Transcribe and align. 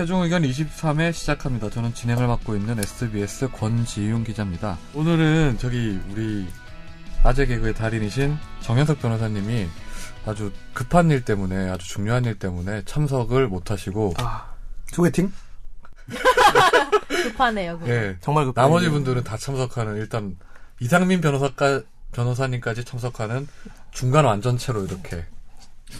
최종 0.00 0.22
의견 0.22 0.40
23회 0.44 1.12
시작합니다. 1.12 1.68
저는 1.68 1.92
진행을 1.92 2.26
맡고 2.26 2.56
있는 2.56 2.78
SBS 2.78 3.50
권지윤 3.50 4.24
기자입니다. 4.24 4.78
오늘은 4.94 5.58
저기 5.58 6.00
우리 6.10 6.46
아재 7.22 7.44
개그의 7.44 7.74
달인이신 7.74 8.34
정현석 8.62 8.98
변호사님이 9.02 9.68
아주 10.24 10.52
급한 10.72 11.10
일 11.10 11.22
때문에 11.22 11.68
아주 11.68 11.86
중요한 11.86 12.24
일 12.24 12.38
때문에 12.38 12.82
참석을 12.86 13.46
못 13.48 13.70
하시고 13.70 14.14
아, 14.16 14.54
소개팅? 14.86 15.30
급하네요. 17.06 17.78
그거. 17.78 17.90
예. 17.90 18.16
정말 18.22 18.46
급 18.46 18.54
나머지 18.54 18.88
분들은 18.88 19.22
다 19.22 19.36
참석하는 19.36 19.96
일단 19.96 20.34
이상민 20.80 21.20
변호사까 21.20 21.82
변호사님까지 22.12 22.86
참석하는 22.86 23.46
중간 23.90 24.24
완전체로 24.24 24.82
이렇게 24.86 25.26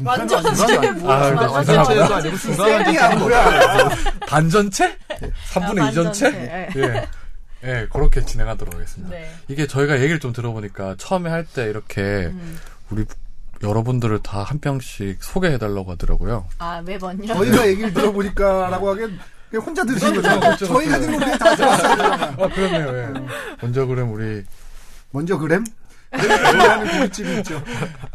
완전 0.05 0.43
뭐 1.01 1.13
아, 1.13 1.19
완전 1.19 1.49
완전체도 1.51 2.01
완전 2.01 2.13
아니고 2.13 2.37
지금 2.39 2.55
중간 2.55 2.79
세팅이 2.79 2.99
완전체. 2.99 3.35
아니고. 3.35 3.97
반전체? 4.27 4.99
3분의 5.53 5.81
아, 5.81 5.91
2전체? 5.91 5.95
반전체, 5.95 6.71
예. 6.77 7.09
예, 7.63 7.87
그렇게 7.93 8.25
진행하도록 8.25 8.75
하겠습니다. 8.75 9.15
네. 9.15 9.31
이게 9.49 9.67
저희가 9.67 9.97
얘기를 9.99 10.19
좀 10.21 10.33
들어보니까 10.33 10.95
처음에 10.99 11.29
할 11.29 11.45
때 11.45 11.65
이렇게 11.67 12.01
음. 12.33 12.59
우리 12.91 13.05
여러분들을 13.63 14.21
다 14.23 14.43
한 14.43 14.59
병씩 14.61 15.23
소개해달라고 15.23 15.93
하더라고요. 15.93 16.47
아 16.59 16.81
매번요. 16.83 17.27
저희가 17.27 17.67
얘기를 17.69 17.93
들어보니까 17.93 18.69
라고 18.71 18.89
하기엔 18.91 19.19
그냥 19.51 19.67
혼자 19.67 19.85
들으신 19.85 20.15
거죠. 20.15 20.41
그렇죠, 20.41 20.67
저희가. 20.67 20.99
듣는 21.01 21.19
거 21.19 21.25
그냥 21.25 21.39
다 21.39 21.55
들었어요. 21.57 21.97
그러면. 21.97 22.23
아, 22.39 22.49
그렇네요, 22.55 22.99
예. 22.99 23.09
먼저 23.61 23.85
그럼 23.85 24.13
우리, 24.15 24.43
먼저 25.11 25.37
그램? 25.37 25.65
그램이라는 26.11 27.01
고깃집이 27.01 27.39
있죠. 27.39 27.63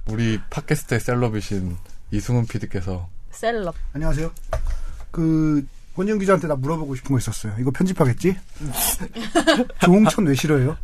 우리 0.08 0.40
팟캐스트의 0.50 1.00
셀럽이신 1.00 1.78
이승훈 2.12 2.46
PD께서 2.48 3.08
셀럽. 3.32 3.76
안녕하세요. 3.94 4.32
그 5.12 5.66
권영 5.96 6.18
기자한테 6.20 6.48
나 6.48 6.56
물어보고 6.56 6.96
싶은 6.96 7.12
거 7.14 7.18
있었어요. 7.18 7.54
이거 7.60 7.72
편집하겠지? 7.72 8.38
조홍천 9.80 10.28
왜 10.28 10.36
싫어요? 10.36 10.78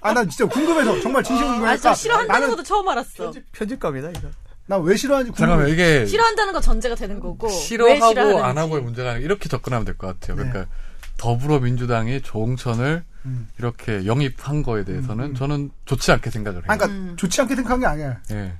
아, 0.00 0.12
나 0.12 0.22
진짜 0.24 0.46
궁금해서 0.46 1.00
정말 1.00 1.22
진심 1.22 1.46
궁금해서. 1.46 1.88
아, 1.90 1.92
저 1.92 1.94
싫어한다는 1.94 2.40
나는 2.40 2.50
것도 2.56 2.62
처음 2.62 2.88
알았어. 2.88 3.32
편집감이다 3.52 4.10
이거. 4.10 4.28
나 4.66 4.78
왜 4.78 4.96
싫어하는지 4.96 5.32
궁금해. 5.32 5.46
잠깐만, 5.48 5.68
이게 5.72 6.06
싫어한다는 6.06 6.52
거 6.54 6.60
전제가 6.60 6.94
되는 6.94 7.20
거고. 7.20 7.46
왜 7.46 7.52
싫어하고. 7.52 8.42
안 8.42 8.56
하고의 8.56 8.82
문제가 8.82 9.10
아니라 9.10 9.24
이렇게 9.24 9.48
접근하면 9.50 9.84
될 9.84 9.96
것 9.96 10.06
같아요. 10.06 10.36
네. 10.42 10.48
그러니까 10.48 10.70
더불어민주당이 11.18 12.22
조홍천을 12.22 13.04
음. 13.24 13.48
이렇게 13.58 14.06
영입한 14.06 14.62
거에 14.62 14.84
대해서는 14.84 15.34
저는 15.34 15.70
좋지 15.86 16.12
않게 16.12 16.30
생각을 16.30 16.58
해요. 16.58 16.66
아, 16.68 16.76
그러니까 16.76 16.98
음. 16.98 17.16
좋지 17.16 17.40
않게 17.40 17.56
생각한 17.56 17.80
게 17.80 17.86
아니야. 17.86 18.20
예. 18.32 18.52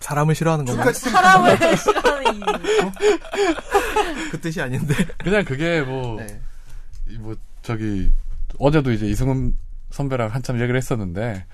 사람을 0.00 0.34
싫어하는 0.34 0.64
거야. 0.64 0.92
사람을 0.92 1.76
싫어하는 1.76 2.34
이유. 2.34 2.42
그 4.30 4.40
뜻이 4.40 4.60
아닌데. 4.60 4.94
그냥 5.18 5.44
그게 5.44 5.80
뭐, 5.82 6.20
네. 6.20 6.40
이 7.08 7.16
뭐, 7.18 7.34
저기, 7.62 8.10
어제도 8.58 8.92
이제 8.92 9.06
이승훈 9.06 9.56
선배랑 9.90 10.28
한참 10.28 10.56
얘기를 10.56 10.76
했었는데, 10.76 11.46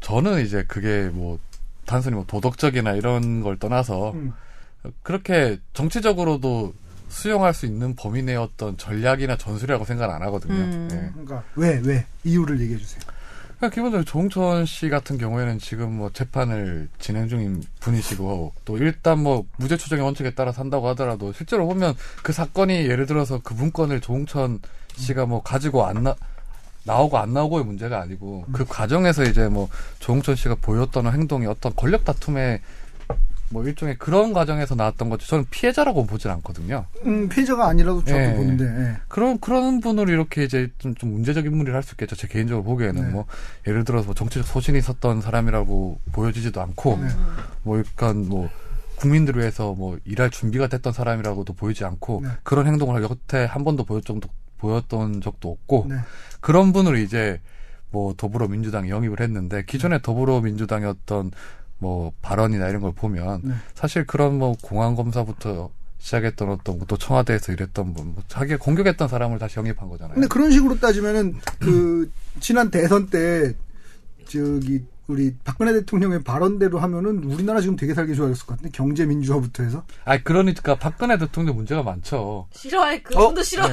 저는 0.00 0.44
이제 0.44 0.64
그게 0.68 1.10
뭐, 1.12 1.38
단순히 1.86 2.14
뭐 2.14 2.24
도덕적이나 2.26 2.92
이런 2.92 3.42
걸 3.42 3.58
떠나서, 3.58 4.12
음. 4.12 4.32
그렇게 5.02 5.58
정치적으로도 5.72 6.74
수용할 7.14 7.54
수 7.54 7.64
있는 7.64 7.94
범위 7.94 8.22
내의 8.22 8.36
어떤 8.36 8.76
전략이나 8.76 9.36
전술이라고 9.36 9.84
생각 9.84 10.10
안 10.10 10.20
하거든요. 10.22 10.54
음. 10.54 10.88
예. 10.90 11.10
그러니까 11.12 11.44
왜, 11.54 11.80
왜? 11.84 12.04
이유를 12.24 12.60
얘기해 12.60 12.78
주세요. 12.78 13.00
그러니까 13.56 13.70
기본적으로 13.70 14.04
조홍천 14.04 14.66
씨 14.66 14.88
같은 14.88 15.16
경우에는 15.16 15.58
지금 15.60 15.92
뭐 15.92 16.10
재판을 16.12 16.88
진행 16.98 17.28
중인 17.28 17.62
분이시고 17.80 18.52
또 18.64 18.78
일단 18.78 19.20
뭐 19.20 19.46
무죄 19.56 19.76
추정의 19.76 20.04
원칙에 20.04 20.30
따라 20.34 20.50
산다고 20.50 20.88
하더라도 20.88 21.32
실제로 21.32 21.66
보면 21.66 21.94
그 22.24 22.32
사건이 22.32 22.74
예를 22.88 23.06
들어서 23.06 23.40
그 23.42 23.54
문건을 23.54 24.00
조홍천 24.00 24.58
씨가 24.96 25.26
뭐 25.26 25.40
가지고 25.40 25.86
안 25.86 26.02
나, 26.02 26.16
나오고 26.82 27.16
안 27.16 27.32
나오고의 27.32 27.64
문제가 27.64 28.00
아니고 28.00 28.46
그 28.52 28.64
과정에서 28.64 29.22
이제 29.22 29.48
뭐 29.48 29.68
조홍천 30.00 30.34
씨가 30.34 30.56
보였던 30.56 31.06
행동이 31.06 31.46
어떤 31.46 31.74
권력 31.76 32.04
다툼의 32.04 32.60
뭐 33.54 33.64
일종의 33.64 33.96
그런 33.98 34.32
과정에서 34.32 34.74
나왔던 34.74 35.08
거지 35.08 35.28
저는 35.28 35.46
피해자라고 35.48 36.06
보진 36.06 36.28
않거든요. 36.32 36.86
음, 37.06 37.28
피해자가 37.28 37.68
아니라도 37.68 38.04
저도 38.04 38.20
예. 38.20 38.34
보는데. 38.34 38.64
예. 38.64 38.96
그런 39.06 39.38
그런 39.38 39.80
분을 39.80 40.08
이렇게 40.08 40.42
이제 40.42 40.72
좀, 40.78 40.92
좀 40.96 41.12
문제적 41.12 41.46
인물이라 41.46 41.76
할 41.76 41.84
수 41.84 41.92
있겠죠. 41.94 42.16
제 42.16 42.26
개인적으로 42.26 42.64
보기에는 42.64 43.00
네. 43.00 43.08
뭐 43.10 43.26
예를 43.68 43.84
들어서 43.84 44.06
뭐 44.06 44.14
정치적 44.14 44.44
소신이 44.44 44.76
있었던 44.78 45.20
사람이라고 45.20 46.00
보여지지도 46.12 46.60
않고 46.60 46.98
네. 47.00 47.08
뭐 47.62 47.78
약간 47.78 48.28
뭐 48.28 48.50
국민들을 48.96 49.40
위해서 49.40 49.72
뭐 49.74 49.98
일할 50.04 50.30
준비가 50.30 50.66
됐던 50.66 50.92
사람이라고도 50.92 51.52
보이지 51.52 51.84
않고 51.84 52.22
네. 52.24 52.30
그런 52.42 52.66
행동을 52.66 53.02
여태 53.04 53.44
한 53.44 53.62
번도 53.62 53.84
보였 53.84 54.04
정도 54.04 54.28
보였던 54.58 55.20
적도 55.20 55.50
없고 55.52 55.86
네. 55.90 55.96
그런 56.40 56.72
분을 56.72 56.96
이제 56.98 57.40
뭐 57.90 58.14
더불어민주당이 58.16 58.90
영입을 58.90 59.20
했는데 59.20 59.62
기존의 59.64 60.00
더불어민주당의 60.02 60.88
어떤 60.88 61.30
뭐 61.84 62.12
발언이나 62.22 62.70
이런 62.70 62.80
걸 62.80 62.92
보면 62.94 63.42
네. 63.44 63.54
사실 63.74 64.06
그런 64.06 64.38
뭐 64.38 64.56
공안 64.62 64.96
검사부터 64.96 65.68
시작했던 65.98 66.48
어떤 66.48 66.78
또 66.86 66.96
청와대에서 66.96 67.52
일했던 67.52 67.92
분, 67.92 68.14
뭐 68.14 68.22
자기가 68.26 68.58
공격했던 68.58 69.06
사람을 69.06 69.38
다시 69.38 69.58
영입한 69.58 69.90
거잖아요. 69.90 70.14
근데 70.14 70.28
그런 70.28 70.50
식으로 70.50 70.80
따지면은 70.80 71.36
그 71.60 72.10
지난 72.40 72.70
대선 72.70 73.08
때 73.08 73.54
저기 74.26 74.82
우리 75.06 75.34
박근혜 75.44 75.74
대통령의 75.74 76.22
발언대로 76.22 76.78
하면은 76.78 77.24
우리나라 77.24 77.60
지금 77.60 77.76
되게 77.76 77.92
살기 77.92 78.14
좋아졌을 78.14 78.46
것 78.46 78.54
같은데 78.54 78.70
경제 78.74 79.04
민주화부터 79.04 79.62
해서 79.62 79.84
아 80.06 80.16
그러니까 80.22 80.76
박근혜 80.76 81.18
대통령 81.18 81.56
문제가 81.56 81.82
많죠. 81.82 82.48
싫어해. 82.52 83.02
그분도 83.02 83.42
싫어해. 83.42 83.70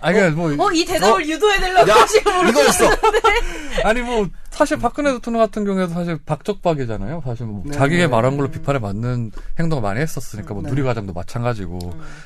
아니 0.00 0.14
그러니까 0.14 0.56
뭐 0.56 0.66
어, 0.66 0.72
이 0.72 0.84
대답을 0.84 1.28
유도해내려고 1.28 2.06
지금 2.06 2.48
이거였어. 2.48 2.84
아니 3.84 4.00
뭐 4.00 4.28
사실 4.50 4.78
박근혜 4.78 5.12
대통령 5.12 5.42
같은 5.42 5.64
경우에도 5.64 5.92
사실 5.92 6.18
박적박이잖아요. 6.24 7.22
사실 7.24 7.46
뭐 7.46 7.62
네. 7.64 7.72
자기가 7.72 8.08
말한 8.08 8.36
걸로 8.36 8.50
비판에 8.50 8.78
맞는 8.78 9.32
행동을 9.58 9.82
많이 9.82 10.00
했었으니까 10.00 10.54
뭐 10.54 10.62
네. 10.62 10.70
누리과정도 10.70 11.12
마찬가지고. 11.12 11.78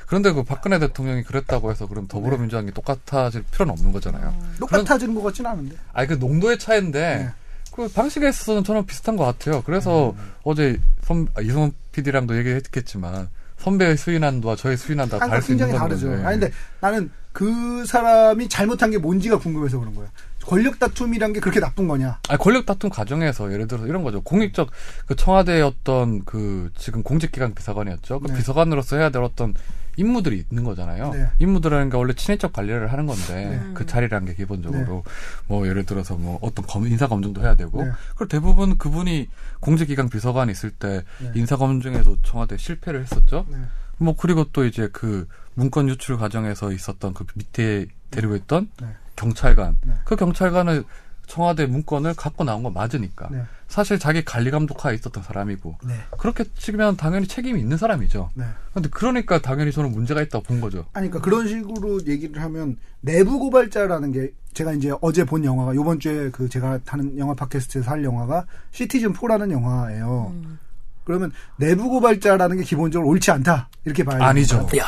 그런데 0.06 0.32
그 0.32 0.42
박근혜 0.42 0.78
대통령이 0.78 1.22
그랬다고 1.22 1.70
해서 1.70 1.86
그럼 1.86 2.08
더불어민주당이 2.08 2.72
똑같아질 2.72 3.44
필요는 3.50 3.72
없는 3.72 3.92
거잖아요. 3.92 4.34
똑같아지는 4.60 5.14
것 5.14 5.22
같지는 5.22 5.50
않은데. 5.50 5.76
아니 5.92 6.08
그 6.08 6.14
농도의 6.14 6.58
차이인데 6.58 7.00
네. 7.00 7.30
그 7.72 7.88
방식에 7.88 8.28
있어서는 8.28 8.64
저는 8.64 8.86
비슷한 8.86 9.16
것 9.16 9.24
같아요. 9.24 9.62
그래서 9.62 10.14
어제 10.44 10.78
선, 11.02 11.26
아, 11.34 11.40
이성훈 11.40 11.72
PD랑도 11.92 12.36
얘기했겠지만 12.38 13.28
선배의 13.62 13.96
수인한도와 13.96 14.56
저의 14.56 14.76
항상 15.20 15.30
다를 15.30 15.42
수 15.42 15.52
있는 15.52 15.68
건데. 15.68 15.78
다르죠. 15.78 16.10
아니 16.26 16.40
근데 16.40 16.52
나는 16.80 17.10
그 17.32 17.84
사람이 17.86 18.48
잘못한 18.48 18.90
게 18.90 18.98
뭔지가 18.98 19.38
궁금해서 19.38 19.78
그런 19.78 19.94
거야. 19.94 20.08
권력 20.44 20.80
다툼이란 20.80 21.32
게 21.32 21.38
그렇게 21.38 21.60
나쁜 21.60 21.86
거냐? 21.86 22.18
아니, 22.28 22.38
권력 22.38 22.66
다툼 22.66 22.90
과정에서 22.90 23.52
예를 23.52 23.68
들어서 23.68 23.86
이런 23.86 24.02
거죠. 24.02 24.20
공익적 24.22 24.70
그 25.06 25.14
청와대의 25.14 25.62
어떤 25.62 26.24
그 26.24 26.70
지금 26.76 27.04
공직기관 27.04 27.54
비서관이었죠. 27.54 28.18
그 28.18 28.26
네. 28.26 28.36
비서관으로서 28.36 28.96
해야 28.96 29.10
될 29.10 29.22
어떤 29.22 29.54
임무들이 29.96 30.44
있는 30.50 30.64
거잖아요. 30.64 31.10
네. 31.10 31.28
임무들이라는 31.38 31.90
게 31.90 31.96
원래 31.96 32.14
친인척 32.14 32.52
관리를 32.52 32.92
하는 32.92 33.06
건데 33.06 33.60
네. 33.62 33.70
그 33.74 33.86
자리라는 33.86 34.26
게 34.26 34.34
기본적으로 34.34 35.04
뭐 35.46 35.66
예를 35.66 35.84
들어서 35.84 36.14
뭐 36.14 36.38
어떤 36.40 36.64
검, 36.66 36.86
인사 36.86 37.06
검증도 37.06 37.42
해야 37.42 37.54
되고 37.54 37.84
네. 37.84 37.90
그리고 38.16 38.28
대부분 38.28 38.78
그분이 38.78 39.28
공직기관 39.60 40.08
비서관이 40.08 40.50
있을 40.52 40.70
때 40.70 41.02
네. 41.20 41.32
인사 41.34 41.56
검증에도 41.56 42.16
청와대 42.22 42.56
실패를 42.56 43.02
했었죠. 43.02 43.46
네. 43.48 43.58
뭐 43.98 44.14
그리고 44.16 44.44
또 44.52 44.64
이제 44.64 44.88
그 44.92 45.28
문건 45.54 45.88
유출 45.88 46.16
과정에서 46.16 46.72
있었던 46.72 47.14
그 47.14 47.24
밑에 47.34 47.86
데리고 48.10 48.36
있던 48.36 48.70
네. 48.80 48.88
경찰관 49.16 49.76
네. 49.84 49.94
그 50.04 50.16
경찰관을 50.16 50.84
청와대 51.32 51.64
문건을 51.64 52.12
갖고 52.12 52.44
나온 52.44 52.62
건 52.62 52.74
맞으니까 52.74 53.28
네. 53.30 53.42
사실 53.66 53.98
자기 53.98 54.22
관리 54.22 54.50
감독하에 54.50 54.94
있었던 54.96 55.22
사람이고 55.22 55.78
네. 55.82 55.94
그렇게 56.18 56.44
치면 56.58 56.98
당연히 56.98 57.26
책임이 57.26 57.58
있는 57.58 57.78
사람이죠. 57.78 58.28
네. 58.34 58.44
근데 58.74 58.90
그러니까 58.90 59.40
당연히 59.40 59.72
저는 59.72 59.92
문제가 59.92 60.20
있다고 60.20 60.44
본 60.44 60.60
거죠. 60.60 60.84
아니, 60.92 61.08
그러니까 61.08 61.20
그런 61.20 61.48
식으로 61.48 62.04
얘기를 62.06 62.42
하면 62.42 62.76
내부 63.00 63.38
고발자라는 63.38 64.12
게 64.12 64.32
제가 64.52 64.74
이제 64.74 64.92
어제 65.00 65.24
본 65.24 65.42
영화가 65.46 65.74
요번 65.74 65.98
주에 65.98 66.30
그 66.30 66.50
제가 66.50 66.80
하는 66.84 67.16
영화 67.16 67.32
팟캐스트에서 67.32 67.90
할 67.90 68.04
영화가 68.04 68.44
시티즌 68.72 69.14
4라는 69.14 69.52
영화예요. 69.52 70.32
음. 70.34 70.58
그러면 71.04 71.32
내부 71.56 71.88
고발자라는 71.88 72.58
게 72.58 72.62
기본적으로 72.62 73.08
옳지 73.08 73.30
않다 73.30 73.70
이렇게 73.86 74.04
봐야 74.04 74.22
아니죠. 74.22 74.56
되는 74.56 74.66
거예요. 74.66 74.84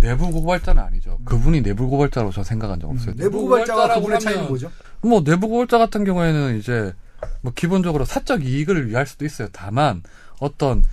내부 0.00 0.30
고발자는 0.30 0.82
아니죠. 0.82 1.18
그분이 1.24 1.62
내부 1.62 1.88
고발자로 1.88 2.30
저 2.30 2.42
생각한 2.44 2.80
적 2.80 2.90
없어요. 2.90 3.12
음, 3.12 3.16
내부 3.16 3.40
고발자와 3.42 3.94
그분의 3.94 4.20
차이는 4.20 4.48
뭐죠? 4.48 4.70
뭐 5.00 5.22
내부 5.24 5.48
고발자 5.48 5.78
같은 5.78 6.04
경우에는 6.04 6.58
이제 6.58 6.92
뭐 7.40 7.52
기본적으로 7.54 8.04
사적 8.04 8.44
이익을 8.44 8.88
위할 8.88 9.06
수도 9.06 9.24
있어요. 9.24 9.48
다만 9.52 10.02
어떤 10.38 10.84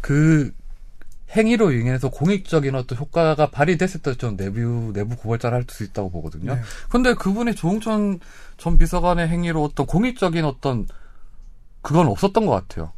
그 0.00 0.52
행위로 1.34 1.72
인해서 1.72 2.10
공익적인 2.10 2.74
어떤 2.74 2.98
효과가 2.98 3.50
발휘됐을 3.50 4.00
때 4.02 4.14
저는 4.14 4.36
내부 4.36 4.92
내부 4.92 5.16
고발자를 5.16 5.56
할 5.56 5.64
수 5.68 5.82
있다고 5.84 6.10
보거든요. 6.10 6.54
네. 6.54 6.60
근데 6.90 7.14
그분이 7.14 7.54
조홍천 7.54 8.20
전 8.58 8.78
비서관의 8.78 9.28
행위로 9.28 9.62
어떤 9.64 9.86
공익적인 9.86 10.44
어떤 10.44 10.86
그건 11.80 12.06
없었던 12.06 12.46
것 12.46 12.52
같아요. 12.52 12.92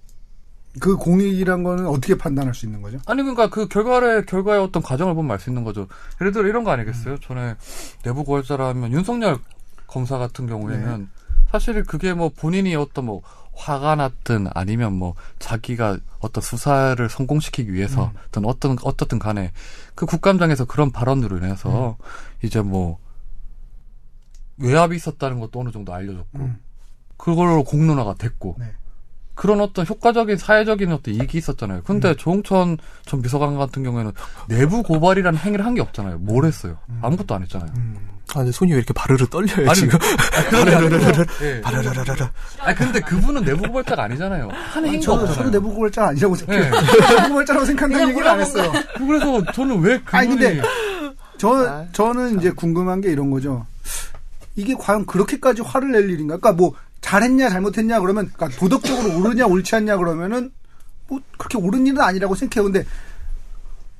그 0.81 0.97
공익이란 0.97 1.62
거는 1.62 1.87
어떻게 1.87 2.17
판단할 2.17 2.55
수 2.55 2.67
있는 2.67 2.82
거죠? 2.82 2.99
아니 3.06 3.23
그러니까 3.23 3.49
그 3.49 3.69
결과를 3.69 4.26
결과의 4.26 4.61
어떤 4.61 4.82
과정을 4.82 5.15
보면 5.15 5.31
알 5.31 5.38
수 5.38 5.50
있는 5.50 5.62
거죠. 5.65 5.87
예를 6.21 6.32
들어 6.32 6.49
이런 6.49 6.65
거 6.65 6.71
아니겠어요? 6.73 7.19
전에 7.21 7.55
내부 8.03 8.25
고발자라면 8.25 8.93
윤석열 8.93 9.38
검사 9.87 10.19
같은 10.19 10.47
경우에는 10.47 11.09
사실 11.50 11.85
그게 11.85 12.12
뭐 12.15 12.31
본인이 12.35 12.75
어떤 12.75 13.05
뭐 13.06 13.23
화가 13.53 13.94
났든 13.94 14.49
아니면 14.53 14.94
뭐 14.94 15.15
자기가 15.38 15.99
어떤 16.19 16.43
수사를 16.43 17.09
성공시키기 17.09 17.73
위해서 17.73 18.11
어떤 18.29 18.44
어떤 18.47 18.77
어떻든 18.82 19.20
간에 19.20 19.53
그 19.94 20.06
국감장에서 20.06 20.65
그런 20.65 20.91
발언으로 20.91 21.37
인해서 21.37 21.97
이제 22.43 22.61
뭐 22.61 22.99
외압이 24.56 24.97
있었다는 24.97 25.38
것도 25.38 25.61
어느 25.61 25.70
정도 25.70 25.93
알려졌고 25.94 26.38
음. 26.38 26.59
그걸로 27.17 27.62
공론화가 27.62 28.15
됐고 28.15 28.56
네. 28.59 28.73
그런 29.35 29.61
어떤 29.61 29.87
효과적인 29.87 30.37
사회적인 30.37 30.93
어떤 30.93 31.15
이익이 31.15 31.37
있었잖아요. 31.39 31.83
근데 31.85 32.11
음. 32.11 32.17
조홍천 32.17 32.79
전 33.05 33.23
비서관 33.23 33.57
같은 33.57 33.83
경우에는 33.83 34.13
내부 34.49 34.83
고발이라는 34.83 35.39
행위를 35.39 35.65
한 35.65 35.75
게 35.75 35.81
없잖아요. 35.81 36.19
뭘 36.19 36.45
했어요? 36.45 36.77
아무것도 37.03 37.35
안 37.35 37.43
했잖아요. 37.43 37.69
음. 37.77 37.97
아, 38.31 38.39
근데 38.39 38.53
손이 38.53 38.71
왜 38.73 38.79
이렇게 38.79 38.95
바르르 38.95 39.27
떨려요, 39.27 39.69
아니, 39.69 39.75
지금? 39.81 39.99
바르르르르. 40.51 41.25
예. 41.43 41.61
바르르르르. 41.61 42.27
아니 42.61 42.77
근데 42.77 43.01
그분은 43.01 43.45
내부 43.45 43.63
고발자가 43.67 44.05
아니잖아요. 44.05 44.49
한 44.51 44.85
행위가 44.87 45.03
저는, 45.03 45.21
없잖아요. 45.25 45.35
저는 45.37 45.51
내부 45.51 45.75
고발자 45.75 46.07
아니라고 46.09 46.35
생각해요. 46.37 46.71
네. 46.71 46.81
내부 46.81 47.29
고발자라고 47.29 47.67
생각한다는 47.67 48.09
얘기를 48.11 48.29
안 48.29 48.41
했어요. 48.41 48.73
그래서 48.97 49.43
저는 49.53 49.81
왜 49.81 49.99
그분이 49.99 50.17
아니, 50.19 50.29
근데 50.29 50.63
저, 51.39 51.67
아, 51.69 51.85
저는 51.93 52.39
이제 52.39 52.51
궁금한 52.53 53.01
게 53.01 53.11
이런 53.11 53.31
거죠. 53.31 53.67
이게 54.57 54.75
과연 54.79 55.05
그렇게까지 55.07 55.63
화를 55.63 55.91
낼 55.93 56.09
일인가? 56.09 56.37
그러니까 56.37 56.53
뭐 56.53 56.75
잘했냐 57.05 57.51
잘못했냐 57.51 58.01
그러면 58.01 58.31
그러니까 58.33 58.59
도덕적으로 58.59 59.19
옳으냐 59.19 59.45
옳지 59.45 59.77
않냐 59.77 59.99
그러면은 59.99 60.51
뭐 61.06 61.21
그렇게 61.37 61.59
옳은 61.59 61.87
일은 61.87 62.01
아니라고 62.01 62.35
생각해요. 62.35 62.73
근데 62.73 62.89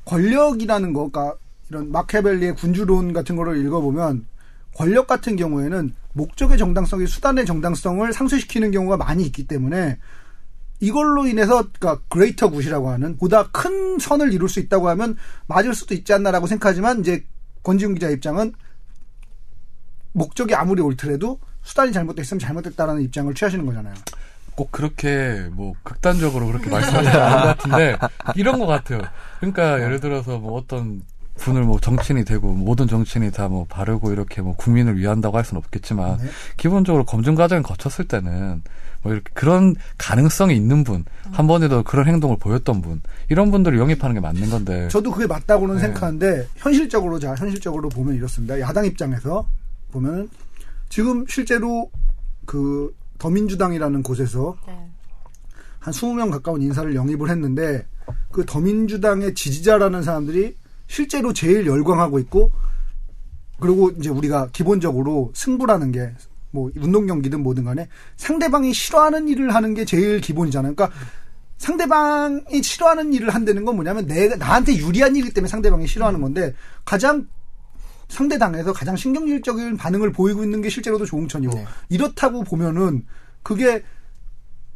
권력이라는 0.07 0.93
거, 0.95 1.11
그러니까 1.11 1.37
이런 1.69 1.93
마키아벨리의 1.93 2.55
군주론 2.57 3.13
같은 3.13 3.37
거를 3.37 3.59
읽어보면 3.59 4.27
권력 4.75 5.07
같은 5.07 5.37
경우에는 5.37 5.95
목적의 6.15 6.57
정당성이 6.57 7.07
수단의 7.07 7.45
정당성을 7.45 8.11
상쇄시키는 8.11 8.71
경우가 8.71 8.97
많이 8.97 9.25
있기 9.25 9.47
때문에 9.47 9.99
이걸로 10.81 11.27
인해서 11.27 11.69
그러니까 11.79 12.03
greater 12.09 12.49
good이라고 12.49 12.89
하는 12.89 13.19
보다 13.19 13.49
큰 13.51 13.99
선을 13.99 14.33
이룰 14.33 14.49
수 14.49 14.61
있다고 14.61 14.89
하면 14.89 15.17
맞을 15.47 15.75
수도 15.75 15.93
있지 15.95 16.15
않나라고 16.15 16.47
생각하지만 16.47 17.01
이제 17.01 17.23
권지훈 17.63 17.95
기자 17.95 18.09
입장은 18.09 18.55
목적이 20.13 20.55
아무리 20.55 20.81
옳더라도 20.81 21.39
수단이 21.65 21.93
잘못됐으면 21.93 22.39
잘못됐다라는 22.39 23.03
입장을 23.03 23.33
취하시는 23.35 23.67
거잖아요. 23.67 23.95
꼭 24.55 24.71
그렇게 24.71 25.49
뭐 25.51 25.73
극단적으로 25.83 26.47
그렇게 26.47 26.71
말씀하지 26.71 27.09
않은 27.09 27.37
것 27.41 27.47
같은데 27.49 27.97
이런 28.37 28.59
것 28.61 28.67
같아요. 28.67 29.01
그러니까 29.41 29.83
예를 29.83 29.99
들어서 29.99 30.39
뭐 30.39 30.57
어떤 30.57 31.03
분을 31.37 31.65
뭐 31.65 31.81
정치인이 31.81 32.25
되고 32.25 32.53
모든 32.53 32.87
정치인이 32.87 33.33
다 33.33 33.49
뭐 33.49 33.67
바르고 33.69 34.13
이렇게 34.13 34.41
뭐 34.41 34.55
국민을 34.55 34.97
위한다고 34.97 35.37
할 35.37 35.45
수는 35.45 35.59
없겠지만 35.65 36.19
네. 36.19 36.29
기본적으로 36.57 37.05
검증 37.05 37.35
과정을 37.35 37.65
거쳤을 37.65 38.07
때는 38.07 38.63
뭐 39.03 39.13
이렇게 39.13 39.31
그런 39.35 39.75
가능성이 39.99 40.55
있는 40.55 40.85
분, 40.85 41.05
한 41.33 41.47
번에도 41.49 41.83
그런 41.83 42.07
행동을 42.07 42.39
보였던 42.39 42.81
분, 42.81 43.03
이런 43.29 43.51
분들을 43.51 43.77
영입하는 43.79 44.15
게 44.15 44.21
맞는 44.21 44.49
건데. 44.49 44.89
저도 44.89 45.11
그게 45.11 45.27
맞다고는 45.27 45.75
네. 45.75 45.81
생각하는데 45.83 46.47
현실적으로 46.57 47.19
자 47.19 47.35
현실적으로 47.35 47.89
보면 47.89 48.15
이렇습니다. 48.15 48.59
야당 48.61 48.87
입장에서 48.87 49.47
보면은 49.91 50.29
지금 50.95 51.25
실제로 51.27 51.91
그 52.47 52.95
더민주당이라는 53.19 54.05
곳에서 54.05 54.57
네. 54.67 54.79
한 55.81 55.93
20명 55.93 56.31
가까운 56.31 56.63
인사를 56.63 56.95
영입을 56.95 57.31
했는데 57.31 57.85
그 58.31 58.47
더민주당의 58.47 59.35
지지자라는 59.35 60.05
사람들이 60.05 60.57
실제로 60.87 61.33
제일 61.33 61.67
열광하고 61.67 62.21
있고 62.21 62.53
그리고 63.59 63.91
이제 63.91 64.09
우리가 64.09 64.51
기본적으로 64.53 65.33
승부라는 65.35 65.91
게 65.91 66.15
뭐 66.55 66.71
운동 66.77 67.07
경기든 67.09 67.43
뭐든 67.43 67.65
간에 67.65 67.89
상대방이 68.17 68.73
싫어하는 68.73 69.27
일을 69.27 69.53
하는 69.53 69.75
게 69.75 69.85
제일 69.85 70.21
기본이잖아요. 70.21 70.77
그러니까 70.77 70.97
상대방이 71.59 72.63
싫어하는 72.63 73.13
일을 73.13 73.31
한다는 73.31 73.65
건 73.65 73.75
뭐냐면 73.75 74.07
내가 74.07 74.37
나한테 74.37 74.77
유리한 74.77 75.17
일이기 75.17 75.35
때문에 75.35 75.49
상대방이 75.49 75.89
싫어하는 75.89 76.21
건데 76.21 76.55
가장 76.85 77.27
상대당에서 78.15 78.73
가장 78.73 78.97
신경질적인 78.97 79.77
반응을 79.77 80.13
보이고 80.13 80.43
있는 80.43 80.63
게 80.63 80.71
실제로도 80.71 81.05
조홍천이고 81.05 81.55
네. 81.55 81.67
이렇다고 81.91 82.43
보면은 82.45 83.05
그게 83.43 83.83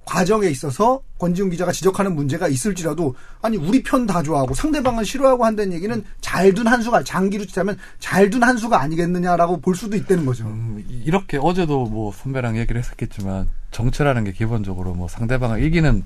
과정에 0.04 0.46
있어서 0.48 1.02
권지훈 1.18 1.50
기자가 1.50 1.70
지적하는 1.70 2.14
문제가 2.14 2.48
있을지라도 2.48 3.14
아니 3.42 3.58
우리 3.58 3.82
편 3.82 4.06
다 4.06 4.22
좋아하고 4.22 4.54
상대방은 4.54 5.04
싫어하고 5.04 5.44
한다는 5.44 5.74
얘기는 5.74 6.02
잘 6.22 6.54
둔 6.54 6.66
한 6.66 6.80
수가 6.80 7.02
장기로 7.04 7.44
치자면 7.44 7.76
잘 7.98 8.30
둔 8.30 8.42
한 8.42 8.56
수가 8.56 8.80
아니겠느냐라고 8.80 9.60
볼 9.60 9.74
수도 9.76 9.96
있다는 9.96 10.24
거죠. 10.24 10.46
음, 10.46 10.82
이- 10.88 11.02
이렇게 11.04 11.36
어제도 11.36 11.84
뭐 11.84 12.10
선배랑 12.12 12.56
얘기를 12.56 12.80
했었겠지만 12.80 13.48
정치라는 13.70 14.24
게 14.24 14.32
기본적으로 14.32 14.94
뭐 14.94 15.08
상대방을 15.08 15.62
이기는 15.64 16.02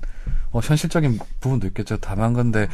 뭐 0.51 0.61
현실적인 0.61 1.21
부분도 1.41 1.69
있겠죠. 1.69 1.97
다만 2.01 2.33
근데 2.33 2.67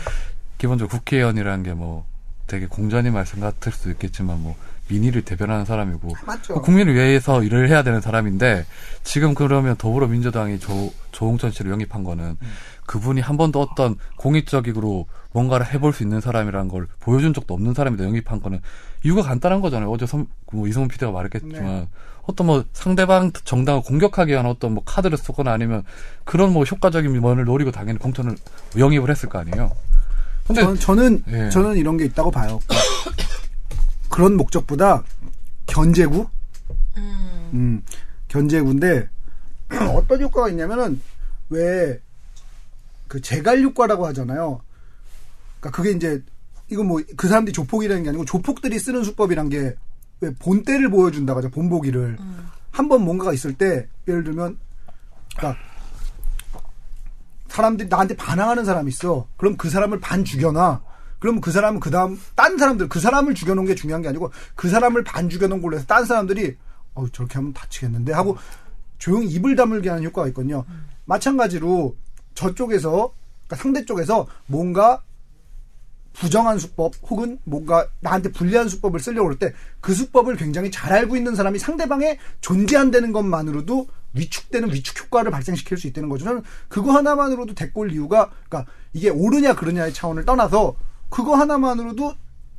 기본적으로 0.57 0.97
국회의원이라는 0.99 1.63
게뭐 1.63 2.07
되게 2.49 2.67
공전이 2.67 3.11
말씀 3.11 3.41
같을 3.41 3.71
수도 3.71 3.91
있겠지만 3.91 4.43
뭐 4.43 4.57
민의를 4.89 5.23
대변하는 5.23 5.65
사람이고 5.65 6.15
맞죠. 6.27 6.55
그 6.55 6.61
국민을 6.63 6.95
위해서 6.95 7.43
일을 7.43 7.69
해야 7.69 7.83
되는 7.83 8.01
사람인데 8.01 8.65
지금 9.05 9.35
그러면 9.35 9.77
더불어민주당이 9.77 10.59
조, 10.59 10.93
조홍천 11.13 11.53
씨를 11.53 11.71
영입한 11.71 12.05
거는 12.05 12.37
그분이 12.87 13.21
한 13.21 13.37
번도 13.37 13.61
어떤 13.61 13.97
공익적으로 14.17 15.07
뭔가를 15.33 15.67
해볼 15.75 15.93
수 15.93 16.03
있는 16.03 16.21
사람이라는 16.21 16.69
걸 16.69 16.89
보여준 17.01 17.35
적도 17.35 17.53
없는 17.55 17.75
사람인데 17.75 18.05
영입한 18.05 18.41
거는 18.41 18.61
이유가 19.05 19.23
간단한 19.23 19.61
거잖아요. 19.61 19.91
어제 19.91 20.07
선, 20.07 20.27
뭐 20.51 20.67
이승훈 20.67 20.89
PD가 20.89 21.13
말했겠지만 21.13 21.63
네. 21.63 21.89
어떤 22.23 22.47
뭐 22.47 22.65
상대방 22.73 23.33
정당을 23.33 23.83
공격하기 23.83 24.33
위한 24.33 24.47
어떤 24.47 24.73
뭐 24.73 24.83
카드를 24.85 25.17
쓰거나 25.17 25.53
아니면 25.53 25.83
그런 26.25 26.53
뭐 26.53 26.65
효과적인 26.65 27.11
면을 27.21 27.45
노리고 27.45 27.71
당연히 27.71 27.99
공천을 27.99 28.37
영입을 28.77 29.11
했을 29.11 29.29
거 29.29 29.39
아니에요. 29.39 29.71
근데 30.49 30.63
저는 30.63 30.77
저는, 30.81 31.25
예. 31.29 31.51
저는 31.51 31.77
이런 31.77 31.97
게 31.97 32.05
있다고 32.07 32.31
봐요. 32.33 32.59
그런 34.11 34.37
목적보다 34.37 35.05
견제구, 35.67 36.27
음. 36.97 37.51
음, 37.55 37.83
견제구인데 38.29 39.09
어떤 39.95 40.21
효과가 40.21 40.49
있냐면은 40.49 41.01
왜 41.51 42.01
그 43.09 43.23
재갈 43.23 43.63
효과라고 43.63 44.07
하잖아요. 44.09 44.61
그러니까 45.61 45.71
그게 45.75 45.93
이제 45.93 46.23
이건 46.71 46.87
뭐 46.89 47.01
그 47.17 47.27
사람들이 47.27 47.55
조폭이라는 47.55 48.03
게 48.03 48.11
아니고 48.11 48.27
조폭들이 48.27 48.79
쓰는 48.79 49.03
수법이란 49.03 49.49
게 49.49 49.75
왜 50.21 50.35
본때를 50.35 50.91
보여준다고 50.91 51.39
하죠. 51.39 51.49
본보기를 51.51 52.17
음. 52.19 52.49
한번 52.73 53.03
뭔가가 53.03 53.33
있을 53.33 53.55
때 53.55 53.87
예를 54.09 54.25
들면 54.25 54.59
그러니까 55.37 55.63
사람들이 57.59 57.89
나한테 57.89 58.15
반항하는 58.17 58.65
사람이 58.65 58.89
있어. 58.91 59.27
그럼 59.37 59.57
그 59.57 59.69
사람을 59.69 59.99
반 60.01 60.25
죽여놔. 60.25 60.81
그러면 61.19 61.41
그 61.41 61.51
사람은 61.51 61.81
그 61.81 61.91
다음 61.91 62.19
딴 62.37 62.57
사람들 62.57 62.89
그 62.89 63.01
사람을 63.01 63.35
죽여놓은 63.35 63.67
게 63.67 63.75
중요한 63.75 64.03
게 64.03 64.09
아니고 64.09 64.31
그 64.55 64.69
사람을 64.69 65.03
반 65.03 65.29
죽여놓은 65.29 65.61
걸로 65.61 65.77
해서 65.77 65.85
딴 65.87 66.05
사람들이 66.05 66.57
어 66.95 67.09
저렇게 67.09 67.35
하면 67.35 67.53
다치겠는데 67.53 68.13
하고 68.13 68.39
조용히 68.99 69.27
입을 69.27 69.57
다물게 69.57 69.89
하는 69.91 70.05
효과가 70.05 70.29
있거든요. 70.29 70.65
마찬가지로 71.07 71.97
저쪽에서 72.35 73.13
그러니까 73.47 73.57
상대 73.57 73.85
쪽에서 73.85 74.29
뭔가 74.47 75.03
부정한 76.13 76.59
수법 76.59 76.95
혹은 77.11 77.39
뭔가 77.45 77.89
나한테 78.01 78.31
불리한 78.33 78.69
수법을 78.69 79.01
쓰려고 79.01 79.29
할 79.29 79.39
때 79.39 79.53
그 79.81 79.95
수법을 79.95 80.37
굉장히 80.37 80.71
잘 80.71 80.93
알고 80.93 81.17
있는 81.17 81.35
사람이 81.35 81.59
상대방에 81.59 82.19
존재한다는 82.41 83.13
것만으로도 83.13 83.89
위축되는 84.15 84.73
위축 84.73 85.01
효과를 85.05 85.31
발생시킬 85.31 85.77
수 85.79 85.87
있다는 85.87 86.09
거죠. 86.09 86.25
저는 86.25 86.43
그거 86.69 86.93
하나만으로도 86.93 87.55
대꼴 87.55 87.93
이유가 87.93 88.31
그러니까 88.49 88.71
이게 88.93 89.11
옳으냐 89.11 89.55
그르냐의 89.55 89.93
차원을 89.93 90.25
떠나서 90.25 90.75
그거 91.11 91.37
하나만으로도 91.37 92.15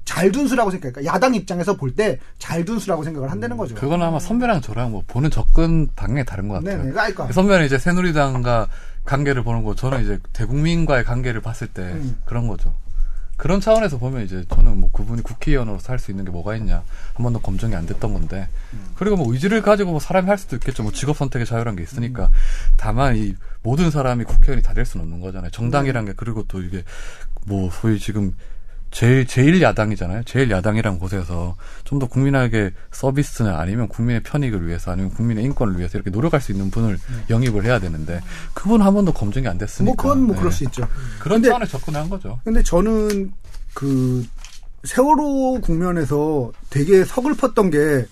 잘둔 0.05 0.47
수라고 0.47 0.71
생각해요. 0.71 0.93
그러니까 0.93 1.13
야당 1.13 1.35
입장에서 1.35 1.75
볼 1.75 1.95
때 1.95 2.19
잘둔 2.39 2.79
수라고 2.79 3.03
생각을 3.03 3.29
한다는 3.29 3.57
거죠. 3.57 3.75
그건 3.75 4.01
아마 4.01 4.17
선배랑 4.19 4.61
저랑 4.61 4.91
뭐 4.91 5.03
보는 5.07 5.29
접근 5.29 5.87
방향이 5.95 6.25
다른 6.25 6.47
것 6.47 6.55
같아요. 6.55 6.77
네네. 6.77 6.91
그러니까 6.91 7.31
선배는 7.31 7.65
이제 7.65 7.77
새누리당과 7.77 8.67
관계를 9.05 9.43
보는 9.43 9.63
거, 9.63 9.75
저는 9.75 10.03
이제 10.03 10.19
대국민과의 10.33 11.03
관계를 11.03 11.41
봤을 11.41 11.67
때 11.67 11.81
음. 11.83 12.17
그런 12.25 12.47
거죠. 12.47 12.73
그런 13.39 13.61
차원에서 13.61 13.97
보면 13.99 14.25
이제 14.25 14.43
저는 14.53 14.81
뭐 14.81 14.91
그분이 14.91 15.23
국회의원으로서 15.23 15.93
할 15.93 15.97
수 15.99 16.11
있는 16.11 16.25
게 16.25 16.31
뭐가 16.31 16.57
있냐. 16.57 16.83
한 17.13 17.23
번도 17.23 17.39
검증이 17.39 17.73
안 17.73 17.85
됐던 17.85 18.13
건데. 18.13 18.49
그리고 18.95 19.15
뭐 19.15 19.31
의지를 19.31 19.61
가지고 19.61 19.91
뭐 19.91 19.99
사람이 20.01 20.27
할 20.27 20.37
수도 20.37 20.57
있겠죠. 20.57 20.83
뭐 20.83 20.91
직업 20.91 21.15
선택의 21.17 21.47
자유란 21.47 21.77
게 21.77 21.83
있으니까. 21.83 22.29
다만 22.77 23.15
이 23.15 23.35
모든 23.63 23.91
사람이 23.91 24.25
국회의원이 24.25 24.61
다 24.61 24.73
될 24.73 24.85
수는 24.85 25.05
없는 25.05 25.21
거잖아요. 25.21 25.51
정당이란 25.51 26.05
게 26.05 26.13
그리고 26.17 26.43
또 26.49 26.61
이게 26.61 26.83
뭐 27.45 27.69
소위 27.71 27.97
지금 27.97 28.33
제일 28.91 29.27
제일 29.27 29.61
야당이잖아요. 29.61 30.23
제일 30.23 30.49
야당이란 30.49 30.97
곳에서 30.99 31.55
좀 31.83 31.99
더 31.99 32.07
국민에게 32.07 32.71
서비스나 32.91 33.59
아니면 33.59 33.87
국민의 33.87 34.23
편익을 34.23 34.65
위해서 34.67 34.91
아니면 34.91 35.11
국민의 35.11 35.43
인권을 35.43 35.77
위해서 35.77 35.97
이렇게 35.97 36.09
노력할 36.09 36.39
수 36.41 36.51
있는 36.51 36.71
분을 36.71 36.97
영입을 37.29 37.65
해야 37.65 37.79
되는데 37.79 38.21
그분 38.53 38.81
한 38.81 38.93
번도 38.93 39.13
검증이 39.13 39.47
안 39.47 39.57
됐으니까. 39.57 39.85
뭐 39.85 39.95
그건 39.95 40.23
뭐 40.23 40.33
네. 40.33 40.39
그럴 40.39 40.51
수 40.51 40.63
있죠. 40.63 40.87
그런 41.19 41.43
차원에 41.43 41.65
접근한 41.65 42.09
거죠. 42.09 42.39
근데 42.43 42.63
저는 42.63 43.31
그 43.73 44.25
세월호 44.85 45.59
국면에서 45.61 46.51
되게 46.69 47.03
서글펐던 47.03 47.69
게 47.69 48.05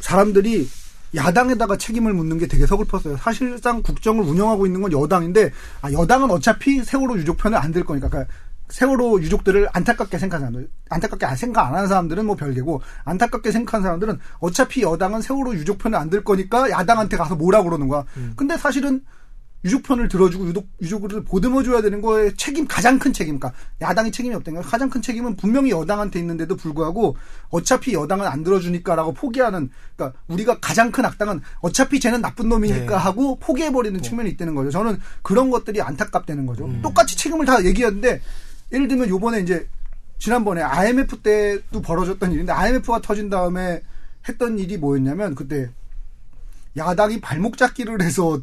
사람들이 0.00 0.68
야당에다가 1.14 1.76
책임을 1.76 2.12
묻는 2.12 2.38
게 2.38 2.46
되게 2.46 2.66
서글펐어요. 2.66 3.16
사실상 3.18 3.82
국정을 3.82 4.24
운영하고 4.24 4.66
있는 4.66 4.82
건 4.82 4.92
여당인데 4.92 5.52
아, 5.82 5.92
여당은 5.92 6.30
어차피 6.30 6.82
세월호 6.82 7.18
유족 7.18 7.36
편을 7.38 7.56
안 7.58 7.72
들 7.72 7.84
거니까 7.84 8.08
그러니까 8.08 8.32
세월호 8.68 9.20
유족들을 9.22 9.68
안타깝게 9.72 10.18
생각하는 10.18 10.52
사람들, 10.52 10.70
안타깝게 10.90 11.26
안- 11.26 11.36
생각 11.36 11.66
안 11.68 11.74
하는 11.74 11.88
사람들은 11.88 12.26
뭐 12.26 12.36
별개고 12.36 12.82
안타깝게 13.04 13.50
생각하는 13.50 13.82
사람들은 13.84 14.18
어차피 14.40 14.82
여당은 14.82 15.22
세월호 15.22 15.54
유족 15.54 15.78
편을 15.78 15.98
안 15.98 16.08
들 16.10 16.24
거니까 16.24 16.70
야당한테 16.70 17.16
가서 17.16 17.36
뭐라 17.36 17.62
그러는 17.62 17.88
거야. 17.88 18.04
근데 18.36 18.56
사실은 18.56 19.02
유족 19.64 19.82
편을 19.82 20.06
들어주고 20.08 20.46
유족, 20.46 20.68
유족을 20.80 21.24
보듬어줘야 21.24 21.82
되는 21.82 22.00
거에 22.00 22.32
책임, 22.36 22.66
가장 22.68 22.98
큰 23.00 23.12
책임, 23.12 23.40
그러니까 23.40 23.58
야당이 23.80 24.12
책임이 24.12 24.32
없다는 24.36 24.62
거 24.62 24.68
가장 24.68 24.88
큰 24.88 25.02
책임은 25.02 25.34
분명히 25.36 25.70
여당한테 25.72 26.20
있는데도 26.20 26.54
불구하고 26.56 27.16
어차피 27.50 27.92
여당은 27.92 28.24
안 28.26 28.44
들어주니까라고 28.44 29.14
포기하는, 29.14 29.68
그러니까 29.96 30.18
우리가 30.28 30.60
가장 30.60 30.92
큰 30.92 31.04
악당은 31.04 31.40
어차피 31.60 31.98
쟤는 31.98 32.20
나쁜 32.22 32.48
놈이니까 32.48 32.86
네. 32.86 32.94
하고 32.94 33.36
포기해버리는 33.40 34.00
측면이 34.00 34.30
있다는 34.30 34.54
거죠. 34.54 34.70
저는 34.70 35.00
그런 35.22 35.50
것들이 35.50 35.82
안타깝다는 35.82 36.46
거죠. 36.46 36.70
똑같이 36.80 37.16
책임을 37.16 37.44
다 37.44 37.64
얘기하는데 37.64 38.22
예를 38.72 38.88
들면 38.88 39.08
요번에 39.08 39.40
이제 39.40 39.68
지난번에 40.18 40.62
IMF 40.62 41.18
때도 41.18 41.80
벌어졌던 41.80 42.32
일인데 42.32 42.52
IMF가 42.52 43.00
터진 43.00 43.30
다음에 43.30 43.82
했던 44.28 44.58
일이 44.58 44.76
뭐였냐면 44.76 45.34
그때 45.34 45.70
야당이 46.76 47.20
발목 47.20 47.56
잡기를 47.56 48.02
해서 48.02 48.40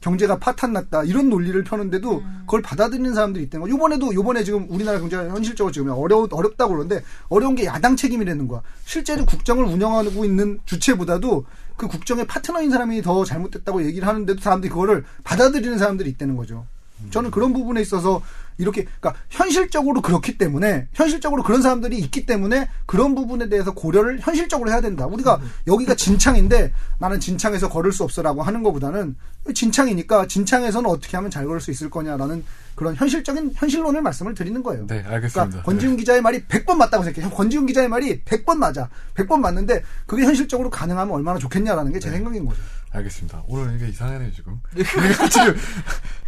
경제가 0.00 0.38
파탄났다 0.38 1.02
이런 1.04 1.28
논리를 1.28 1.62
펴는데도 1.64 2.22
그걸 2.42 2.62
받아들이는 2.62 3.14
사람들이 3.14 3.44
있다는 3.44 3.66
거. 3.66 3.70
요번에도 3.70 4.14
요번에 4.14 4.44
지금 4.44 4.66
우리나라 4.70 5.00
경제가 5.00 5.28
현실적으로 5.28 5.72
지금 5.72 5.90
어려 5.90 6.28
어렵다고 6.30 6.74
그러는데 6.74 7.02
어려운 7.28 7.56
게 7.56 7.64
야당 7.64 7.96
책임이라는 7.96 8.46
거야. 8.46 8.62
실제로 8.84 9.26
국정을 9.26 9.64
운영하고 9.64 10.24
있는 10.24 10.60
주체보다도 10.66 11.46
그 11.76 11.88
국정의 11.88 12.26
파트너인 12.28 12.70
사람이 12.70 13.02
더 13.02 13.24
잘못됐다고 13.24 13.84
얘기를 13.86 14.06
하는데도 14.06 14.40
사람들이 14.40 14.70
그거를 14.70 15.04
받아들이는 15.24 15.78
사람들이 15.78 16.10
있다는 16.10 16.36
거죠. 16.36 16.64
저는 17.10 17.30
그런 17.30 17.52
부분에 17.52 17.80
있어서 17.80 18.22
이렇게 18.58 18.84
그러니까 18.84 19.14
현실적으로 19.30 20.02
그렇기 20.02 20.36
때문에 20.36 20.88
현실적으로 20.92 21.42
그런 21.42 21.62
사람들이 21.62 21.96
있기 21.98 22.26
때문에 22.26 22.68
그런 22.86 23.14
부분에 23.14 23.48
대해서 23.48 23.72
고려를 23.72 24.18
현실적으로 24.20 24.70
해야 24.70 24.80
된다. 24.80 25.06
우리가 25.06 25.40
여기가 25.66 25.94
진창인데 25.94 26.72
나는 26.98 27.20
진창에서 27.20 27.68
걸을 27.68 27.92
수 27.92 28.02
없어라고 28.02 28.42
하는 28.42 28.62
것보다는 28.62 29.16
진창이니까 29.54 30.26
진창에서는 30.26 30.90
어떻게 30.90 31.16
하면 31.16 31.30
잘 31.30 31.46
걸을 31.46 31.60
수 31.60 31.70
있을 31.70 31.88
거냐라는 31.88 32.44
그런 32.74 32.94
현실적인 32.94 33.52
현실론을 33.54 34.02
말씀을 34.02 34.34
드리는 34.34 34.62
거예요. 34.62 34.86
네, 34.86 35.02
알겠습니다. 35.06 35.30
그러니까 35.30 35.62
권지훈 35.62 35.96
기자의 35.96 36.20
말이 36.20 36.44
100번 36.44 36.76
맞다고 36.76 37.02
생각해요. 37.02 37.32
권지훈 37.34 37.66
기자의 37.66 37.88
말이 37.88 38.22
100번 38.24 38.56
맞아. 38.56 38.88
100번 39.14 39.40
맞는데 39.40 39.82
그게 40.06 40.24
현실적으로 40.24 40.70
가능하면 40.70 41.14
얼마나 41.14 41.38
좋겠냐라는 41.38 41.92
게제 41.92 42.10
생각인 42.10 42.44
거죠. 42.46 42.60
알겠습니다. 42.98 43.42
오늘 43.46 43.76
이게 43.76 43.88
이상하네요, 43.88 44.32
지금. 44.32 44.60
지금 45.30 45.56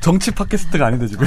정치 0.01 0.31
팟캐스트가 0.31 0.87
아닌데, 0.87 1.07
지금. 1.07 1.27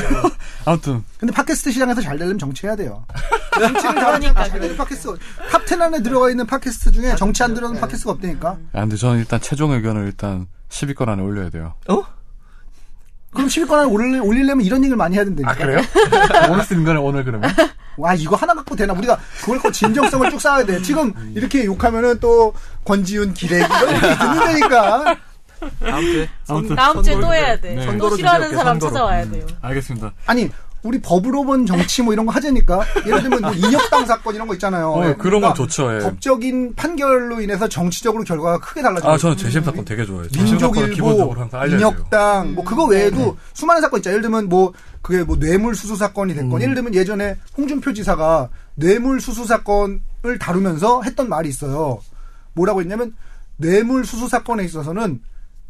아무튼, 0.65 1.03
근데 1.19 1.33
팟캐스트 1.33 1.71
시장에서 1.71 2.01
잘 2.01 2.17
되려면 2.17 2.38
정치해야 2.38 2.75
돼요. 2.75 3.05
정치를 3.59 3.95
잘하니까 3.95 4.50
잘 4.50 4.75
팟캐스트 4.75 5.17
top 5.51 5.69
10 5.69 5.81
안에 5.81 6.01
들어가 6.01 6.29
있는 6.29 6.45
팟캐스트 6.45 6.91
중에 6.91 7.15
정치 7.15 7.43
안 7.43 7.53
들어가는 7.53 7.79
팟캐스트가 7.79 8.12
없다니까. 8.13 8.57
아, 8.73 8.79
근데 8.81 8.95
저는 8.95 9.19
일단 9.19 9.39
최종 9.39 9.71
의견을 9.71 10.05
일단 10.05 10.47
10위권 10.69 11.07
안에 11.07 11.21
올려야 11.21 11.50
돼요. 11.50 11.75
어? 11.88 12.03
그럼 13.31 13.47
10위권 13.47 13.71
안에 13.73 13.85
올리, 13.89 14.19
올리려면 14.19 14.65
이런 14.65 14.83
얘기를 14.83 14.95
많이 14.95 15.15
해야 15.15 15.23
된다니까. 15.23 15.51
아, 15.51 15.55
그래요? 15.55 15.81
오늘 16.51 16.63
쓰는 16.63 16.83
거는 16.83 17.01
오늘 17.01 17.23
그러면? 17.23 17.51
와 17.97 18.13
이거 18.15 18.35
하나 18.35 18.53
갖고 18.53 18.75
되나? 18.75 18.93
우리가 18.93 19.19
그걸 19.41 19.59
거 19.59 19.71
진정성을 19.71 20.29
쭉 20.31 20.41
쌓아야 20.41 20.65
돼. 20.65 20.81
지금 20.81 21.13
이렇게 21.35 21.65
욕하면은 21.65 22.19
또 22.19 22.53
권지훈 22.85 23.33
기레기 23.33 23.63
이런 23.63 23.95
얘기 23.95 24.01
듣는다니까. 24.01 25.17
다음 25.79 26.01
주에 26.05 26.29
아무튼. 26.48 26.75
다음 26.75 27.03
주에 27.03 27.13
또 27.20 27.34
해야 27.34 27.60
돼. 27.60 27.75
네. 27.75 27.86
또 27.86 27.91
선거로 27.91 28.15
싫어하는 28.15 28.50
사람 28.50 28.79
선거로. 28.79 28.91
찾아와야 28.91 29.29
돼요. 29.29 29.46
알겠습니다. 29.62 30.13
아니 30.25 30.50
우리 30.84 31.00
법으로 31.00 31.46
본 31.46 31.65
정치 31.65 32.01
뭐 32.01 32.12
이런 32.12 32.25
거 32.25 32.34
하자니까. 32.34 32.82
예를 33.05 33.22
들면 33.22 33.41
뭐 33.41 33.51
인혁당 33.53 34.05
사건 34.05 34.36
이런 34.36 34.50
거 34.50 34.53
있잖아요. 34.55 34.91
어, 34.91 35.08
예, 35.08 35.13
그런 35.13 35.39
건 35.39 35.55
좋죠, 35.55 35.96
예. 35.96 36.00
법적인 36.00 36.75
판결로 36.75 37.39
인해서 37.39 37.70
정치적으로 37.70 38.25
결과가 38.25 38.60
크게 38.60 38.82
달라져. 38.82 39.10
아, 39.10 39.17
저는 39.17 39.38
재심 39.38 39.63
사건 39.63 39.86
되게 39.86 40.05
좋아해요. 40.05 40.27
재심 40.27 40.58
민족일보, 40.58 40.93
기본적으로 40.93 41.39
항상 41.39 41.62
알려야 41.62 41.77
돼요. 41.77 41.88
인혁당, 41.88 42.55
뭐 42.55 42.65
그거 42.65 42.84
외에도 42.86 43.38
수많은 43.53 43.82
사건 43.82 44.00
있죠. 44.00 44.10
예를 44.10 44.22
들면 44.24 44.50
뭐 44.50 44.74
그게 45.01 45.24
뭐 45.24 45.39
뇌물 45.39 45.74
수수 45.74 45.96
사건이 45.96 46.36
됐건, 46.36 46.62
예를 46.62 46.75
들면 46.75 46.96
예전에 46.96 47.38
홍준표 47.58 47.93
지사가 47.93 48.50
뇌물 48.75 49.22
수수 49.22 49.46
사건을 49.46 50.38
다루면서 50.38 51.03
했던 51.03 51.29
말이 51.29 51.48
있어요. 51.48 52.01
뭐라고 52.55 52.82
했냐면 52.82 53.15
뇌물 53.55 54.05
수수 54.05 54.27
사건에 54.27 54.65
있어서는 54.65 55.22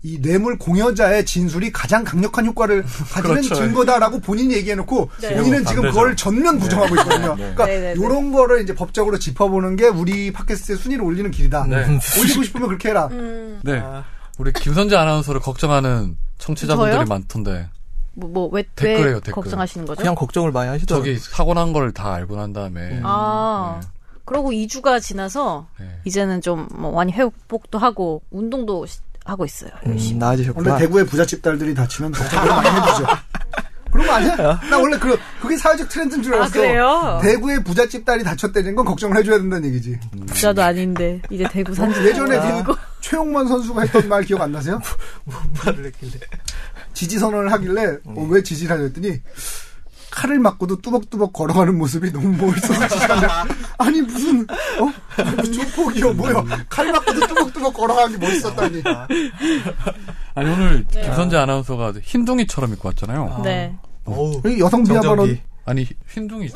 이 0.05 0.19
뇌물 0.21 0.57
공여자의 0.59 1.25
진술이 1.25 1.71
가장 1.71 2.03
강력한 2.03 2.45
효과를 2.45 2.83
가지는 3.13 3.35
그렇죠. 3.41 3.55
증거다라고 3.55 4.19
본인이 4.19 4.53
얘기해놓고 4.55 5.09
네. 5.21 5.35
본인은 5.37 5.65
지금. 5.65 5.83
그걸 5.83 6.15
전면 6.17 6.59
부정하고 6.59 6.93
있거든요. 6.97 7.29
네. 7.35 7.53
그러니까 7.53 7.65
네, 7.65 7.79
네, 7.79 7.93
네. 7.93 7.99
이런 8.05 8.33
거를 8.33 8.61
이제 8.61 8.75
법적으로 8.75 9.17
짚어보는 9.17 9.77
게 9.77 9.87
우리 9.87 10.33
팟캐스트의 10.33 10.77
순위를 10.77 11.05
올리는 11.05 11.31
길이다. 11.31 11.67
네. 11.67 11.77
올리고 12.19 12.43
싶으면 12.43 12.67
그렇게 12.67 12.89
해라. 12.89 13.07
음, 13.11 13.61
네. 13.63 13.79
아. 13.81 14.03
우리 14.37 14.51
김선재 14.51 14.95
아나운서를 14.95 15.39
걱정하는 15.39 16.17
청취자분들이 16.37 16.95
저요? 16.97 17.05
많던데. 17.05 17.69
뭐, 18.15 18.29
뭐, 18.29 18.49
왜, 18.51 18.63
댓글이에요, 18.75 19.07
왜 19.07 19.13
댓글. 19.21 19.33
걱정하시는 19.33 19.85
거죠? 19.87 19.99
그냥 20.01 20.15
걱정을 20.15 20.51
많이 20.51 20.69
하시더라고요. 20.69 21.13
저기 21.15 21.17
사고 21.25 21.53
난 21.53 21.71
걸 21.71 21.93
다 21.93 22.13
알고 22.13 22.35
난 22.35 22.51
다음에. 22.51 22.99
아, 23.03 23.79
네. 23.81 23.87
그러고 24.25 24.51
2주가 24.51 25.01
지나서 25.01 25.67
네. 25.79 25.87
이제는 26.03 26.41
좀 26.41 26.67
뭐 26.73 26.91
많이 26.91 27.11
회복도 27.13 27.77
하고 27.79 28.21
운동도 28.31 28.85
시- 28.85 28.99
하고 29.25 29.45
있어요. 29.45 29.71
열심히. 29.87 30.13
음, 30.15 30.19
나아지셨구나. 30.19 30.71
원래 30.73 30.81
대구의 30.85 31.05
부잣집 31.05 31.41
딸들이 31.41 31.73
다치면 31.73 32.11
걱정을 32.11 32.47
많이 32.47 32.69
해주죠. 32.69 33.05
그런 33.91 34.07
거 34.07 34.13
아니야? 34.13 34.59
나 34.71 34.77
원래 34.79 34.97
그, 34.97 35.15
그게 35.39 35.55
사회적 35.55 35.87
트렌드인 35.87 36.23
줄 36.23 36.33
아, 36.33 36.37
알았어. 36.37 36.53
그래요? 36.53 37.19
대구의 37.21 37.63
부잣집 37.63 38.03
딸이 38.05 38.23
다쳤다는 38.23 38.73
건 38.75 38.85
걱정을 38.85 39.15
해줘야 39.17 39.37
된다는 39.37 39.69
얘기지. 39.69 39.99
부자도 40.25 40.63
아닌데 40.63 41.21
이제 41.29 41.47
대구 41.51 41.75
산지 41.75 41.99
어, 41.99 42.03
예전에 42.03 42.63
그 42.63 42.73
최용만 43.01 43.47
선수가 43.47 43.81
했던 43.81 44.07
말 44.09 44.23
기억 44.23 44.41
안 44.41 44.51
나세요? 44.51 44.81
말을 45.63 45.85
했길래. 45.85 46.13
지지 46.93 47.19
선언을 47.19 47.51
하길래 47.51 47.97
어, 48.05 48.27
왜 48.29 48.41
지지를 48.41 48.75
하냐 48.75 48.83
했더니 48.85 49.21
칼을 50.13 50.39
맞고도 50.39 50.79
뚜벅뚜벅 50.81 51.33
걸어가는 51.33 51.75
모습이 51.77 52.11
너무 52.11 52.29
멋있어서. 52.37 52.87
아니 53.79 54.01
무슨 54.01 54.45
어? 54.79 55.43
조폭이요 55.51 56.13
뭐요? 56.13 56.45
칼 56.69 56.91
맞고도 56.91 57.27
뚜벅뚜벅 57.27 57.73
걸어가는 57.73 58.19
게 58.19 58.25
멋있었다니. 58.27 58.83
아니, 60.35 60.49
오늘 60.49 60.85
네. 60.87 61.01
김선재 61.01 61.37
아나운서가 61.37 61.93
흰둥이처럼 62.01 62.73
입고 62.73 62.89
왔잖아요. 62.89 63.41
네. 63.43 63.75
여기 64.07 64.59
여성 64.59 64.83
비하 64.83 65.01
발언. 65.01 65.39
아니, 65.65 65.87
흰둥이. 66.07 66.49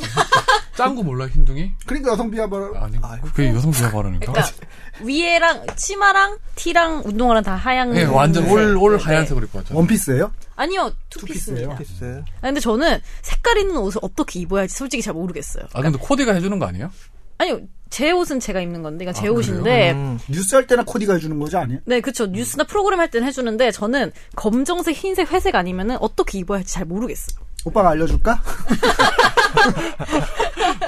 짱구 0.78 1.04
몰라, 1.04 1.28
흰둥이? 1.28 1.74
그러니까 1.86 2.12
여성 2.12 2.30
비하 2.32 2.48
발언 2.48 2.76
아니, 2.78 2.98
아유. 3.02 3.20
그게 3.24 3.50
여성 3.50 3.72
비하 3.72 3.90
발언인가? 3.92 4.32
그러니까 4.32 4.54
위에랑 5.02 5.66
치마랑 5.76 6.38
티랑 6.56 7.04
운동화랑 7.06 7.44
다 7.44 7.56
하얀. 7.56 7.92
네, 7.92 8.04
완전 8.06 8.44
색. 8.44 8.52
all, 8.54 8.78
all 8.78 8.98
네. 8.98 9.04
하얀색으로 9.04 9.46
입고 9.48 9.58
왔죠. 9.60 9.76
원피스예요? 9.76 10.32
아니요, 10.56 10.92
투피스입니다. 11.10 11.76
투피스예요? 11.76 12.22
피스. 12.24 12.32
아, 12.38 12.42
근데 12.42 12.60
저는 12.60 13.00
색깔 13.22 13.58
있는 13.58 13.78
옷을 13.78 14.00
어떻게 14.04 14.40
입어야 14.40 14.62
할지 14.62 14.76
솔직히 14.76 15.02
잘 15.04 15.14
모르겠어요. 15.14 15.66
아, 15.74 15.82
근데 15.82 15.98
코디가 15.98 16.34
해주는 16.34 16.58
거 16.60 16.66
아니에요? 16.66 16.92
아니요, 17.40 17.60
제 17.90 18.12
옷은 18.12 18.40
제가 18.40 18.62
입는 18.62 18.82
건데, 18.82 19.04
이건 19.06 19.14
제 19.14 19.28
아, 19.28 19.32
옷인데, 19.32 19.92
음. 19.92 20.20
뉴스 20.28 20.56
할 20.56 20.66
때나 20.68 20.84
코디가 20.84 21.14
해주는 21.14 21.40
거지 21.40 21.56
아니에요? 21.56 21.82
네, 21.86 22.02
그쵸. 22.02 22.26
뉴스나 22.26 22.64
프로그램 22.64 23.00
할 23.00 23.12
때는 23.12 23.28
해주는데, 23.28 23.72
저는 23.72 24.12
검정색, 24.36 24.96
흰색, 24.96 25.32
회색 25.32 25.56
아니면은 25.56 25.98
어떻게 26.02 26.40
입어야 26.40 26.58
할지 26.60 26.74
잘 26.74 26.86
모르겠어요. 26.86 27.47
오빠가 27.68 27.90
알려줄까? 27.92 28.42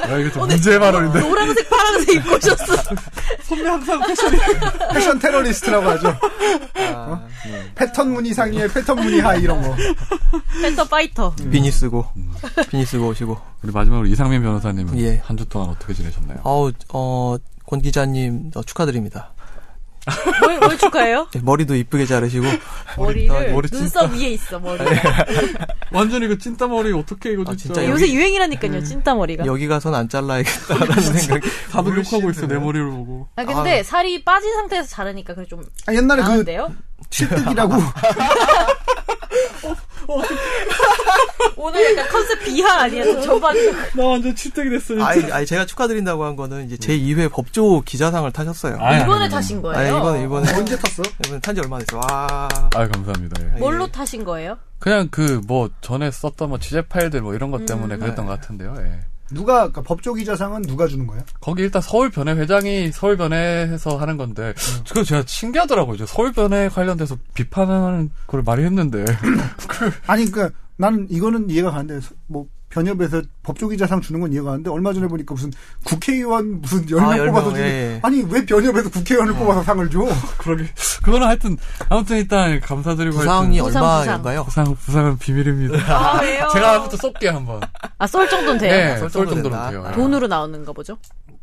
아, 0.10 0.18
이게 0.18 0.32
좀 0.32 0.48
문제 0.48 0.80
발언인데. 0.80 1.20
노란색, 1.22 1.70
파란색 1.70 2.16
입고 2.16 2.36
오셨어. 2.36 2.76
선배 3.44 3.68
항상 3.68 4.02
패션 4.94 5.20
테러리스트라고 5.20 5.90
하죠. 5.92 6.16
아, 6.96 7.22
패턴 7.76 8.14
무늬 8.14 8.34
상의에 8.34 8.68
패턴 8.68 8.98
무늬 9.00 9.20
하의 9.20 9.42
이런 9.42 9.62
거. 9.62 9.76
패턴 10.62 10.86
파이터. 10.86 11.36
비니 11.52 11.72
쓰고, 11.72 12.06
비니 12.70 12.86
쓰고 12.86 13.08
오시고. 13.10 13.38
우리 13.64 13.72
마지막으로 13.72 14.08
이상민 14.08 14.42
변호사님은 14.42 14.98
예. 15.00 15.22
한주 15.24 15.46
동안 15.46 15.70
어떻게 15.70 15.94
지내셨나요? 15.94 16.40
어우, 16.44 16.72
어, 16.94 17.38
권 17.66 17.82
기자님, 17.82 18.52
어, 18.56 18.64
축하드립니다. 18.64 19.34
뭘, 20.42 20.60
뭘 20.60 20.78
축하해요? 20.78 21.28
네, 21.34 21.42
머리도 21.44 21.76
이쁘게 21.76 22.06
자르시고 22.06 22.46
머리를 22.98 23.52
머리 23.52 23.68
진짜- 23.70 24.02
눈썹 24.02 24.12
위에 24.14 24.30
있어 24.30 24.60
머리. 24.60 24.80
완전 25.92 26.24
이거 26.24 26.38
찐따머리 26.38 26.94
어떻게 26.94 27.32
이거 27.34 27.44
아, 27.44 27.56
진짜. 27.56 27.74
진짜 27.82 27.88
요새 27.88 28.12
유행이라니까요 28.12 28.84
찐따 28.84 29.16
머리가. 29.16 29.46
여기 29.46 29.68
가선 29.68 29.94
안 29.96 30.08
잘라야겠다라는 30.10 31.02
생각이 31.14 31.48
다들 31.72 31.98
욕하고 31.98 32.30
있어 32.32 32.48
내 32.48 32.56
머리를 32.58 32.90
보고. 32.90 33.28
아 33.36 33.44
근데 33.46 33.84
살이 33.84 34.24
빠진 34.24 34.54
상태에서 34.54 34.88
자르니까 34.90 35.36
그래 35.36 35.46
좀 35.48 35.64
아, 35.88 35.94
옛날에 35.94 36.22
그 36.24 36.28
나은데요? 36.28 36.74
칠뜨기라고 37.10 37.74
오늘 41.56 41.98
약간 41.98 42.12
컨셉 42.12 42.44
비하 42.44 42.82
아니야? 42.84 43.04
저 43.04 43.22
저반 43.22 43.56
나 43.96 44.06
완전 44.06 44.36
치택이 44.36 44.70
됐어 44.70 44.88
진짜. 44.96 45.08
아니, 45.08 45.32
아니 45.32 45.46
제가 45.46 45.66
축하드린다고 45.66 46.24
한 46.24 46.36
거는 46.36 46.66
이제 46.66 46.78
제 46.78 46.98
2회 46.98 47.32
법조 47.32 47.82
기자상을 47.82 48.32
타셨어요. 48.32 48.76
아니, 48.80 48.96
아니, 48.96 49.04
이번에 49.04 49.26
아니. 49.26 49.34
타신 49.34 49.62
거예요? 49.62 49.96
아 49.96 50.00
이번에 50.00 50.24
이번에 50.24 50.54
언제 50.54 50.76
탔어? 50.78 51.04
이번에 51.26 51.40
탄지 51.42 51.62
얼마 51.62 51.78
안 51.78 51.84
됐어요. 51.86 52.02
와. 52.10 52.48
아 52.76 52.88
감사합니다. 52.88 53.42
예. 53.56 53.60
뭘로 53.60 53.88
타신 53.88 54.24
거예요? 54.24 54.58
그냥 54.80 55.10
그 55.10 55.42
뭐 55.48 55.70
전에 55.82 56.10
썼던 56.12 56.50
뭐 56.50 56.60
취재 56.60 56.82
파일들 56.82 57.22
뭐 57.22 57.34
이런 57.34 57.52
것 57.52 57.66
때문에 57.66 57.96
음. 57.96 58.00
그랬던 58.00 58.26
것 58.26 58.40
같은데요. 58.40 58.76
예. 58.80 59.00
누가 59.34 59.54
그러니까 59.60 59.82
법조 59.82 60.14
기자상은 60.14 60.62
누가 60.64 60.88
주는 60.88 61.06
거예요? 61.08 61.24
거기 61.42 61.64
일단 61.64 61.82
서울변회 61.82 62.34
회장이 62.34 62.92
서울변회에서 62.92 63.98
하는 63.98 64.18
건데 64.18 64.54
그거 64.88 65.04
제가 65.04 65.24
신기하더라고요. 65.26 65.96
이제 65.96 66.06
서울변회 66.06 66.70
관련돼서 66.70 67.18
비판하는 67.34 68.10
걸 68.28 68.44
많이 68.44 68.64
했는데 68.64 69.06
그 69.68 69.92
아니 70.08 70.26
그러니까 70.26 70.58
나는 70.78 71.08
이거는 71.10 71.50
이해가 71.50 71.72
가는데 71.72 72.06
뭐 72.28 72.48
변협에서 72.70 73.22
법조 73.44 73.68
기자상 73.68 74.02
주는 74.02 74.20
건 74.20 74.32
이해가 74.32 74.52
가는데 74.52 74.70
얼마 74.70 74.94
전에 74.94 75.08
보니까 75.08 75.34
무슨 75.34 75.52
국회의원 75.84 76.62
무슨 76.62 76.90
열명 76.90 77.12
아, 77.12 77.18
열 77.18 77.28
뽑아서 77.28 77.48
명, 77.48 77.56
주는 77.56 77.68
예, 77.70 77.74
예. 77.96 78.00
아니 78.04 78.22
왜 78.30 78.46
변협에서 78.46 78.90
국회의원을 78.90 79.34
뽑아서 79.34 79.64
상을 79.64 79.90
줘? 79.90 80.00
그러게 80.38 80.66
그거는 81.04 81.28
하여튼 81.28 81.58
아무튼 81.90 82.18
일단 82.18 82.60
감사드리고 82.60 83.18
부상이 83.18 83.60
부상, 83.60 83.84
얼마인가요? 83.84 84.44
부상 84.46 84.76
부상은 84.76 85.18
비밀입니다. 85.18 85.78
아 85.94 86.22
왜요? 86.22 86.48
제가 86.54 86.76
아무튼 86.76 86.98
쏠게 86.98 87.28
한번. 87.30 87.60
아쏠 87.98 88.30
정도는 88.30 88.60
돼요? 88.60 88.72
네, 88.72 88.98
쏠 88.98 89.10
쏠 89.10 89.26
정도 89.26 89.36
정도는 89.42 89.52
된다. 89.58 89.70
돼요. 89.72 89.84
아, 89.86 89.90
예. 89.92 89.96
돈으로 89.96 90.28
나오는가 90.28 90.72
보죠? 90.72 90.98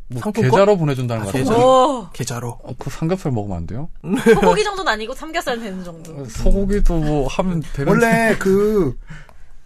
뭐? 0.09 0.23
계좌로 0.30 0.76
보내준다는 0.76 1.25
거 1.25 1.30
아. 1.30 1.33
계좌로? 1.33 1.59
오 1.59 2.09
계좌로. 2.12 2.49
어, 2.62 2.73
그 2.78 2.88
삼겹살 2.90 3.33
먹으면 3.33 3.56
안 3.56 3.66
돼요? 3.66 3.88
소고기 4.35 4.62
정도는 4.62 4.92
아니고 4.92 5.14
삼겹살 5.14 5.59
되는 5.59 5.83
정도. 5.83 6.25
소고기도 6.26 6.99
뭐 7.00 7.26
하면 7.26 7.62
되는. 7.73 7.90
원래 7.92 8.37
그 8.38 8.97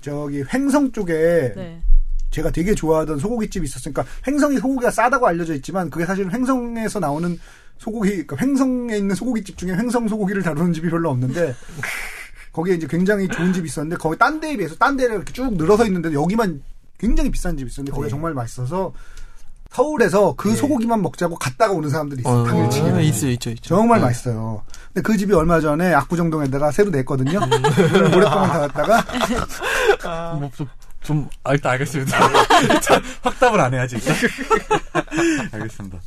저기 0.01 0.43
횡성 0.53 0.93
쪽에 0.93 1.53
네. 1.55 1.83
제가 2.31 2.51
되게 2.51 2.75
좋아하던 2.75 3.19
소고기집이 3.19 3.65
있었으니까 3.65 4.05
횡성이 4.27 4.59
소고기가 4.59 4.91
싸다고 4.91 5.27
알려져 5.27 5.55
있지만 5.55 5.91
그게 5.91 6.07
사실은 6.07 6.33
횡성에서 6.33 7.01
나오는 7.01 7.39
소고기 7.79 8.11
그러니까 8.25 8.37
횡성에 8.37 8.97
있는 8.97 9.15
소고기집 9.15 9.57
중에 9.57 9.73
횡성 9.73 10.07
소고기를 10.09 10.43
다루는 10.43 10.73
집이 10.73 10.89
별로 10.91 11.11
없는데 11.11 11.55
거기에 12.53 12.75
이제 12.75 12.87
굉장히 12.89 13.29
좋은 13.29 13.53
집이 13.53 13.67
있었는데 13.67 13.97
거기 13.97 14.19
딴 14.19 14.41
데에 14.41 14.57
비해서 14.57 14.75
딴 14.77 14.97
데를 14.97 15.17
이렇게 15.17 15.33
쭉 15.33 15.55
늘어서 15.55 15.87
있는데 15.87 16.13
여기만 16.13 16.63
굉장히 16.99 17.31
비싼 17.31 17.57
집이 17.57 17.69
있었는데 17.69 17.93
거기가 17.93 18.07
네. 18.07 18.11
정말 18.11 18.35
맛있어서 18.35 18.93
서울에서 19.71 20.35
그 20.37 20.49
네. 20.49 20.57
소고기만 20.57 21.01
먹자고 21.01 21.37
갔다가 21.37 21.73
오는 21.73 21.89
사람들이 21.89 22.21
있어요. 22.21 22.43
어, 22.43 22.45
당일치기. 22.45 22.89
아, 22.89 23.01
있어요, 23.01 23.31
있죠, 23.33 23.51
있죠. 23.51 23.77
정말 23.77 24.01
네. 24.01 24.07
맛있어요. 24.07 24.63
근데 24.93 25.03
그 25.03 25.17
집이 25.17 25.33
얼마 25.33 25.61
전에 25.61 25.95
압구정동에다가 25.95 26.73
새로 26.73 26.91
냈거든요. 26.91 27.39
오랫동안 27.39 28.49
닫았다가 28.49 29.07
뭐 30.41 30.51
좀, 30.57 30.67
좀, 31.03 31.29
아, 31.45 31.53
일단 31.53 31.73
알겠습니다. 31.73 32.19
확답을 33.23 33.61
안 33.61 33.73
해야지. 33.73 33.97
알겠습니다. 35.53 35.99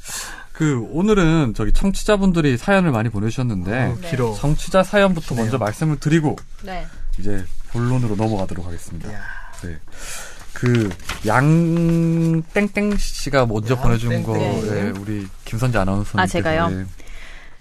그, 0.52 0.86
오늘은 0.92 1.54
저기 1.56 1.72
청취자분들이 1.72 2.58
사연을 2.58 2.92
많이 2.92 3.10
보내주셨는데, 3.10 3.96
네. 4.02 4.10
길어. 4.10 4.34
청취자 4.34 4.84
사연부터 4.84 5.36
먼저 5.36 5.58
말씀을 5.58 5.98
드리고, 5.98 6.36
네. 6.64 6.86
이제 7.18 7.44
본론으로 7.72 8.16
넘어가도록 8.16 8.66
하겠습니다. 8.66 9.10
네. 9.10 9.18
그, 10.64 10.90
양, 11.28 12.42
땡땡 12.54 12.96
씨가 12.96 13.46
먼저 13.46 13.76
보내준 13.78 14.24
거. 14.24 14.32
네, 14.38 14.94
우리 14.98 15.28
김선재 15.44 15.78
아나운서. 15.78 16.18
아, 16.18 16.26
제가요? 16.26 16.70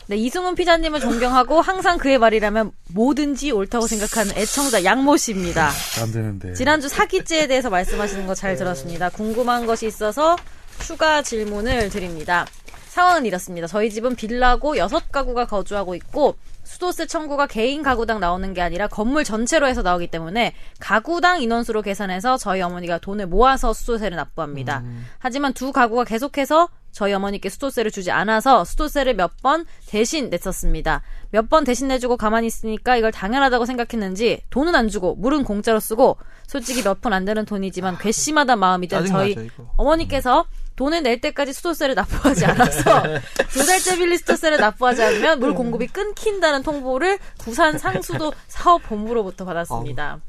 네, 0.07 0.17
이승훈 0.17 0.55
피자님을 0.55 1.01
존경하고 1.01 1.61
항상 1.61 1.99
그의 1.99 2.19
말이라면 2.19 2.71
뭐든지 2.91 3.51
옳다고 3.51 3.89
생각하는 3.89 4.37
애청자 4.37 4.85
양모 4.85 5.17
씨입니다. 5.17 5.71
안 6.01 6.13
되는데. 6.13 6.55
지난주 6.55 6.89
사기죄에 6.89 7.49
대해서 7.49 7.71
말씀하시는 7.71 8.25
거 8.29 8.35
잘 8.37 8.55
들었습니다. 8.57 9.09
궁금한 9.11 9.67
것이 9.67 9.87
있어서 9.89 10.37
추가 10.81 11.23
질문을 11.23 11.89
드립니다. 11.91 12.47
상황은 12.91 13.27
이렇습니다. 13.27 13.67
저희 13.67 13.91
집은 13.91 14.15
빌라고 14.15 14.77
여섯 14.77 15.11
가구가 15.11 15.47
거주하고 15.47 15.97
있고 15.97 16.37
수도세 16.83 17.07
청구가 17.07 17.47
개인 17.47 17.81
가구당 17.85 18.19
나오는 18.19 18.53
게 18.55 18.61
아니라 18.61 18.89
건물 18.89 19.23
전체로 19.23 19.69
해서 19.69 19.83
나오기 19.83 20.09
때문에 20.09 20.53
가구당 20.81 21.41
인원수로 21.41 21.81
계산해서 21.81 22.39
저희 22.39 22.61
어머니가 22.61 22.99
돈을 22.99 23.29
모아서 23.29 23.73
수도세를 23.73 24.17
납부합니다. 24.17 24.83
하지만 25.21 25.53
두 25.53 25.71
가구가 25.71 26.03
계속해서 26.03 26.69
저희 26.91 27.13
어머니께 27.13 27.49
수도세를 27.51 27.93
주지 27.93 28.11
않아서 28.11 28.65
수도세를 28.65 29.15
몇 29.15 29.31
번 29.43 29.65
대신 29.87 30.29
냈었습니다. 30.29 31.03
몇 31.31 31.49
번 31.49 31.63
대신 31.65 31.87
내주고 31.87 32.17
가만히 32.17 32.49
있으니까 32.49 32.97
이걸 32.97 33.13
당연하다고 33.13 33.65
생각했는지 33.65 34.43
돈은 34.51 34.75
안 34.75 34.89
주고 34.89 35.15
물은 35.15 35.45
공짜로 35.45 35.79
쓰고 35.79 36.17
솔직히 36.49 36.83
몇 36.83 37.01
푼 37.01 37.13
안 37.13 37.25
되는 37.25 37.45
돈이지만 37.45 37.99
괘씸하다 37.99 38.57
마음이 38.57 38.89
든 38.89 39.07
저희 39.07 39.31
이거. 39.33 39.71
어머니께서 39.77 40.45
돈을 40.77 41.03
낼 41.03 41.21
때까지 41.21 41.53
수도세를 41.53 41.95
납부하지 41.95 42.47
않아서 42.47 43.03
두 43.51 43.67
달째 43.67 43.97
빌리 43.97 44.17
수도세를 44.19 44.59
납부하지 44.59 45.03
않으면 45.03 45.41
물 45.41 45.55
공급이 45.55 45.87
끊긴다는 45.87 46.63
통보를 46.63 47.19
부산 47.39 47.79
상수도 47.79 48.33
사업본부로부터 48.49 49.45
받았습니다. 49.45 50.21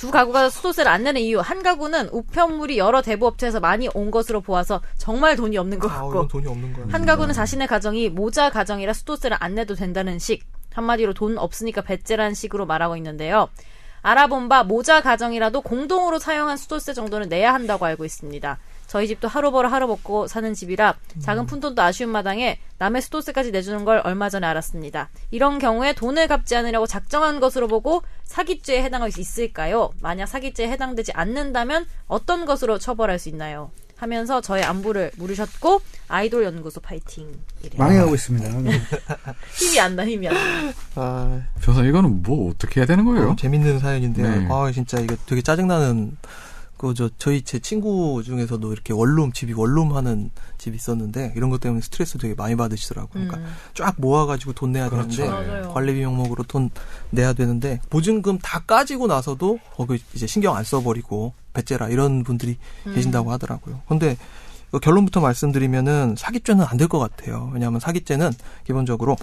두 0.00 0.10
가구가 0.10 0.48
수도세를 0.48 0.90
안 0.90 1.04
내는 1.04 1.20
이유 1.20 1.40
한 1.40 1.62
가구는 1.62 2.08
우편물이 2.08 2.78
여러 2.78 3.02
대부업체에서 3.02 3.60
많이 3.60 3.86
온 3.92 4.10
것으로 4.10 4.40
보아서 4.40 4.80
정말 4.96 5.36
돈이 5.36 5.58
없는 5.58 5.78
것 5.78 5.90
아, 5.90 5.96
같고 5.96 6.10
이건 6.10 6.28
돈이 6.28 6.46
없는 6.46 6.72
거야. 6.72 6.86
한 6.90 7.04
가구는 7.04 7.34
자신의 7.34 7.68
가정이 7.68 8.08
모자 8.08 8.48
가정이라 8.48 8.94
수도세를 8.94 9.36
안 9.40 9.54
내도 9.54 9.74
된다는 9.74 10.18
식 10.18 10.42
한마디로 10.72 11.12
돈 11.12 11.36
없으니까 11.36 11.82
배째라는 11.82 12.32
식으로 12.32 12.64
말하고 12.64 12.96
있는데요. 12.96 13.48
알아본 14.02 14.48
바 14.48 14.64
모자 14.64 15.02
가정이라도 15.02 15.60
공동으로 15.60 16.18
사용한 16.18 16.56
수도세 16.56 16.94
정도는 16.94 17.28
내야 17.28 17.52
한다고 17.52 17.84
알고 17.84 18.06
있습니다. 18.06 18.58
저희 18.90 19.06
집도 19.06 19.28
하루 19.28 19.52
벌어 19.52 19.68
하루 19.68 19.86
먹고 19.86 20.26
사는 20.26 20.52
집이라 20.52 20.96
작은 21.20 21.46
푼돈도 21.46 21.80
아쉬운 21.80 22.10
마당에 22.10 22.58
남의 22.78 23.02
수도세까지 23.02 23.52
내주는 23.52 23.84
걸 23.84 24.00
얼마 24.02 24.28
전에 24.28 24.44
알았습니다. 24.48 25.10
이런 25.30 25.60
경우에 25.60 25.92
돈을 25.92 26.26
갚지 26.26 26.56
않으려고 26.56 26.88
작정한 26.88 27.38
것으로 27.38 27.68
보고 27.68 28.02
사기죄에 28.24 28.82
해당할 28.82 29.12
수 29.12 29.20
있을까요? 29.20 29.90
만약 30.00 30.26
사기죄에 30.26 30.68
해당되지 30.70 31.12
않는다면 31.12 31.86
어떤 32.08 32.44
것으로 32.44 32.78
처벌할 32.80 33.20
수 33.20 33.28
있나요? 33.28 33.70
하면서 33.96 34.40
저의 34.40 34.64
안부를 34.64 35.12
물으셨고 35.18 35.82
아이돌 36.08 36.42
연구소 36.42 36.80
파이팅. 36.80 37.30
이래요. 37.62 37.78
망해가고 37.78 38.14
있습니다. 38.16 38.48
힘이 39.56 39.78
안 39.78 39.94
나, 39.94 40.04
힘이 40.04 40.26
안 40.26 40.34
나. 40.34 40.72
아, 40.96 41.42
변호사 41.60 41.86
이거는 41.86 42.24
뭐 42.24 42.50
어떻게 42.50 42.80
해야 42.80 42.86
되는 42.86 43.04
거예요? 43.04 43.30
어, 43.30 43.36
재밌는 43.36 43.78
사연인데요. 43.78 44.28
네. 44.28 44.48
아, 44.50 44.68
진짜 44.72 44.98
이거 44.98 45.14
되게 45.26 45.42
짜증나는 45.42 46.16
그 46.80 46.94
저 46.94 47.10
저희 47.18 47.42
제 47.42 47.58
친구 47.58 48.22
중에서도 48.24 48.72
이렇게 48.72 48.94
원룸 48.94 49.32
집이 49.32 49.52
원룸 49.52 49.94
하는 49.94 50.30
집이 50.56 50.76
있었는데 50.76 51.34
이런 51.36 51.50
것 51.50 51.60
때문에 51.60 51.82
스트레스 51.82 52.16
되게 52.16 52.34
많이 52.34 52.56
받으시더라고요. 52.56 53.26
그러니까 53.26 53.36
음. 53.36 53.54
쫙 53.74 53.94
모아가지고 53.98 54.54
돈 54.54 54.72
내야 54.72 54.88
그렇죠. 54.88 55.24
되는데 55.24 55.50
맞아요. 55.50 55.72
관리비 55.74 56.00
명목으로 56.00 56.44
돈 56.44 56.70
내야 57.10 57.34
되는데 57.34 57.80
보증금 57.90 58.38
다 58.38 58.60
까지고 58.60 59.08
나서도 59.08 59.58
거기 59.74 60.02
이제 60.14 60.26
신경 60.26 60.56
안 60.56 60.64
써버리고 60.64 61.34
배째라 61.52 61.88
이런 61.90 62.24
분들이 62.24 62.56
음. 62.86 62.94
계신다고 62.94 63.30
하더라고요. 63.32 63.82
근데 63.86 64.16
그 64.70 64.78
결론부터 64.80 65.20
말씀드리면은 65.20 66.14
사기죄는 66.16 66.64
안 66.64 66.78
될 66.78 66.88
것 66.88 66.98
같아요. 66.98 67.50
왜냐하면 67.52 67.78
사기죄는 67.80 68.30
기본적으로 68.64 69.16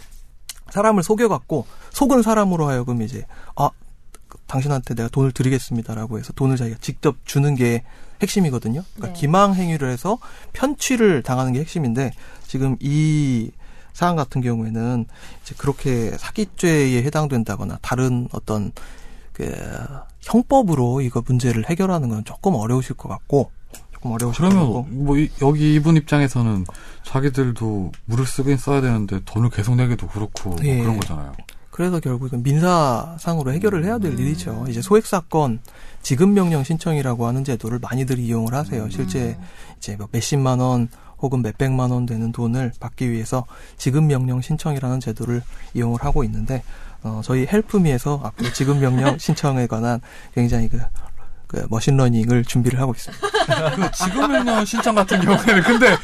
사람을 0.70 1.02
속여갖고 1.02 1.65
속은 1.91 2.22
사람으로 2.22 2.67
하여금 2.67 3.02
이제 3.02 3.26
아 3.56 3.72
당신한테 4.47 4.95
내가 4.95 5.10
돈을 5.10 5.31
드리겠습니다라고 5.31 6.19
해서 6.19 6.33
돈을 6.33 6.57
자기가 6.57 6.77
직접 6.81 7.17
주는 7.25 7.53
게 7.55 7.83
핵심이거든요. 8.21 8.83
그러니까 8.95 9.13
네. 9.13 9.19
기망 9.19 9.53
행위를 9.53 9.89
해서 9.91 10.17
편취를 10.53 11.21
당하는 11.23 11.53
게 11.53 11.60
핵심인데 11.60 12.12
지금 12.47 12.75
이 12.79 13.51
사안 13.93 14.15
같은 14.15 14.41
경우에는 14.41 15.05
이제 15.43 15.55
그렇게 15.57 16.12
사기죄에 16.17 17.03
해당된다거나 17.03 17.79
다른 17.81 18.27
어떤 18.31 18.71
그 19.33 19.53
형법으로 20.21 21.01
이거 21.01 21.21
문제를 21.25 21.69
해결하는 21.69 22.10
건 22.10 22.23
조금 22.25 22.55
어려우실 22.55 22.95
것 22.95 23.10
같고 23.10 23.51
조금 23.93 24.12
어려우실 24.12 24.41
것 24.43 24.49
그러면 24.49 24.73
같고 24.73 24.88
뭐 24.95 25.17
이- 25.17 25.29
여기 25.41 25.75
이분 25.75 25.95
입장에서는 25.97 26.65
자기들도 27.03 27.91
물을 28.05 28.25
쓰긴 28.25 28.57
써야 28.57 28.81
되는데 28.81 29.19
돈을 29.25 29.49
계속 29.49 29.75
내기도 29.75 30.07
그렇고 30.07 30.49
뭐 30.51 30.60
예. 30.63 30.79
그런 30.81 30.99
거잖아요. 30.99 31.33
그래서 31.78 32.00
결국은 32.00 32.42
민사상으로 32.42 33.54
해결을 33.54 33.86
해야 33.86 34.00
될 34.00 34.20
일이죠. 34.20 34.66
이제 34.68 34.82
소액 34.82 35.06
사건 35.06 35.60
지급 36.02 36.30
명령 36.30 36.63
신청이라고 36.63 37.28
하는 37.28 37.44
제도를 37.44 37.78
많이들 37.78 38.18
이용을 38.18 38.56
하세요. 38.56 38.90
실제 38.90 39.38
이제 39.78 39.96
뭐 39.96 40.08
몇십만 40.12 40.60
원 40.60 40.88
혹은 41.20 41.44
몇백만 41.44 41.92
원 41.92 42.08
되는 42.08 42.32
돈을 42.32 42.72
받기 42.80 43.12
위해서 43.12 43.46
지급 43.78 44.06
명령 44.06 44.42
신청이라는 44.42 45.00
제도를 45.00 45.44
이용을 45.76 46.04
하고 46.04 46.24
있는데 46.24 46.63
어, 47.04 47.22
저희 47.24 47.46
헬프미에서 47.46 48.22
앞으로 48.24 48.52
지급 48.54 48.80
명령 48.80 49.16
신청에 49.22 49.68
관한 49.68 50.02
굉장히 50.34 50.70
그, 50.70 50.80
그 51.47 51.65
machine 51.69 51.98
learning을 51.98 52.43
준비를 52.45 52.79
하고 52.79 52.93
있습니다. 52.95 53.27
그 53.75 53.91
지급명령 53.91 54.65
신청 54.65 54.95
같은 54.95 55.19
경우에는 55.21 55.62
근데 55.63 55.95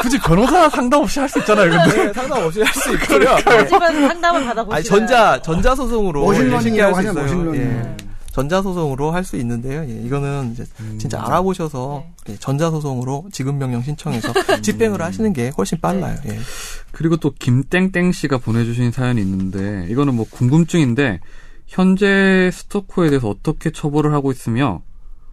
굳이 0.00 0.18
변호사 0.18 0.68
상담 0.68 1.02
없이 1.02 1.18
할 1.20 1.28
수 1.28 1.38
있잖아요. 1.40 1.70
근데 1.70 2.06
네, 2.06 2.12
상담 2.12 2.42
없이 2.44 2.62
할 2.62 2.72
수 2.74 2.92
있고요. 2.94 3.36
하지만 3.44 4.08
상담을 4.08 4.44
받아보시면 4.46 4.74
아니 4.76 4.84
전자 4.84 5.40
전자 5.42 5.74
소송으로 5.74 6.24
machine 6.26 6.39
learning이라고 6.39 6.62
쉽게 6.62 6.82
할 6.82 6.94
수 6.94 7.00
있어요. 7.10 7.14
machine 7.22 7.39
learning. 7.39 7.60
예. 7.60 7.96
전자 8.32 8.62
소송으로 8.62 9.12
할 9.12 9.22
수 9.22 9.36
있는데요. 9.36 9.82
예, 9.88 9.92
이거는 10.04 10.50
이제 10.52 10.64
진짜 10.98 11.22
알아보셔서 11.24 12.04
예, 12.30 12.36
전자 12.38 12.68
소송으로 12.70 13.26
지급 13.32 13.54
명령 13.54 13.80
신청해서 13.82 14.32
집행을 14.60 15.00
하시는 15.00 15.32
게 15.32 15.52
훨씬 15.56 15.78
빨라요. 15.80 16.16
예. 16.26 16.38
그리고 16.90 17.16
또 17.16 17.32
김땡땡 17.38 18.10
씨가 18.12 18.38
보내주신 18.38 18.90
사연이 18.90 19.20
있는데 19.22 19.86
이거는 19.88 20.14
뭐 20.14 20.26
궁금증인데 20.28 21.20
현재 21.66 22.50
스토커에 22.52 23.08
대해서 23.10 23.28
어떻게 23.28 23.70
처벌을 23.72 24.12
하고 24.12 24.30
있으며 24.32 24.82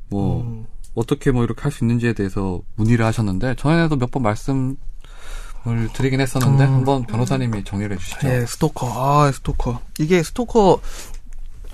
뭐 0.10 0.42
음. 0.42 0.66
어떻게 0.96 1.32
뭐 1.32 1.44
이렇게 1.44 1.62
할 1.62 1.72
수 1.72 1.84
있는지에 1.84 2.14
대해서 2.14 2.62
문의를 2.76 3.06
하셨는데 3.06 3.56
전에도 3.58 3.96
몇 3.96 4.12
번 4.12 4.24
말씀을 4.24 4.76
드리긴 5.94 6.20
했었는데 6.22 6.66
음. 6.66 6.74
한번 6.74 7.04
변호사님이 7.06 7.64
정리를 7.64 7.96
해주시죠. 7.96 8.28
예, 8.28 8.46
스토커. 8.46 8.88
아, 9.26 9.32
스토커. 9.32 9.80
이게 10.00 10.22
스토커, 10.24 10.82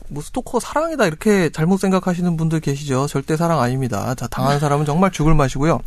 뭐, 0.09 0.21
스토커 0.23 0.59
사랑이다, 0.59 1.05
이렇게 1.07 1.49
잘못 1.49 1.77
생각하시는 1.77 2.37
분들 2.37 2.59
계시죠? 2.59 3.07
절대 3.07 3.35
사랑 3.37 3.61
아닙니다. 3.61 4.13
자, 4.15 4.27
당한 4.27 4.59
사람은 4.59 4.85
정말 4.85 5.11
죽을 5.11 5.33
맛이고요. 5.35 5.79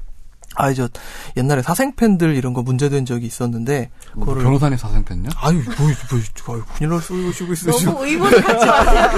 아, 0.57 0.73
저, 0.75 0.89
옛날에 1.37 1.63
사생팬들 1.63 2.35
이런 2.35 2.53
거 2.53 2.63
문제된 2.63 3.05
적이 3.07 3.27
있었는데, 3.27 3.91
뭐 4.15 4.25
그거를. 4.27 4.43
변호사님 4.45 4.77
사생팬요? 4.79 5.29
아유, 5.37 5.55
뭐, 5.79 5.87
뭐, 6.47 6.55
아유, 6.57 6.63
큰일 6.77 6.91
날 6.91 7.01
소리 7.01 7.33
시고 7.33 7.53
있어요, 7.53 7.73
지금. 7.77 7.93
너무 7.95 8.07
의문 8.07 8.31
갖지 8.43 8.67
마세요. 8.67 9.11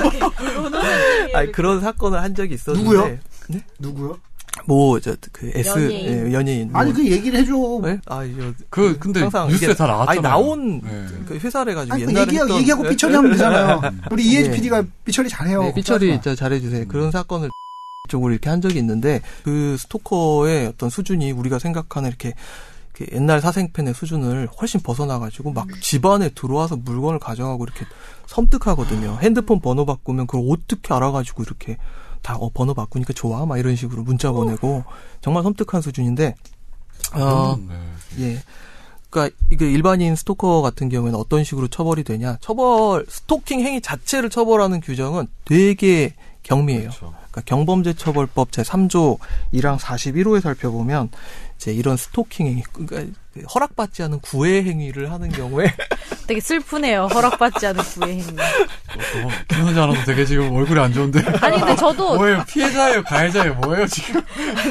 아니, 1.35 1.53
그런 1.53 1.81
사건을 1.81 2.23
한 2.23 2.35
적이 2.35 2.55
있었는데. 2.55 2.85
누구요? 2.90 3.18
네? 3.49 3.62
누구요? 3.79 4.18
뭐, 4.66 5.01
저, 5.01 5.16
그, 5.33 5.51
S, 5.55 5.71
연예인. 5.71 6.29
예, 6.29 6.33
연예인. 6.35 6.71
뭐. 6.73 6.81
아니 6.83 6.92
그 6.92 7.03
얘기를 7.11 7.40
해줘. 7.40 7.53
네? 7.83 7.99
아, 8.07 8.23
이거. 8.23 8.53
그 8.68 8.99
근데 8.99 9.21
항상 9.21 9.49
뉴스에 9.49 9.68
이게- 9.68 9.75
다 9.75 9.87
나왔잖아요. 9.87 10.11
아니, 10.11 10.21
나온 10.21 10.81
네. 10.83 11.07
그 11.27 11.38
회사를 11.38 11.75
가지고 11.75 11.95
아니 11.95 12.05
그 12.05 12.11
옛날에 12.11 12.27
얘기하고, 12.27 12.49
했던- 12.51 12.61
얘기하고 12.61 12.83
네? 12.83 12.88
삐처리 12.90 13.14
하면 13.14 13.33
되잖아요. 13.33 13.81
우리 14.12 14.25
이혜지 14.27 14.51
네. 14.51 14.57
PD가 14.57 14.85
삐처리 15.07 15.29
잘해요. 15.31 15.62
네, 15.62 15.75
삐처리. 15.75 16.09
진짜 16.12 16.35
잘해주세요. 16.35 16.87
그런 16.87 17.11
사건을 17.11 17.49
쪽으로 18.08 18.32
이렇게 18.32 18.50
한 18.50 18.60
적이 18.60 18.78
있는데 18.78 19.20
그 19.44 19.76
스토커의 19.78 20.66
어떤 20.66 20.90
수준이 20.90 21.30
우리가 21.32 21.58
생각하는 21.58 22.08
이렇게 22.08 22.34
그 22.92 23.06
옛날 23.12 23.40
사생팬의 23.40 23.94
수준을 23.94 24.48
훨씬 24.60 24.80
벗어나가지고 24.80 25.52
막 25.52 25.66
집안에 25.80 26.30
들어와서 26.30 26.76
물건을 26.76 27.18
가져가고 27.18 27.64
이렇게 27.64 27.86
섬뜩하거든요. 28.26 29.18
핸드폰 29.22 29.60
번호 29.60 29.86
바꾸면 29.86 30.26
그걸 30.26 30.46
어떻게 30.50 30.92
알아가지고 30.92 31.42
이렇게 31.44 31.78
다 32.22 32.36
어, 32.36 32.50
번호 32.52 32.74
바꾸니까 32.74 33.12
좋아 33.12 33.46
막 33.46 33.58
이런 33.58 33.76
식으로 33.76 34.02
문자 34.02 34.30
보내고 34.32 34.84
정말 35.20 35.42
섬뜩한 35.44 35.80
수준인데 35.80 36.34
어, 37.14 37.54
음, 37.54 37.68
네. 38.16 38.24
예. 38.34 38.42
그러니까 39.10 39.36
이게 39.50 39.70
일반인 39.70 40.16
스토커 40.16 40.62
같은 40.62 40.88
경우에는 40.88 41.18
어떤 41.18 41.44
식으로 41.44 41.68
처벌이 41.68 42.02
되냐? 42.02 42.38
처벌 42.40 43.04
스토킹 43.08 43.60
행위 43.60 43.80
자체를 43.80 44.30
처벌하는 44.30 44.80
규정은 44.80 45.28
되게 45.44 46.14
경미해요. 46.42 46.90
그렇죠. 46.90 47.21
그러니까 47.33 47.40
경범죄처벌법 47.47 48.53
제 48.53 48.62
3조 48.62 49.18
1항 49.55 49.79
41호에 49.79 50.40
살펴보면 50.40 51.11
이제 51.57 51.73
이런 51.73 51.97
스토킹 51.97 52.47
행위, 52.47 52.62
그러니까 52.73 53.18
허락받지 53.55 54.03
않은 54.05 54.21
구애 54.21 54.62
행위를 54.62 55.11
하는 55.11 55.31
경우에 55.31 55.73
되게 56.27 56.40
슬프네요. 56.40 57.07
허락받지 57.12 57.66
않은 57.66 57.83
구애 57.83 58.11
행위. 58.12 58.23
어, 58.23 59.29
김현지 59.49 59.81
아나운서 59.81 60.05
되게 60.05 60.25
지금 60.25 60.55
얼굴이 60.55 60.79
안 60.79 60.92
좋은데. 60.92 61.21
아니 61.40 61.59
근데 61.59 61.75
저도 61.77 62.14
뭐예요? 62.16 62.45
피해자예요? 62.49 63.03
가해자예요? 63.03 63.55
뭐예요 63.55 63.87
지금? 63.87 64.23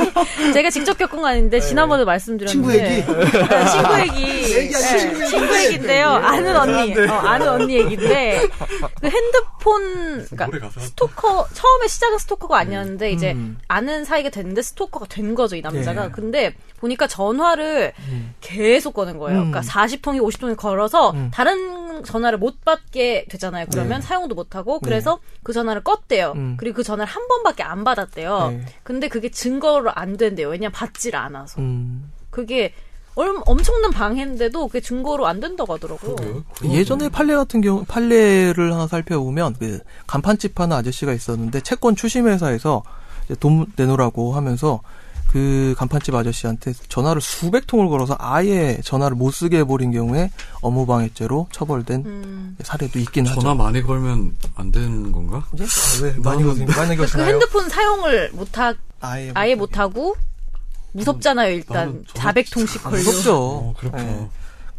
제가 0.53 0.69
직접 0.69 0.97
겪은 0.97 1.17
건 1.21 1.25
아닌데 1.31 1.59
지난번에 1.59 2.03
말씀드렸는데 2.05 2.51
친구 2.51 2.73
얘기? 2.73 3.05
네, 3.05 3.65
친구 3.67 3.99
얘기 3.99 4.53
네, 4.53 4.69
친구 4.69 5.19
얘기. 5.19 5.27
친구 5.29 5.63
얘기인데요 5.63 6.07
아는 6.09 6.55
언니 6.55 6.97
어, 6.99 7.13
아는 7.13 7.47
언니 7.49 7.75
얘기인데 7.75 8.47
그 9.01 9.07
핸드폰 9.09 10.25
그러니까. 10.27 10.69
스토커 10.79 11.47
처음에 11.53 11.87
시작은 11.87 12.17
스토커가 12.19 12.57
아니었는데 12.59 13.11
이제 13.11 13.31
음. 13.33 13.57
아는 13.67 14.05
사이가 14.05 14.29
됐는데 14.29 14.61
스토커가 14.61 15.05
된 15.07 15.35
거죠 15.35 15.55
이 15.55 15.61
남자가 15.61 16.05
예. 16.05 16.09
근데 16.09 16.53
보니까 16.79 17.07
전화를 17.07 17.93
계속 18.51 18.93
거는 18.93 19.17
거예요 19.17 19.41
음. 19.41 19.51
그러니까 19.51 19.61
40통이 19.61 20.21
50통이 20.21 20.57
걸어서 20.57 21.11
음. 21.11 21.31
다른 21.33 22.03
전화를 22.03 22.37
못 22.37 22.63
받게 22.65 23.25
되잖아요 23.29 23.65
그러면 23.71 24.01
네. 24.01 24.05
사용도 24.05 24.35
못 24.35 24.55
하고 24.55 24.79
그래서 24.79 25.19
그 25.43 25.53
전화를 25.53 25.83
껐대요 25.83 26.35
음. 26.35 26.57
그리고 26.57 26.77
그 26.77 26.83
전화를 26.83 27.11
한 27.11 27.27
번밖에 27.27 27.63
안 27.63 27.83
받았대요 27.83 28.49
네. 28.49 28.65
근데 28.83 29.07
그게 29.07 29.29
증거로 29.29 29.91
안 29.93 30.17
된대요 30.17 30.49
왜냐면 30.49 30.71
받질 30.71 31.15
않아서 31.15 31.61
음, 31.61 32.11
그게 32.29 32.73
얼, 33.15 33.35
엄청난 33.45 33.91
방해인데도 33.91 34.67
그게 34.67 34.79
증거로 34.79 35.27
안 35.27 35.39
된다고 35.41 35.73
하더라고요. 35.73 36.43
예전에 36.63 37.09
판례 37.09 37.35
같은 37.35 37.59
경우 37.59 37.83
판례를 37.85 38.73
하나 38.73 38.87
살펴보면 38.87 39.55
그 39.59 39.79
간판집 40.07 40.57
하는 40.59 40.77
아저씨가 40.77 41.11
있었는데 41.11 41.59
채권 41.59 41.95
추심 41.95 42.27
회사에서 42.27 42.83
이제 43.25 43.35
돈 43.35 43.65
내놓으라고 43.75 44.33
하면서 44.33 44.81
그 45.31 45.73
간판집 45.77 46.13
아저씨한테 46.13 46.73
전화를 46.89 47.21
수백 47.21 47.65
통을 47.65 47.87
걸어서 47.87 48.17
아예 48.19 48.77
전화를 48.83 49.15
못 49.15 49.31
쓰게 49.31 49.59
해버린 49.59 49.91
경우에 49.91 50.29
업무방해죄로 50.61 51.47
처벌된 51.51 52.03
음. 52.05 52.57
사례도 52.61 52.99
있긴 52.99 53.25
하죠. 53.27 53.39
전화 53.39 53.55
많이 53.55 53.81
걸면 53.81 54.35
안 54.55 54.71
되는 54.71 55.11
건가? 55.11 55.45
예? 55.57 55.63
왜 56.03 56.13
많이 56.17 56.43
거시 56.43 56.65
많이 56.65 56.95
그 56.97 57.03
거시나요? 57.03 57.27
핸드폰 57.29 57.69
사용을 57.69 58.31
못하, 58.33 58.73
아예 58.99 59.31
아예 59.33 59.55
못하고 59.55 60.15
무섭잖아요, 60.91 61.53
일단. 61.53 61.77
나는 61.87 62.05
저는 62.13 62.33
400통씩 62.43 62.79
아, 62.85 62.89
걸려. 62.89 62.97
무섭죠. 62.97 63.35
어, 63.37 63.73
그렇죠. 63.77 63.97
예. 63.97 64.27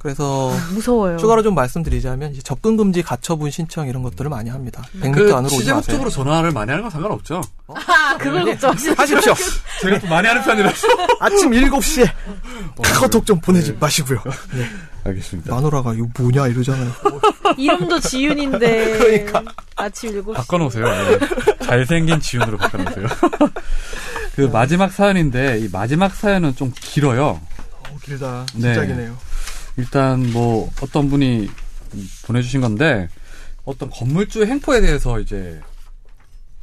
그래서 0.03 0.53
무서워요. 0.75 1.17
추가로 1.17 1.43
좀 1.45 1.55
말씀드리자면 1.55 2.33
이제 2.33 2.43
접근 2.43 2.77
금지 2.77 3.03
가처분 3.03 3.51
신청 3.53 3.87
이런 3.87 4.03
것들을 4.03 4.29
많이 4.29 4.51
합니다. 4.51 4.83
100m 5.01 5.15
그 5.15 5.35
안으로 5.35 5.47
오지 5.47 5.57
마세요. 5.59 5.75
목적으로 5.77 6.11
전화를 6.11 6.51
많이 6.51 6.71
하는 6.71 6.83
건 6.83 6.91
상관없죠. 6.91 7.41
아, 7.69 8.17
그걸 8.19 8.45
걱정하시는 8.45 8.99
하십시오. 8.99 9.35
제가 9.81 10.01
또 10.01 10.09
많이 10.09 10.27
하는 10.27 10.43
편이라서. 10.43 10.89
아침 11.21 11.51
7시에 11.53 12.11
카카오톡 12.83 13.25
좀 13.25 13.41
보내지 13.41 13.77
마시고요. 13.79 14.19
네. 14.55 14.67
알겠습니다. 15.05 15.55
마누라가 15.55 15.95
이거 15.95 16.09
뭐냐 16.19 16.49
이러잖아요. 16.49 16.91
이름도 17.57 18.01
지윤인데. 18.01 18.99
그러니까. 18.99 19.43
아침 19.77 20.21
7시. 20.21 20.35
바꿔놓으세요. 20.35 20.85
네. 20.85 21.19
잘생긴 21.65 22.21
지훈으로 22.21 22.59
바꿔놓으세요. 22.59 23.07
그 24.35 24.43
마지막 24.53 24.93
사연인데 24.93 25.59
이 25.61 25.69
마지막 25.73 26.15
사연은 26.15 26.57
좀 26.57 26.73
길어요. 26.75 27.41
어, 27.89 27.97
길다. 28.03 28.47
네. 28.55 28.75
진짜기네요. 28.75 29.17
일단 29.77 30.31
뭐 30.33 30.71
어떤 30.83 31.09
분이 31.09 31.49
보내주신 32.27 32.61
건데 32.61 33.09
어떤 33.65 33.91
건물주 33.91 34.45
행포에 34.45 34.81
대해서 34.81 35.21
이제 35.21 35.61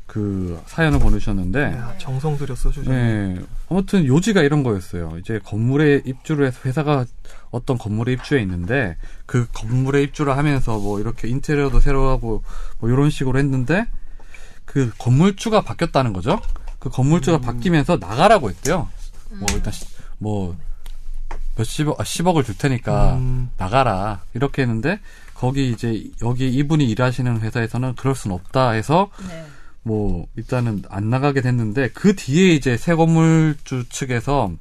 그 0.05 0.59
사연을 0.65 0.99
보내주셨는데 0.99 1.61
야, 1.61 1.93
정성 1.99 2.35
들여 2.37 2.55
써주셨네. 2.55 3.33
네. 3.35 3.41
아무튼 3.69 4.05
요지가 4.05 4.41
이런 4.41 4.63
거였어요. 4.63 5.17
이제 5.19 5.39
건물에 5.43 6.01
입주를 6.03 6.47
해서 6.47 6.59
회사가 6.65 7.05
어떤 7.51 7.77
건물에 7.77 8.13
입주해 8.13 8.41
있는데 8.41 8.97
그 9.27 9.47
건물에 9.53 10.01
입주를 10.03 10.35
하면서 10.35 10.79
뭐 10.79 10.99
이렇게 10.99 11.27
인테리어도 11.27 11.79
새로 11.79 12.09
하고 12.09 12.43
뭐 12.79 12.89
이런 12.89 13.11
식으로 13.11 13.37
했는데 13.37 13.85
그 14.65 14.91
건물주가 14.97 15.61
바뀌었다는 15.61 16.11
거죠. 16.13 16.41
그 16.79 16.89
건물주가 16.89 17.37
음. 17.37 17.41
바뀌면서 17.41 17.97
나가라고 17.97 18.49
했대요. 18.49 18.87
뭐 19.31 19.47
일단 19.53 19.71
시- 19.71 19.85
뭐 20.17 20.57
몇십억 21.59 21.99
아, 21.99 22.03
10억을 22.03 22.45
줄 22.45 22.57
테니까 22.57 23.15
음. 23.15 23.49
나가라 23.57 24.21
이렇게 24.33 24.61
했는데 24.63 24.99
거기 25.33 25.69
이제 25.69 26.03
여기 26.21 26.49
이분이 26.49 26.85
일하시는 26.89 27.41
회사에서는 27.41 27.95
그럴 27.95 28.15
순 28.15 28.31
없다 28.31 28.71
해서 28.71 29.09
네. 29.27 29.45
뭐 29.83 30.27
일단은 30.35 30.83
안 30.89 31.09
나가게 31.09 31.41
됐는데 31.41 31.89
그 31.89 32.15
뒤에 32.15 32.53
이제 32.53 32.77
새 32.77 32.95
건물주 32.95 33.85
측에서 33.89 34.51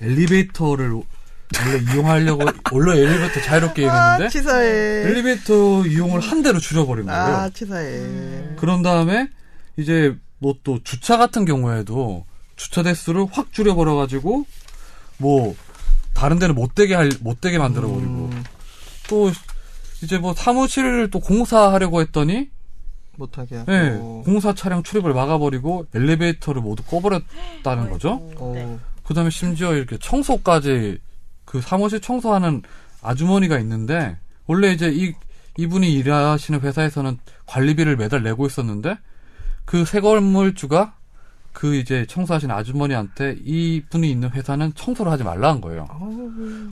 엘리베이터를 0.00 0.92
원래 0.92 1.92
이용하려고 1.92 2.44
원래 2.72 3.00
엘리베이터 3.00 3.40
자유롭게 3.40 3.88
아, 3.88 3.94
이용했는데 4.18 4.28
치사해. 4.30 4.66
엘리베이터 5.08 5.86
이용을 5.86 6.20
한 6.20 6.42
대로 6.42 6.58
줄여버린 6.58 7.06
거예요. 7.06 7.20
아, 7.20 7.48
치사해. 7.50 8.56
그런 8.56 8.82
다음에 8.82 9.28
이제 9.76 10.16
뭐 10.38 10.54
또 10.64 10.82
주차 10.82 11.16
같은 11.16 11.44
경우에도 11.44 12.24
주차 12.56 12.82
대수를 12.82 13.26
확 13.30 13.52
줄여버려 13.52 13.94
가지고 13.94 14.44
뭐 15.18 15.54
다른 16.16 16.38
데는 16.38 16.54
못 16.54 16.74
되게 16.74 16.94
할 16.94 17.10
못 17.20 17.40
되게 17.40 17.58
만들어 17.58 17.88
버리고 17.88 18.30
음, 18.32 18.44
또 19.08 19.30
이제 20.02 20.18
뭐 20.18 20.34
사무실을 20.34 21.10
또 21.10 21.20
공사하려고 21.20 22.00
했더니 22.00 22.48
못하게 23.16 23.56
하고. 23.56 23.72
예, 23.72 23.90
공사 24.24 24.54
차량 24.54 24.82
출입을 24.82 25.14
막아버리고 25.14 25.86
엘리베이터를 25.94 26.60
모두 26.62 26.82
꺼버렸다는 26.84 27.90
거죠. 27.90 28.14
어, 28.36 28.52
네. 28.54 28.78
그다음에 29.04 29.30
심지어 29.30 29.74
이렇게 29.74 29.96
청소까지 29.98 30.98
그 31.44 31.60
사무실 31.60 32.00
청소하는 32.00 32.62
아주머니가 33.02 33.58
있는데 33.60 34.18
원래 34.46 34.72
이제 34.72 34.90
이 34.92 35.14
이분이 35.58 35.90
일하시는 35.94 36.60
회사에서는 36.60 37.18
관리비를 37.46 37.96
매달 37.96 38.22
내고 38.22 38.46
있었는데 38.46 38.98
그 39.64 39.84
새 39.84 40.00
건물주가 40.00 40.95
그 41.56 41.74
이제 41.74 42.04
청소하시는 42.06 42.54
아주머니한테 42.54 43.38
이 43.42 43.82
분이 43.88 44.10
있는 44.10 44.28
회사는 44.28 44.74
청소를 44.74 45.10
하지 45.10 45.24
말라는 45.24 45.62
거예요. 45.62 45.88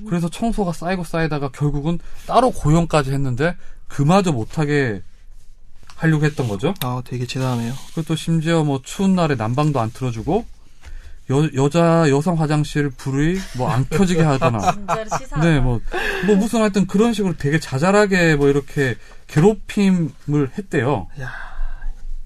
그래서 0.07 0.29
청소가 0.29 0.75
쌓이고 0.75 1.05
쌓이다가 1.05 1.49
결국은 1.53 1.99
따로 2.27 2.51
고용까지 2.51 3.11
했는데 3.11 3.57
그마저 3.89 4.31
못하게 4.31 5.01
하려고 5.97 6.27
했던 6.27 6.49
거죠. 6.49 6.75
아, 6.83 7.01
되게 7.03 7.25
대단하네요. 7.25 7.73
그리고 7.95 8.09
또 8.09 8.15
심지어 8.15 8.63
뭐 8.63 8.83
추운 8.85 9.15
날에 9.15 9.37
난방도 9.37 9.81
안 9.81 9.91
틀어주고 9.91 10.45
여, 11.31 11.49
여자 11.55 12.11
여성 12.11 12.39
화장실 12.39 12.91
불이 12.91 13.39
뭐 13.57 13.71
안 13.71 13.89
켜지게 13.89 14.21
하거나. 14.21 14.59
네, 15.41 15.61
뭐, 15.61 15.81
뭐 16.27 16.37
무슨 16.37 16.61
하여튼 16.61 16.87
그런 16.87 17.15
식으로 17.15 17.39
되게 17.39 17.59
자잘하게 17.59 18.37
뭐 18.37 18.51
이렇게 18.51 18.97
괴롭힘을 19.29 20.51
했대요. 20.59 21.07
야. 21.23 21.33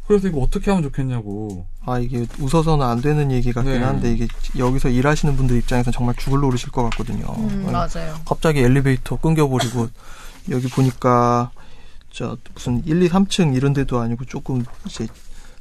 그래서 0.08 0.26
이거 0.26 0.40
어떻게 0.40 0.70
하면 0.72 0.82
좋겠냐고. 0.82 1.66
아, 1.90 1.98
이게 1.98 2.26
웃어서는 2.38 2.84
안 2.84 3.00
되는 3.00 3.30
얘기 3.32 3.52
같긴 3.52 3.72
네. 3.72 3.82
한데, 3.82 4.12
이게 4.12 4.28
여기서 4.58 4.88
일하시는 4.90 5.36
분들 5.36 5.56
입장에서는 5.56 5.92
정말 5.92 6.14
죽을 6.16 6.40
노릇일 6.40 6.70
것 6.70 6.82
같거든요. 6.90 7.26
음, 7.38 7.64
아니, 7.66 7.72
맞아요. 7.72 8.14
갑자기 8.26 8.60
엘리베이터 8.60 9.16
끊겨버리고, 9.16 9.88
여기 10.50 10.68
보니까, 10.68 11.50
저, 12.10 12.36
무슨 12.54 12.82
1, 12.84 13.02
2, 13.02 13.08
3층 13.08 13.56
이런 13.56 13.72
데도 13.72 13.98
아니고 14.00 14.24
조금, 14.26 14.64
이제, 14.86 15.06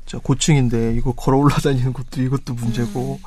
저 0.06 0.20
고층인데, 0.20 0.96
이거 0.96 1.13
걸어 1.13 1.38
올라다니는 1.38 1.94
것도 1.94 2.22
이것도 2.22 2.54
문제고. 2.54 3.20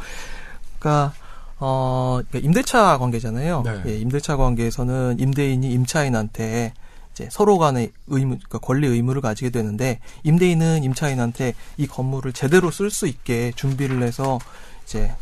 그러니까, 0.79 1.13
어, 1.59 2.21
그러니까 2.29 2.47
임대차 2.47 2.99
관계잖아요. 2.99 3.63
네. 3.65 3.83
예, 3.87 3.99
임대차 3.99 4.37
관계에서는 4.37 5.17
임대인이 5.21 5.71
임차인한테 5.71 6.73
이제 7.21 7.29
서로 7.31 7.59
간의 7.59 7.93
의무, 8.07 8.37
그러니까 8.37 8.59
권리 8.59 8.87
의무를 8.87 9.21
가지게 9.21 9.51
되는데 9.51 10.01
임대인은 10.25 10.83
임차인한테 10.85 11.55
이 11.77 11.87
건물을 11.87 12.33
제대로 12.33 12.71
쓸 12.71 12.91
수 12.91 13.07
있게 13.07 13.53
준비를 13.57 14.03
해서 14.03 14.39
이제 14.85 15.15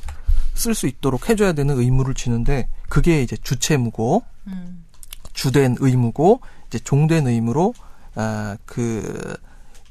쓸 0.54 0.74
수 0.74 0.86
있도록 0.86 1.28
해줘야 1.28 1.52
되는 1.52 1.76
의무를 1.76 2.14
지는데 2.14 2.68
그게 2.88 3.22
이제 3.22 3.36
주채무고 3.36 4.22
음. 4.46 4.84
주된 5.32 5.76
의무고 5.80 6.40
이제 6.68 6.78
종된 6.78 7.26
의무로 7.26 7.74
아, 8.14 8.56
그 8.64 9.36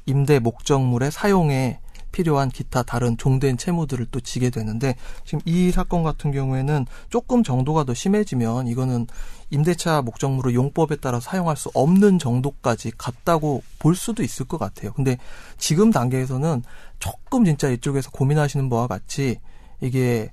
임대 0.06 0.38
목적물의 0.38 1.10
사용에 1.10 1.80
필요한 2.10 2.48
기타 2.48 2.82
다른 2.82 3.16
종된 3.16 3.58
채무들을 3.58 4.06
또 4.10 4.20
지게 4.20 4.50
되는데 4.50 4.96
지금 5.24 5.40
이 5.44 5.70
사건 5.70 6.02
같은 6.02 6.32
경우에는 6.32 6.86
조금 7.10 7.42
정도가 7.42 7.84
더 7.84 7.94
심해지면 7.94 8.66
이거는 8.66 9.06
임대차 9.50 10.02
목적물을 10.02 10.54
용법에 10.54 10.96
따라 10.96 11.20
사용할 11.20 11.56
수 11.56 11.70
없는 11.74 12.18
정도까지 12.18 12.92
갔다고 12.98 13.62
볼 13.78 13.94
수도 13.94 14.22
있을 14.22 14.46
것 14.46 14.58
같아요. 14.58 14.92
근데 14.92 15.16
지금 15.56 15.90
단계에서는 15.90 16.62
조금 16.98 17.44
진짜 17.44 17.68
이쪽에서 17.68 18.10
고민하시는 18.10 18.68
바와 18.68 18.86
같이 18.86 19.38
이게 19.80 20.30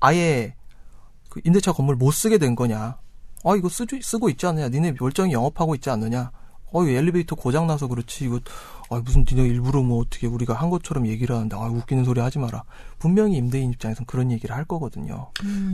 아예 0.00 0.54
그 1.28 1.40
임대차 1.44 1.72
건물 1.72 1.96
못 1.96 2.10
쓰게 2.10 2.38
된 2.38 2.56
거냐? 2.56 2.98
아 3.44 3.56
이거 3.56 3.68
쓰, 3.68 3.86
쓰고 4.00 4.28
있지 4.30 4.46
않느냐? 4.46 4.68
니네 4.68 4.94
멀쩡히 4.98 5.32
영업하고 5.32 5.74
있지 5.74 5.90
않느냐? 5.90 6.32
어, 6.72 6.82
이거 6.84 6.92
엘리베이터 6.92 7.36
고장 7.36 7.66
나서 7.66 7.86
그렇지. 7.86 8.24
이거 8.24 8.40
아 8.94 9.00
무슨 9.04 9.24
니네 9.28 9.46
일부러 9.48 9.82
뭐 9.82 10.00
어떻게 10.02 10.26
우리가 10.26 10.54
한 10.54 10.68
것처럼 10.70 11.06
얘기를 11.06 11.34
하는데 11.34 11.56
아 11.56 11.60
웃기는 11.66 12.04
소리 12.04 12.20
하지 12.20 12.38
마라. 12.38 12.62
분명히 12.98 13.36
임대인 13.36 13.70
입장에서는 13.72 14.06
그런 14.06 14.30
얘기를 14.30 14.54
할 14.54 14.64
거거든요. 14.64 15.28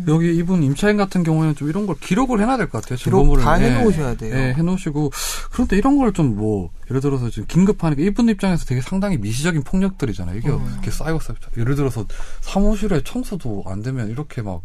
여기 0.07 0.35
이분 0.37 0.63
임차인 0.63 0.97
같은 0.97 1.23
경우에는 1.23 1.55
좀 1.57 1.69
이런 1.69 1.87
걸 1.87 1.97
기록을 2.01 2.41
해놔야 2.41 2.57
될 2.57 2.69
것 2.71 2.83
같아요. 2.83 2.97
기록. 2.97 3.39
다 3.41 3.61
예. 3.63 3.71
해놓으셔야 3.71 4.15
돼요. 4.17 4.35
예, 4.37 4.55
해놓으시고. 4.55 5.11
그런데 5.53 5.77
이런 5.77 5.99
걸 5.99 6.13
좀 6.13 6.37
뭐, 6.37 6.71
예를 6.91 7.01
들어서 7.03 7.29
지금 7.29 7.47
긴급하니까 7.49 8.01
이분 8.03 8.29
입장에서 8.31 8.65
되게 8.65 8.81
상당히 8.81 9.19
미시적인 9.19 9.63
폭력들이잖아요. 9.63 10.39
이게 10.39 10.49
음. 10.49 10.67
이렇게 10.73 10.91
쌓이고 10.91 11.21
쌓이고. 11.21 11.43
예를 11.59 11.75
들어서 11.77 12.05
사무실에 12.41 13.03
청소도 13.05 13.65
안 13.67 13.83
되면 13.83 14.09
이렇게 14.09 14.41
막, 14.41 14.63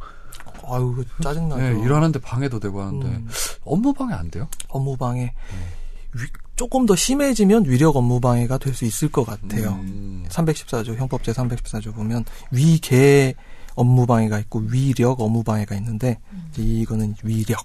아유 0.66 0.94
그 0.96 1.06
짜증나죠. 1.22 1.62
예, 1.62 1.84
일하는데 1.84 2.20
방해도 2.20 2.60
되고 2.62 2.82
하는데, 2.82 3.06
음. 3.08 3.28
업무 3.66 3.94
방해 3.94 4.13
안 4.13 4.32
돼요? 4.32 4.48
업무 4.70 4.96
방해 4.96 5.34
위- 6.16 6.22
조금 6.56 6.86
더 6.86 6.96
심해지면 6.96 7.66
위력 7.68 7.96
업무방해가 7.96 8.58
될 8.60 8.74
수 8.74 8.86
있을 8.86 9.10
것 9.10 9.26
같아요. 9.26 9.80
음. 9.82 10.26
314조 10.30 10.96
형법 10.96 11.24
제 11.24 11.32
314조 11.32 11.94
보면 11.96 12.26
위계 12.52 13.34
업무방해가 13.76 14.39
있고 14.39 14.60
위력 14.70 15.20
업무방해가 15.22 15.76
있는데 15.76 16.20
이제 16.52 16.62
이거는 16.63 17.16
위력을 17.24 17.63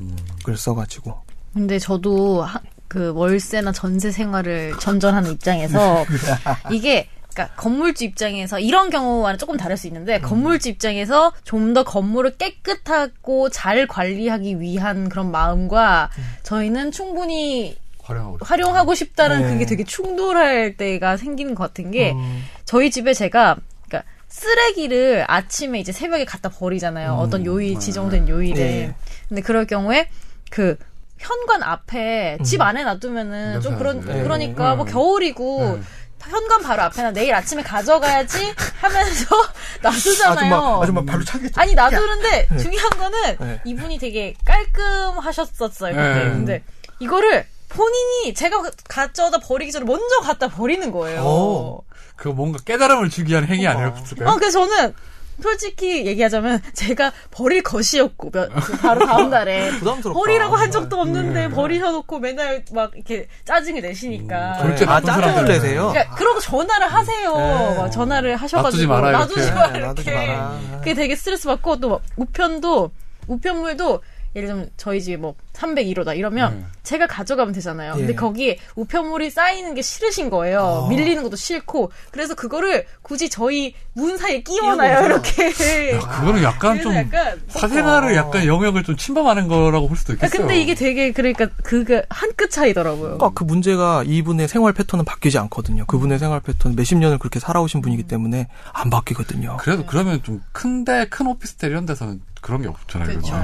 음. 0.00 0.16
써가지고 0.56 1.14
근데 1.52 1.78
저도 1.78 2.42
하- 2.42 2.60
그 2.88 3.12
월세나 3.14 3.72
전세 3.72 4.10
생활을 4.12 4.74
전전하는 4.78 5.32
입장에서 5.32 6.04
이게 6.72 7.08
그러니까 7.32 7.54
건물주 7.56 8.04
입장에서 8.04 8.58
이런 8.58 8.90
경우와는 8.90 9.38
조금 9.38 9.56
다를 9.56 9.76
수 9.76 9.86
있는데 9.86 10.16
음. 10.18 10.22
건물주 10.22 10.68
입장에서 10.68 11.32
좀 11.44 11.74
더 11.74 11.84
건물을 11.84 12.36
깨끗하고 12.38 13.50
잘 13.50 13.86
관리하기 13.86 14.60
위한 14.60 15.08
그런 15.08 15.30
마음과 15.30 16.10
음. 16.16 16.22
저희는 16.42 16.90
충분히 16.92 17.76
활용하고 18.10 18.38
싶 18.38 18.50
활용하고 18.50 18.94
싶다는 18.94 19.42
네. 19.42 19.52
그게 19.52 19.66
되게 19.66 19.84
충돌할 19.84 20.76
때가 20.76 21.16
생기는 21.16 21.54
것 21.54 21.64
같은 21.64 21.90
게 21.90 22.12
음. 22.12 22.44
저희 22.64 22.90
집에 22.90 23.14
제가 23.14 23.56
그러니까 23.88 24.10
쓰레기를 24.28 25.24
아침에 25.28 25.80
이제 25.80 25.92
새벽에 25.92 26.24
갖다 26.24 26.48
버리잖아요. 26.48 27.12
어떤 27.14 27.44
요일 27.46 27.78
지정된 27.78 28.28
요일에. 28.28 28.54
네. 28.54 28.94
근데 29.28 29.42
그럴 29.42 29.66
경우에 29.66 30.08
그 30.50 30.76
현관 31.18 31.62
앞에 31.62 32.38
집 32.44 32.60
안에 32.60 32.84
놔두면은 32.84 33.60
좀 33.60 33.76
그런. 33.76 34.00
그러니까 34.00 34.70
네. 34.70 34.76
뭐 34.76 34.84
겨울이고 34.84 35.76
네. 35.76 35.82
현관 36.28 36.62
바로 36.62 36.82
앞에나 36.82 37.12
내일 37.12 37.34
아침에 37.34 37.62
가져가야지 37.62 38.52
하면서 38.80 39.36
놔두잖아요. 39.82 40.54
아줌마, 40.54 40.82
아줌마 40.82 41.02
발로 41.04 41.24
차겠죠. 41.24 41.60
아니 41.60 41.74
놔두는데 41.74 42.48
중요한 42.60 42.90
거는 42.90 43.36
네. 43.40 43.60
이분이 43.64 43.98
되게 43.98 44.34
깔끔하셨었어요 44.44 45.94
그때. 45.94 46.24
네. 46.24 46.30
근데 46.30 46.62
이거를 46.98 47.46
본인이 47.70 48.34
제가 48.34 48.62
가져다 48.88 49.38
버리기 49.38 49.72
전에 49.72 49.84
먼저 49.84 50.04
갖다 50.22 50.48
버리는 50.48 50.90
거예요. 50.90 51.22
오. 51.22 51.84
그 52.16 52.28
뭔가 52.28 52.58
깨달음을 52.64 53.08
주기 53.08 53.30
위한 53.32 53.46
행위 53.46 53.66
아니었을까요? 53.66 54.28
어, 54.28 54.34
그래서 54.36 54.66
저는 54.66 54.94
솔직히 55.42 56.04
얘기하자면 56.04 56.60
제가 56.74 57.12
버릴 57.30 57.62
것이었고 57.62 58.30
몇, 58.30 58.50
바로 58.82 59.06
다음 59.06 59.30
달에 59.30 59.70
부담스럽다. 59.80 60.12
버리라고 60.18 60.54
한 60.54 60.70
적도 60.70 61.00
없는데 61.00 61.48
네. 61.48 61.54
버리셔놓고 61.54 62.18
맨날 62.18 62.62
막 62.74 62.90
이렇게 62.94 63.26
짜증을 63.46 63.80
내시니까. 63.80 64.58
음, 64.60 64.76
절대 64.76 64.84
아 64.92 65.00
짜증을 65.00 65.46
내세요. 65.46 65.88
그러니까 65.92 66.14
그러고 66.16 66.40
전화를 66.40 66.92
하세요. 66.92 67.34
네. 67.36 67.74
막 67.78 67.90
전화를 67.90 68.36
하셔가지고 68.36 68.82
놔두지 68.82 68.86
마라, 68.86 69.18
놔두지 69.18 69.40
이렇게. 69.40 69.54
마라 69.54 69.72
네, 69.72 69.78
놔두지 69.80 70.10
이렇게. 70.10 70.26
마라. 70.26 70.58
그게 70.80 70.94
되게 70.94 71.16
스트레스 71.16 71.46
받고 71.48 71.80
또막 71.80 72.02
우편도 72.16 72.90
우편물도 73.28 74.02
예를 74.36 74.48
들면 74.48 74.70
저희 74.76 75.02
집이 75.02 75.16
뭐 75.16 75.34
301호다 75.54 76.16
이러면 76.16 76.60
네. 76.60 76.64
제가 76.84 77.06
가져가면 77.06 77.52
되잖아요. 77.52 77.94
근데 77.94 78.12
예. 78.12 78.14
거기에 78.16 78.58
우편물이 78.76 79.30
쌓이는 79.30 79.74
게 79.74 79.82
싫으신 79.82 80.30
거예요. 80.30 80.84
아. 80.86 80.88
밀리는 80.88 81.22
것도 81.22 81.36
싫고 81.36 81.90
그래서 82.10 82.34
그거를 82.34 82.86
굳이 83.02 83.28
저희 83.28 83.74
문 83.92 84.16
사이에 84.16 84.42
끼워놔요 84.42 85.04
이렇게. 85.06 85.96
야, 85.96 85.98
그거는 85.98 86.42
약간 86.42 86.78
그래서 86.78 86.82
좀 86.82 86.94
약간 86.94 87.40
사생활을 87.48 88.14
약간 88.14 88.46
영역을 88.46 88.84
좀 88.84 88.96
침범하는 88.96 89.48
거라고 89.48 89.88
볼 89.88 89.96
수도 89.96 90.12
아, 90.12 90.14
있겠어요. 90.14 90.38
근데 90.40 90.60
이게 90.60 90.74
되게 90.74 91.12
그러니까 91.12 91.48
그게 91.62 92.04
한 92.08 92.30
끗 92.40 92.50
차이더라고요. 92.50 93.18
그러니까 93.18 93.30
그 93.34 93.44
문제가 93.44 94.02
이분의 94.06 94.48
생활 94.48 94.72
패턴은 94.72 95.04
바뀌지 95.04 95.36
않거든요. 95.38 95.84
그분의 95.86 96.18
생활 96.18 96.40
패턴 96.40 96.74
몇십 96.76 96.96
년을 96.96 97.18
그렇게 97.18 97.38
살아오신 97.40 97.82
분이기 97.82 98.04
때문에 98.04 98.46
안 98.72 98.88
바뀌거든요. 98.88 99.56
그래도 99.58 99.84
그러면 99.84 100.22
좀 100.22 100.40
큰데 100.52 101.06
큰 101.08 101.26
오피스텔 101.26 101.70
이런 101.70 101.84
데서는 101.86 102.22
그런 102.40 102.62
게 102.62 102.68
없잖아요. 102.68 103.08
그렇죠. 103.08 103.34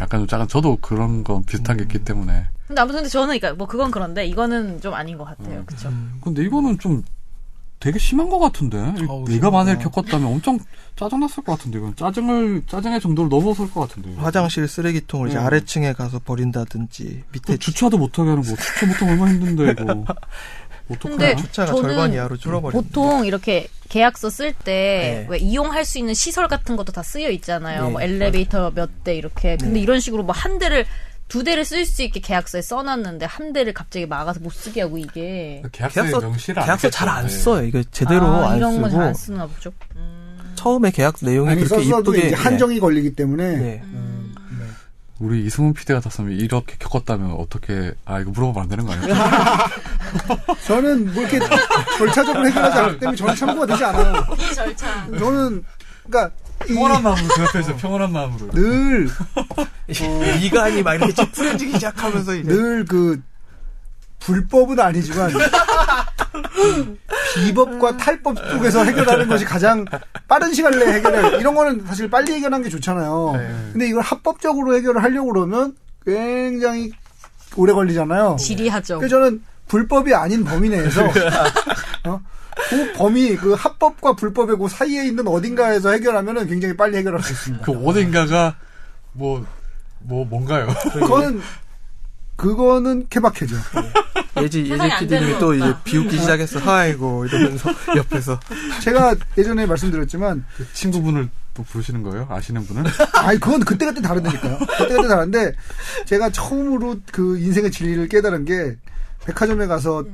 약간 0.00 0.20
좀 0.20 0.26
작은 0.26 0.48
저도 0.48 0.78
그런 0.80 1.24
건 1.24 1.44
비슷한 1.44 1.76
게 1.76 1.82
있기 1.84 2.04
때문에. 2.04 2.46
근데 2.66 2.80
아무튼 2.80 2.98
근데 2.98 3.08
저는 3.08 3.26
그러니까 3.38 3.54
뭐 3.54 3.66
그건 3.66 3.90
그런데 3.90 4.26
이거는 4.26 4.80
좀 4.80 4.94
아닌 4.94 5.16
것 5.18 5.24
같아요. 5.24 5.64
그렇죠. 5.64 5.92
근데 6.22 6.42
이거는 6.42 6.78
좀 6.78 7.02
되게 7.80 7.98
심한 7.98 8.28
것 8.28 8.38
같은데. 8.38 8.76
내가 9.28 9.50
만약에 9.50 9.78
심하다. 9.78 9.90
겪었다면 9.90 10.26
엄청 10.32 10.58
짜증났을 10.96 11.44
것 11.44 11.56
같은데. 11.56 11.78
이건 11.78 11.94
짜증을, 11.94 12.62
짜증의 12.66 13.00
정도를 13.00 13.28
넘어설 13.28 13.70
것 13.70 13.88
같은데. 13.88 14.12
이거. 14.12 14.22
화장실 14.22 14.66
쓰레기통을 14.66 15.28
이제 15.28 15.38
음. 15.38 15.46
아래층에 15.46 15.92
가서 15.92 16.18
버린다든지 16.18 17.24
밑에 17.32 17.52
그 17.52 17.58
주차도 17.58 17.98
못하게 17.98 18.30
하는 18.30 18.42
거. 18.42 18.56
주차 18.56 18.86
못하면 18.86 19.14
얼마나 19.14 19.30
힘든데, 19.32 19.82
이거. 19.82 20.04
근데 21.00 21.36
주차가 21.36 21.66
저는 21.72 21.82
절반 21.82 22.12
이하로 22.14 22.36
줄어버려. 22.36 22.72
보통 22.72 23.26
이렇게 23.26 23.68
계약서 23.88 24.30
쓸때 24.30 24.64
네. 24.64 25.26
왜 25.28 25.38
이용할 25.38 25.84
수 25.84 25.98
있는 25.98 26.14
시설 26.14 26.48
같은 26.48 26.76
것도 26.76 26.92
다 26.92 27.02
쓰여 27.02 27.30
있잖아요. 27.30 27.84
네, 27.86 27.90
뭐 27.90 28.00
엘리베이터 28.02 28.70
몇 28.70 28.88
대 29.04 29.14
이렇게. 29.14 29.56
근데 29.56 29.74
네. 29.74 29.80
이런 29.80 30.00
식으로 30.00 30.22
뭐 30.22 30.34
한 30.34 30.58
대를 30.58 30.86
두 31.28 31.44
대를 31.44 31.64
쓸 31.66 31.84
수 31.84 32.02
있게 32.02 32.20
계약서에 32.20 32.62
써놨는데 32.62 33.26
한 33.26 33.52
대를 33.52 33.74
갑자기 33.74 34.06
막아서 34.06 34.40
못 34.40 34.50
쓰게 34.52 34.80
하고 34.82 34.96
이게 34.98 35.62
계약서에 35.72 36.04
계약서 36.04 36.20
명시를 36.20 36.60
안 36.62 36.66
계약서. 36.66 36.90
잘안 36.90 37.26
네. 37.26 37.32
써요. 37.32 37.64
이거 37.66 37.82
제대로 37.90 38.24
아, 38.26 38.50
안 38.52 38.56
이런 38.56 38.72
건잘 38.80 38.90
쓰고 38.90 39.02
안 39.02 39.14
쓰나 39.14 39.46
보죠. 39.46 39.70
음. 39.96 40.52
처음에 40.54 40.90
계약 40.90 41.16
내용이 41.20 41.50
아니 41.50 41.64
그렇게 41.64 41.84
이쁘게 41.84 42.34
한정이 42.34 42.80
걸리기 42.80 43.12
때문에 43.14 43.56
네. 43.56 43.80
음, 43.84 43.92
네. 43.94 44.17
우리 45.20 45.44
이승훈 45.46 45.74
PD 45.74 45.92
같았으면 45.94 46.32
이렇게 46.32 46.76
겪었다면 46.78 47.32
어떻게 47.32 47.92
아 48.04 48.20
이거 48.20 48.30
물어보면 48.30 48.62
안 48.62 48.68
되는 48.68 48.84
거 48.86 48.92
아니에요? 48.92 49.14
저는 50.66 51.12
뭐 51.12 51.22
이렇게 51.24 51.40
절차적으로 51.98 52.46
해결하지 52.48 52.78
않기 52.78 52.98
때문에 53.00 53.16
저는 53.16 53.34
참고가 53.34 53.66
되지 53.66 53.84
않아요. 53.84 54.26
절차. 54.54 55.04
저는 55.18 55.64
그러니까 56.08 56.34
이- 56.68 56.74
평온한 56.74 57.02
마음으로 57.02 57.26
그 57.34 57.42
옆에서 57.42 57.76
평온한 57.76 58.12
마음으로. 58.12 58.50
늘 58.52 59.08
미간이 60.40 60.82
막 60.82 60.94
이렇게 60.94 61.12
찌푸려지기 61.12 61.72
시작하면서 61.74 62.34
이제 62.36 62.48
늘그 62.52 63.20
불법은 64.20 64.78
아니지만 64.80 65.30
비법과 67.34 67.96
탈법 67.96 68.36
쪽에서 68.50 68.84
해결하는 68.84 69.28
것이 69.28 69.44
가장 69.44 69.84
빠른 70.26 70.52
시간 70.52 70.78
내에 70.78 70.94
해결할 70.94 71.40
이런 71.40 71.54
거는 71.54 71.84
사실 71.86 72.10
빨리 72.10 72.32
해결하는 72.32 72.64
게 72.64 72.70
좋잖아요. 72.70 73.32
근데 73.72 73.88
이걸 73.88 74.02
합법적으로 74.02 74.74
해결을 74.76 75.02
하려고 75.02 75.32
그러면 75.32 75.74
굉장히 76.04 76.92
오래 77.56 77.72
걸리잖아요. 77.72 78.36
지리하죠. 78.38 78.98
그래서 78.98 79.16
저는 79.16 79.42
불법이 79.68 80.14
아닌 80.14 80.44
범위 80.44 80.68
내에서 80.68 81.04
어? 82.04 82.20
그 82.70 82.92
범위 82.94 83.36
그 83.36 83.54
합법과 83.54 84.14
불법의 84.14 84.56
그 84.56 84.68
사이에 84.68 85.04
있는 85.06 85.26
어딘가에서 85.28 85.90
해결하면은 85.92 86.48
굉장히 86.48 86.76
빨리 86.76 86.96
해결할 86.98 87.22
수 87.22 87.32
있습니다. 87.32 87.64
그 87.64 87.72
어딘가가 87.86 88.56
뭐, 89.12 89.44
뭐, 90.00 90.24
뭔가요? 90.24 90.68
그거는 90.92 91.40
그거는 92.38 93.06
케바케죠. 93.10 93.56
예지 94.40 94.60
예지 94.70 94.80
안 94.80 95.00
PD님이 95.00 95.38
또거 95.40 95.54
이제. 95.56 95.74
비웃기 95.82 96.18
시작했어. 96.18 96.60
아이고 96.70 97.26
이러면서 97.26 97.68
옆에서 97.96 98.38
제가 98.80 99.16
예전에 99.36 99.66
말씀드렸지만 99.66 100.44
친구분을 100.72 101.28
또 101.54 101.64
부르시는 101.64 102.04
거예요? 102.04 102.28
아시는 102.30 102.64
분을? 102.64 102.84
아니 103.14 103.40
그건 103.40 103.64
그때 103.64 103.86
그때 103.86 104.00
다르다니까요. 104.00 104.58
그때 104.60 104.94
그때 104.94 105.08
다른데 105.08 105.52
제가 106.06 106.30
처음으로 106.30 107.00
그 107.10 107.38
인생의 107.38 107.72
진리를 107.72 108.06
깨달은 108.08 108.44
게 108.44 108.76
백화점에 109.26 109.66
가서 109.66 110.04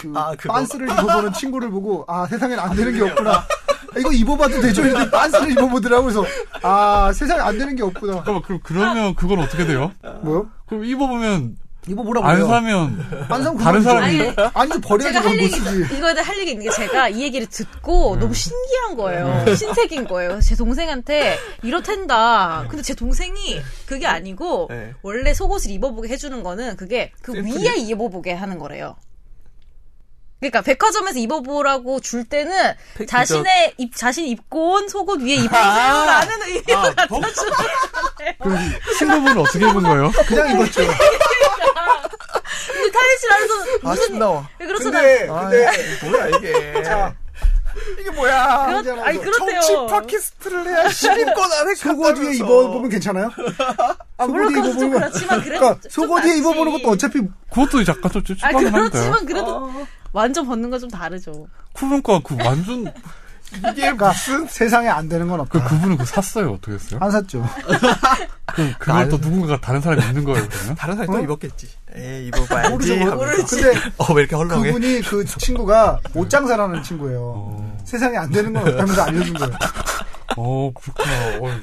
그 0.00 0.12
아, 0.16 0.32
그거. 0.36 0.52
빤스를 0.52 0.90
입어보는 0.90 1.32
친구를 1.32 1.70
보고 1.70 2.04
아 2.08 2.26
세상엔 2.26 2.58
안 2.58 2.74
되는 2.74 2.92
게 2.92 3.02
없구나. 3.02 3.46
아, 3.96 3.98
이거 3.98 4.12
입어봐도 4.12 4.60
되죠. 4.60 4.82
근데 4.82 5.10
빤스를 5.10 5.50
입어보더라고 5.52 6.02
그래서 6.04 6.24
아 6.62 7.10
세상에 7.14 7.40
안 7.40 7.56
되는 7.58 7.74
게 7.74 7.82
없구나. 7.82 8.22
그럼, 8.22 8.42
그럼, 8.42 8.60
그러면 8.62 9.14
그건 9.14 9.40
어떻게 9.40 9.64
돼요? 9.66 9.92
뭐요? 10.22 10.48
그럼 10.68 10.84
입어보면, 10.84 11.56
입어보라고 11.88 12.26
안. 12.26 12.44
사면, 12.46 13.26
안 13.28 13.42
사면 13.44 13.56
다른. 13.58 13.82
사람이- 13.82 14.50
아니죠 14.54 14.80
버려야지 14.80 15.14
제가 15.14 15.28
할못 15.30 15.42
얘기. 15.42 15.96
이거에 15.96 16.12
할 16.20 16.38
얘기 16.38 16.50
있는 16.50 16.64
게 16.66 16.70
제가 16.72 17.08
이 17.08 17.22
얘기를 17.22 17.46
듣고 17.46 18.16
너무 18.18 18.34
신기한 18.34 18.96
거예요. 18.96 19.54
신세계인 19.54 20.06
거예요. 20.08 20.40
제 20.40 20.56
동생한테 20.56 21.38
이렇단다. 21.62 22.66
근데 22.68 22.82
제 22.82 22.94
동생이 22.94 23.60
그게 23.86 24.06
아니고 24.06 24.66
네. 24.70 24.94
원래 25.02 25.32
속옷을 25.32 25.70
입어보게 25.70 26.08
해주는 26.08 26.42
거는 26.42 26.76
그게 26.76 27.12
그 27.22 27.32
위에 27.34 27.76
입어보게 27.76 28.32
하는 28.32 28.58
거래요. 28.58 28.96
그러니까 30.50 30.62
백화점에서 30.62 31.18
입어보라고 31.18 32.00
줄 32.00 32.24
때는 32.24 32.74
패키저- 32.98 33.06
자신의 33.08 33.74
입 33.78 33.94
자신이 33.96 34.30
입고 34.30 34.72
온 34.74 34.88
속옷 34.88 35.20
위에 35.22 35.34
입으세요라는 35.34 36.42
의미로 36.46 36.80
갖다 36.82 37.06
주는 37.06 37.52
거예요. 37.52 38.34
그럼 38.40 38.58
친구분은 38.98 39.38
어떻게 39.38 39.58
입은 39.68 39.82
거예요? 39.82 40.10
그냥 40.26 40.50
입었죠. 40.52 40.82
근데 42.66 42.90
타일 42.92 43.18
씨 43.18 43.26
안에서 43.32 43.54
아 43.82 43.90
무슨 43.90 44.04
신나와. 44.06 44.48
왜 44.58 44.66
그렇잖아요. 44.66 45.34
근데 45.50 45.66
근데 46.00 46.10
뭐야 46.10 46.28
이게. 46.38 46.82
자, 46.82 47.14
이게 48.00 48.10
뭐야? 48.10 48.80
그렇, 48.82 49.02
아니 49.04 49.18
그렇대요. 49.20 49.60
정치 49.60 49.92
팟캐스트를 49.92 50.66
해야 50.66 50.88
신임권 50.88 51.52
안에 51.52 51.74
속옷 51.76 52.18
위에 52.18 52.34
입어보면 52.36 52.88
괜찮아요? 52.90 53.30
아, 54.16 54.26
물론 54.26 54.52
그것도 54.52 54.78
좀 54.78 54.90
그렇지만 54.90 55.42
그래도 55.42 55.58
그러니까 55.60 55.80
좀 55.82 55.90
속옷 55.90 56.22
위에 56.22 56.28
낫지. 56.28 56.38
입어보는 56.38 56.72
것도 56.72 56.88
어차피 56.90 57.20
그것도 57.50 57.80
약간 57.82 58.10
좀아 58.10 58.24
찝찝하긴 58.24 58.58
한데요. 58.68 58.90
그렇지만 58.90 59.26
그래도 59.26 59.86
완전 60.16 60.46
벗는 60.46 60.70
건 60.70 60.80
좀 60.80 60.88
다르죠. 60.90 61.46
그러니까 61.74 62.20
그 62.24 62.36
완전, 62.42 62.90
이게 63.70 63.92
무슨 63.92 64.46
세상에 64.46 64.88
안 64.88 65.08
되는 65.08 65.28
건 65.28 65.46
그, 65.48 65.58
없다. 65.58 65.68
그분은 65.68 65.98
그 65.98 66.04
샀어요? 66.06 66.52
어떻게 66.54 66.72
했어요? 66.72 66.98
안 67.02 67.10
샀죠. 67.10 67.44
그, 68.46 68.72
그걸 68.78 69.08
또 69.10 69.18
누군가가 69.18 69.60
다른 69.60 69.80
사람이 69.82 70.02
입는 70.06 70.24
거예요, 70.24 70.46
그러면? 70.48 70.74
다른 70.76 70.96
사람이 70.96 71.16
또 71.18 71.22
입었겠지. 71.22 71.68
에이 71.94 72.26
입어봐야지. 72.28 72.70
모르죠. 72.70 73.46
근데 73.46 73.78
어 73.98 74.12
왜 74.14 74.22
이렇게 74.22 74.36
헐렁해? 74.36 74.66
그분이 74.72 75.00
그 75.02 75.24
친구가 75.38 76.00
옷장사라는 76.14 76.82
친구예요. 76.82 77.20
어, 77.20 77.78
세상에 77.84 78.16
안 78.16 78.30
되는 78.30 78.52
건 78.54 78.62
없다면서 78.68 79.02
알려준 79.02 79.34
거예요. 79.34 79.54
어, 80.38 80.72
그렇구나. 80.74 81.12
어, 81.40 81.60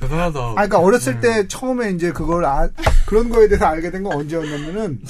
대단하다. 0.00 0.38
아, 0.40 0.52
그러니까 0.54 0.78
어렸을 0.78 1.20
때 1.20 1.46
처음에 1.48 1.90
이제 1.90 2.12
그걸 2.12 2.44
아, 2.46 2.68
그런 3.06 3.28
거에 3.28 3.48
대해서 3.48 3.66
알게 3.66 3.90
된 3.90 4.02
건 4.02 4.16
언제였냐면은 4.16 5.00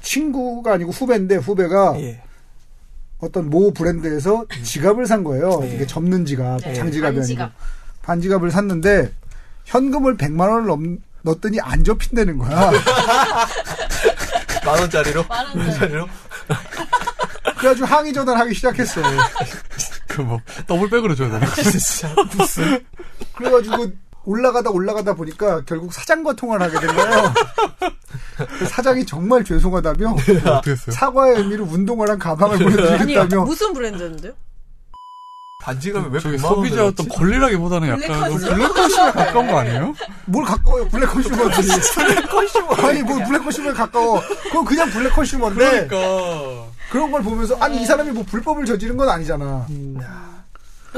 친구가 0.00 0.74
아니고 0.74 0.90
후배인데 0.92 1.36
후배가 1.36 1.94
예. 2.00 2.22
어떤 3.18 3.50
모 3.50 3.72
브랜드에서 3.72 4.44
지갑을 4.62 5.06
산 5.06 5.24
거예요. 5.24 5.60
네. 5.60 5.74
이게 5.74 5.86
접는 5.86 6.24
지갑, 6.24 6.60
네, 6.60 6.74
장지갑이 6.74 7.16
반지갑. 7.16 7.42
아니고 7.42 7.58
반지갑을 8.02 8.50
샀는데 8.50 9.12
현금을 9.64 10.16
100만 10.16 10.40
원을 10.48 10.66
넘, 10.66 10.98
넣었더니 11.22 11.60
안 11.60 11.82
접힌다는 11.84 12.38
거야. 12.38 12.70
만 14.64 14.78
원짜리로. 14.80 15.24
만 15.28 15.46
원짜리. 15.46 15.68
원짜리로. 15.68 16.08
그래가지고 17.58 17.86
항의 17.86 18.12
전화를 18.12 18.40
하기 18.40 18.54
시작했어요. 18.54 19.04
그 20.06 20.20
뭐, 20.22 20.40
더블백으로 20.66 21.14
줘야 21.14 21.28
되나? 21.30 21.52
진짜 21.54 22.14
무슨. 22.36 22.84
그래가지고 23.34 23.90
올라가다 24.28 24.70
올라가다 24.70 25.14
보니까 25.14 25.62
결국 25.64 25.92
사장과 25.92 26.34
통화를 26.34 26.66
하게 26.66 26.86
된 26.86 26.94
거예요. 26.94 27.34
그 28.58 28.66
사장이 28.66 29.06
정말 29.06 29.42
죄송하다며 29.42 30.16
했어요? 30.66 30.94
사과의 30.94 31.38
의미로 31.38 31.64
운동화랑 31.64 32.18
가방을 32.18 32.58
보내드리겠다며 32.58 33.44
무슨 33.44 33.72
브랜드인데요? 33.72 34.32
반지 35.64 35.85
값이 35.85 36.06
왜 36.12 36.20
저기 36.20 36.36
100만 36.36 36.44
원 36.44 36.54
소비자 36.54 36.86
어떤? 36.86 37.08
권리라기보다는 37.08 37.88
약간 37.88 38.06
black 38.06 38.17
consumer. 38.17 38.38
그 38.38 38.54
black 38.54 38.75
consumer에 38.75 39.12
가까운 39.12 39.46
거 39.48 39.58
아니에요? 39.58 39.94
뭘 40.26 40.44
가까워요 40.44 40.88
black 40.88 41.06
consumer들이 41.06 41.68
아니 42.86 43.02
뭐 43.02 43.16
black 43.26 43.42
consumer에 43.42 43.72
가까워 43.72 44.22
그건 44.44 44.64
그냥 44.64 44.88
black 44.90 45.10
consumer인데 45.10 45.88
그러니까. 45.88 46.66
그런 46.90 47.10
걸 47.10 47.22
보면서 47.22 47.56
아니 47.56 47.82
이 47.82 47.86
사람이 47.86 48.12
뭐 48.12 48.22
불법을 48.24 48.66
저지른 48.66 48.96
건 48.96 49.08
아니잖아 49.08 49.66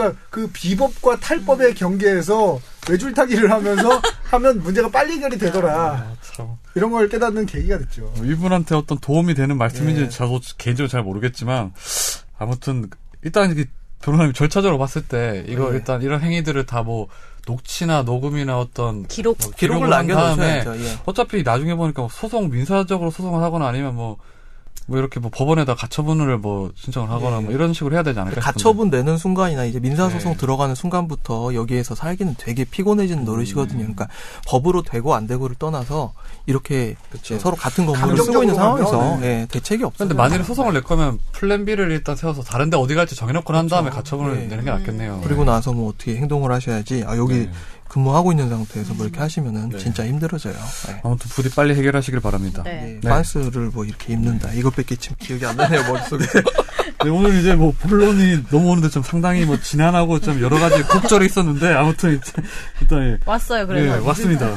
그러니까 0.00 0.20
그 0.30 0.48
비법과 0.52 1.20
탈법의 1.20 1.74
경계에서 1.74 2.60
외줄타기를 2.88 3.50
하면서 3.50 4.00
하면 4.30 4.62
문제가 4.62 4.88
빨리 4.88 5.12
해결이 5.14 5.38
되더라 5.38 5.72
아, 5.72 6.12
참. 6.22 6.48
이런 6.74 6.90
걸 6.90 7.08
깨닫는 7.08 7.46
계기가 7.46 7.78
됐죠 7.78 8.12
이분한테 8.22 8.74
어떤 8.74 8.98
도움이 8.98 9.34
되는 9.34 9.56
말씀인지 9.58 10.02
예. 10.02 10.08
저도 10.08 10.40
개인적으로 10.58 10.88
잘 10.88 11.02
모르겠지만 11.02 11.72
아무튼 12.38 12.88
일단 13.22 13.50
이게 13.50 13.66
변호사님 14.02 14.32
절차적으로 14.32 14.78
봤을 14.78 15.02
때 15.02 15.44
이거 15.46 15.70
예. 15.70 15.76
일단 15.76 16.02
이런 16.02 16.20
행위들을 16.20 16.64
다 16.66 16.82
뭐 16.82 17.08
녹취나 17.46 18.02
녹음이나 18.02 18.58
어떤 18.58 19.06
기록. 19.06 19.38
뭐 19.42 19.50
기록을 19.56 19.92
한 19.92 20.06
다음에 20.06 20.14
남겨놓으셔야죠. 20.14 20.84
예. 20.84 20.98
어차피 21.06 21.42
나중에 21.42 21.74
보니까 21.74 22.02
뭐 22.02 22.08
소송 22.10 22.50
민사적으로 22.50 23.10
소송을 23.10 23.42
하거나 23.42 23.66
아니면 23.68 23.94
뭐 23.94 24.18
뭐 24.90 24.98
이렇게 24.98 25.20
뭐 25.20 25.30
법원에다 25.32 25.76
가처분을 25.76 26.36
뭐 26.38 26.72
신청을 26.74 27.08
하거나 27.08 27.36
예. 27.36 27.40
뭐 27.42 27.52
이런 27.52 27.72
식으로 27.72 27.94
해야 27.94 28.02
되지 28.02 28.18
않을까 28.18 28.40
싶은데. 28.40 28.44
가처분 28.44 28.90
내는 28.90 29.18
순간이나 29.18 29.64
이제 29.64 29.78
민사소송 29.78 30.32
네. 30.32 30.36
들어가는 30.36 30.74
순간부터 30.74 31.54
여기에서 31.54 31.94
살기는 31.94 32.34
되게 32.38 32.64
피곤해지는 32.64 33.24
노릇이거든요. 33.24 33.78
그러니까 33.78 34.08
법으로 34.48 34.82
되고 34.82 35.14
안 35.14 35.28
되고를 35.28 35.54
떠나서 35.60 36.12
이렇게 36.46 36.96
이제 37.14 37.38
서로 37.38 37.54
같은 37.54 37.86
건물을 37.86 38.16
쓰고 38.18 38.42
있는 38.42 38.56
상황에서 38.56 39.00
하면, 39.00 39.22
예, 39.22 39.46
대책이 39.48 39.84
없어요. 39.84 40.08
근데 40.08 40.20
만일에 40.20 40.42
소송을 40.42 40.72
낼 40.72 40.82
거면 40.82 41.20
플랜 41.30 41.64
B를 41.64 41.92
일단 41.92 42.16
세워서 42.16 42.42
다른데 42.42 42.76
어디 42.76 42.96
갈지 42.96 43.14
정해놓고 43.14 43.52
난 43.52 43.68
다음에 43.68 43.90
가처분을 43.90 44.34
네. 44.34 44.46
내는 44.48 44.64
게 44.64 44.72
낫겠네요. 44.72 45.20
그리고 45.22 45.44
나서 45.44 45.72
뭐 45.72 45.90
어떻게 45.90 46.16
행동을 46.16 46.50
하셔야지 46.50 47.04
아 47.06 47.16
여기 47.16 47.34
네. 47.34 47.50
근무하고 47.90 48.30
있는 48.30 48.48
상태에서 48.48 48.94
뭐 48.94 49.04
이렇게 49.04 49.18
하시면은 49.18 49.70
네. 49.70 49.78
진짜 49.78 50.06
힘들어져요. 50.06 50.54
네. 50.86 51.00
아무튼 51.02 51.28
부디 51.30 51.50
빨리 51.50 51.74
해결하시길 51.74 52.20
바랍니다. 52.20 52.62
네. 52.62 53.00
네, 53.02 53.08
반스를 53.08 53.70
뭐 53.74 53.84
이렇게 53.84 54.12
입는다. 54.12 54.52
이것밖에 54.52 54.94
지금 54.94 55.16
기억이 55.18 55.44
안 55.44 55.56
나네요 55.56 55.82
머릿속에. 55.82 56.24
네, 57.02 57.10
오늘 57.10 57.36
이제 57.40 57.56
뭐 57.56 57.72
본론이 57.72 58.44
넘어오는데 58.48 58.90
좀 58.90 59.02
상당히 59.02 59.44
뭐 59.44 59.58
지난하고 59.60 60.20
좀 60.20 60.40
여러 60.40 60.60
가지 60.60 60.82
곡절이 60.84 61.26
있었는데 61.26 61.74
아무튼 61.74 62.16
이제 62.16 62.32
일단 62.80 63.02
예, 63.02 63.18
왔어요. 63.26 63.66
그래서. 63.66 63.96
예, 63.96 64.06
왔습니다. 64.06 64.54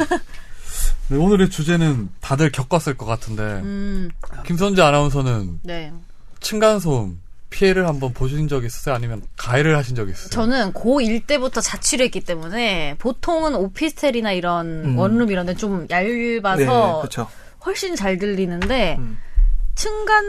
네, 1.08 1.18
오늘의 1.18 1.50
주제는 1.50 2.10
다들 2.22 2.52
겪었을 2.52 2.98
것 2.98 3.08
같은데 3.08 3.42
음, 3.42 4.12
김선재 4.46 4.84
아나운서는 4.84 5.60
네. 5.64 5.92
층간소음 6.40 7.23
피해를 7.54 7.88
한번 7.88 8.14
보신 8.14 8.48
적 8.48 8.66
있으세요? 8.66 8.96
아니면 8.96 9.22
가해를 9.38 9.78
하신 9.78 9.96
적 9.96 10.10
있으세요? 10.10 10.30
저는 10.32 10.74
고1 10.74 11.28
때부터 11.28 11.62
자취를 11.62 12.06
했기 12.06 12.20
때문에 12.20 12.96
보통은 12.98 13.54
오피스텔이나 13.56 14.32
이런 14.32 14.66
음. 14.86 14.98
원룸 14.98 15.30
이런 15.32 15.46
데 15.46 15.54
좀 15.54 15.86
얇아서 15.90 17.04
네. 17.10 17.24
훨씬 17.66 17.96
잘 17.96 18.18
들리는데 18.18 18.96
음. 18.98 19.18
층간 19.76 20.26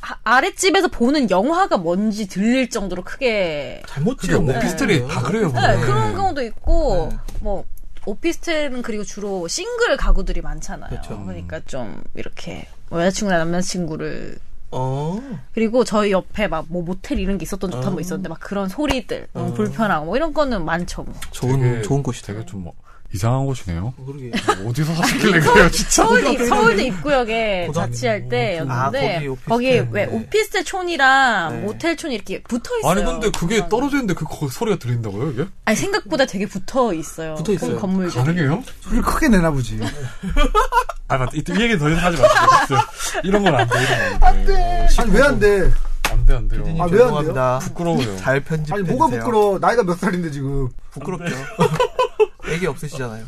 하- 0.00 0.18
아랫집에서 0.24 0.88
보는 0.88 1.30
영화가 1.30 1.76
뭔지 1.76 2.26
들릴 2.26 2.70
정도로 2.70 3.02
크게 3.04 3.82
잘못 3.86 4.16
그게 4.16 4.34
오피스텔이 4.34 5.06
다 5.08 5.20
그래요. 5.22 5.52
네. 5.52 5.76
그런 5.82 6.14
경우도 6.14 6.42
있고 6.44 7.08
네. 7.12 7.18
뭐 7.40 7.64
오피스텔은 8.06 8.80
그리고 8.80 9.04
주로 9.04 9.46
싱글 9.46 9.98
가구들이 9.98 10.40
많잖아요. 10.40 10.88
그렇죠. 10.88 11.22
러니까 11.26 11.60
좀 11.66 12.02
이렇게 12.14 12.66
뭐 12.88 13.00
여자친구나 13.02 13.36
남자친구를 13.44 14.38
어. 14.72 15.20
그리고 15.52 15.84
저희 15.84 16.12
옆에 16.12 16.46
막 16.48 16.66
뭐 16.68 16.82
모텔 16.82 17.18
이런 17.18 17.38
게 17.38 17.42
있었던 17.44 17.70
적한번 17.70 17.98
어. 17.98 18.00
있었는데 18.00 18.28
막 18.28 18.38
그런 18.40 18.68
소리들 18.68 19.26
너무 19.32 19.50
어. 19.50 19.54
불편하고 19.54 20.06
뭐 20.06 20.16
이런 20.16 20.32
거는 20.32 20.64
많죠. 20.64 21.02
뭐. 21.02 21.14
좋은 21.32 21.60
되게- 21.60 21.82
좋은 21.82 22.02
곳이다. 22.02 22.32
되게 22.34 22.46
좀 22.46 22.62
뭐, 22.64 22.74
이상한 23.12 23.44
곳이네요. 23.46 23.92
그러게. 24.06 24.30
어디서 24.68 24.94
사셨길래 24.94 25.40
그래요, 25.40 25.70
진짜. 25.70 25.90
서울대 26.04 26.46
서울대 26.46 26.84
입구역에. 26.84 27.68
자취할 27.74 28.28
때였는데 28.28 29.16
아, 29.16 29.20
거기. 29.20 29.36
거기 29.48 29.66
왜 29.90 30.06
네. 30.06 30.12
오피스텔촌이랑 30.12 31.52
네. 31.52 31.60
모텔촌이 31.66 32.14
이렇게 32.14 32.40
붙어 32.42 32.70
있어요. 32.78 32.92
아니, 32.92 33.04
근데 33.04 33.30
그게 33.36 33.68
떨어져 33.68 33.96
있는데 33.96 34.14
그 34.14 34.24
거- 34.24 34.48
소리가 34.48 34.78
들린다고요, 34.78 35.30
이게? 35.32 35.46
아니 35.64 35.76
생각보다 35.76 36.24
되게 36.24 36.46
붙어 36.46 36.92
있어요. 36.94 37.34
붙어 37.34 37.52
있어요. 37.52 37.78
건물들. 37.80 38.14
가능해요? 38.22 38.62
소리를 38.82 39.02
크게 39.02 39.28
내나 39.28 39.50
보지. 39.50 39.80
아, 41.08 41.18
맞다. 41.18 41.32
이, 41.34 41.42
이 41.48 41.60
얘기 41.62 41.76
더 41.78 41.90
이상 41.90 42.04
하지 42.04 42.22
마세요. 42.22 42.78
이런 43.24 43.42
건 43.42 43.54
안 43.56 43.66
돼, 43.68 43.74
이런 43.82 44.20
건 44.20 44.28
안 44.28 44.44
돼. 44.46 44.88
아니 44.98 45.10
왜 45.10 45.22
안 45.22 45.38
돼? 45.40 45.72
안 46.12 46.24
돼, 46.26 46.34
안 46.36 46.48
돼요. 46.48 46.62
아, 46.62 46.64
왜 46.64 46.80
안 46.82 46.90
돼요? 46.90 46.98
죄송합니다. 47.00 47.58
부끄러워요. 47.58 48.16
잘 48.18 48.40
편집해 48.44 48.78
아니 48.78 48.88
뭐가. 48.88 49.16
부끄러워? 49.18 49.58
나이가 49.58 49.82
몇 49.82 49.98
살인데 49.98 50.30
지금. 50.30 50.68
부끄럽죠. 50.92 51.34
애기 52.50 52.66
없으시잖아요. 52.66 53.24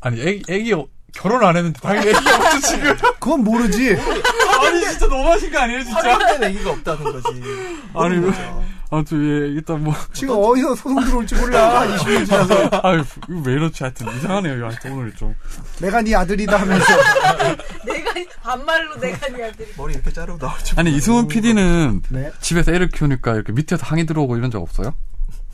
아니, 0.00 0.20
애기, 0.20 0.42
애기, 0.48 0.72
어- 0.74 0.86
결혼 1.14 1.42
안 1.44 1.56
했는데 1.56 1.80
당연히 1.80 2.08
애기 2.10 2.16
없죠, 2.18 2.60
지금. 2.60 2.96
그건 3.18 3.42
모르지. 3.44 3.96
아니, 3.96 4.80
진짜 4.82 5.06
너무하신 5.06 5.50
거 5.50 5.58
아니에요, 5.60 5.82
진짜? 5.84 6.18
된 6.38 6.44
애기가 6.44 6.70
없다는 6.72 7.04
거지. 7.04 7.42
아니, 7.94 8.18
왜, 8.18 8.30
아무튼, 8.90 9.18
예, 9.24 9.48
일단 9.54 9.82
뭐. 9.82 9.94
지금 10.12 10.36
어디서 10.38 10.74
소송 10.76 11.02
들어올지 11.04 11.34
몰라. 11.36 11.86
20년 11.96 12.26
지나서 12.26 12.68
아유, 12.82 13.02
왜 13.44 13.52
이렇지? 13.54 13.82
하여튼, 13.82 14.14
이상하네요, 14.16 14.64
하여튼, 14.66 14.92
오늘 14.92 15.14
좀. 15.14 15.34
내가 15.80 16.02
네 16.02 16.14
아들이다 16.14 16.56
하면서 16.60 16.84
내가 17.86 18.12
반말로 18.42 18.96
내가 19.00 19.26
네 19.28 19.44
아들이. 19.44 19.68
머리 19.76 19.94
이렇게 19.94 20.12
자르고 20.12 20.38
나올 20.38 20.58
줄. 20.62 20.78
아니, 20.78 20.94
이승훈 20.94 21.28
PD는 21.28 22.02
네 22.10 22.30
집에서 22.42 22.72
애를 22.72 22.88
키우니까 22.90 23.34
이렇게 23.34 23.52
밑에서 23.52 23.84
항의 23.86 24.04
들어오고 24.06 24.36
이런 24.36 24.50
적 24.50 24.60
없어요? 24.62 24.94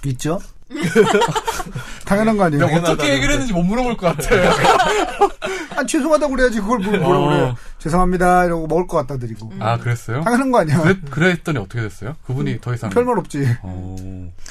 있죠. 0.05 0.41
당연한 2.05 2.37
거 2.37 2.45
아니에요? 2.45 2.65
어떻게 2.67 3.15
얘기를 3.15 3.33
했는지 3.33 3.53
못 3.53 3.63
물어볼 3.63 3.97
것 3.97 4.17
같아요. 4.17 4.51
아 5.77 5.85
죄송하다고 5.85 6.35
그래야지 6.35 6.61
그걸 6.61 6.79
뭐- 6.81 6.97
뭐라 6.99 7.19
어. 7.19 7.29
그래. 7.29 7.55
죄송합니다 7.79 8.45
이러고 8.45 8.67
먹을 8.67 8.87
것 8.87 8.99
갖다 8.99 9.17
드리고. 9.19 9.53
아, 9.59 9.77
그랬어요? 9.79 10.23
당연한 10.23 10.53
거 10.53 10.59
아니야. 10.61 10.81
그랬, 10.83 11.11
그랬더니 11.11 11.59
어떻게 11.59 11.81
됐어요? 11.81 12.15
그분이 12.27 12.61
더 12.61 12.75
이상. 12.75 12.91
별말 12.91 13.19
없지. 13.19 13.45
어. 13.63 13.97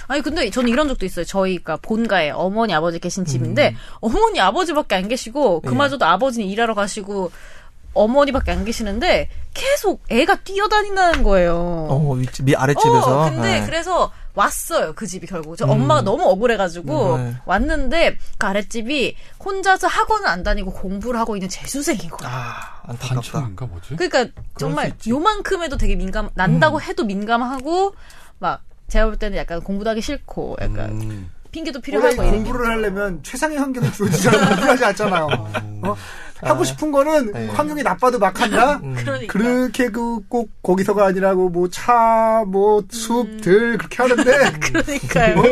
아니 0.08 0.22
근데 0.22 0.50
저는 0.50 0.70
이런 0.70 0.88
적도 0.88 1.06
있어요. 1.06 1.26
저희가 1.26 1.78
본가에 1.78 2.32
어머니 2.32 2.74
아버지 2.74 3.00
계신 3.00 3.26
집인데 3.26 3.76
어머니 4.00 4.40
아버지밖에 4.42 4.96
안 4.96 5.08
계시고 5.08 5.62
그마저도 5.62 6.06
아버지는 6.06 6.48
일하러 6.48 6.74
가시고 6.74 7.32
어머니밖에 7.94 8.52
안 8.52 8.64
계시는데 8.66 9.30
계속 9.54 10.02
애가 10.10 10.38
뛰어다닌다는 10.44 11.24
거예요. 11.24 11.56
어, 11.90 12.16
미 12.44 12.56
아랫집에서. 12.56 13.22
어, 13.22 13.30
근데 13.30 13.60
네. 13.60 13.66
그래서 13.66 14.12
왔어요 14.34 14.94
그 14.94 15.06
집이 15.08 15.28
결국 15.28 15.56
저 15.58 15.66
엄마가 15.66 16.02
너무 16.02 16.24
억울해가지고 16.24 17.18
네. 17.18 17.36
왔는데 17.46 18.18
그 18.38 18.48
아랫집이 18.48 19.16
혼자서 19.44 19.88
학원을 19.88 20.28
안 20.28 20.44
다니고 20.44 20.72
공부를 20.72 21.20
하고 21.20 21.36
있는 21.36 21.50
재수생인 21.50 22.10
거야. 22.10 22.30
아, 22.30 22.82
안타깝다. 22.84 23.66
뭐지? 23.66 23.96
그러니까 23.98 24.28
정말 24.58 24.94
요만큼에도 25.08 25.78
되게 25.78 25.96
민감 25.96 26.30
난다고 26.36 26.82
해도 26.82 27.04
민감하고 27.04 27.96
막 28.40 28.62
제가 28.88 29.06
볼 29.06 29.18
때는 29.18 29.38
약간 29.38 29.62
공부도 29.62 29.90
하기 29.92 30.02
싫고 30.02 30.58
약간 30.62 30.90
음. 31.02 31.32
핑계도 31.52 31.82
필요하고 31.82 32.24
이런 32.24 32.44
공부를 32.44 32.68
하려면 32.68 33.22
최상의 33.24 33.58
환경이 33.58 33.92
주어지잖아. 33.94 34.50
공부하지 34.50 34.86
않잖아요. 34.86 35.28
어? 35.84 35.96
하고 36.42 36.64
싶은 36.64 36.92
거는 36.92 37.32
네. 37.32 37.48
환경이 37.48 37.84
나빠도 37.84 38.20
막 38.20 38.40
한다. 38.42 38.80
그러니까 38.98 39.32
그렇게 39.32 39.90
그 39.90 40.20
꼭 40.30 40.50
거기서가 40.64 41.06
아니라고 41.08 41.50
뭐 41.50 41.70
차, 41.70 42.44
뭐 42.48 42.84
숲, 42.90 43.42
들 43.42 43.78
그렇게 43.78 43.98
하는데 44.02 44.52
그러니까요. 44.60 45.44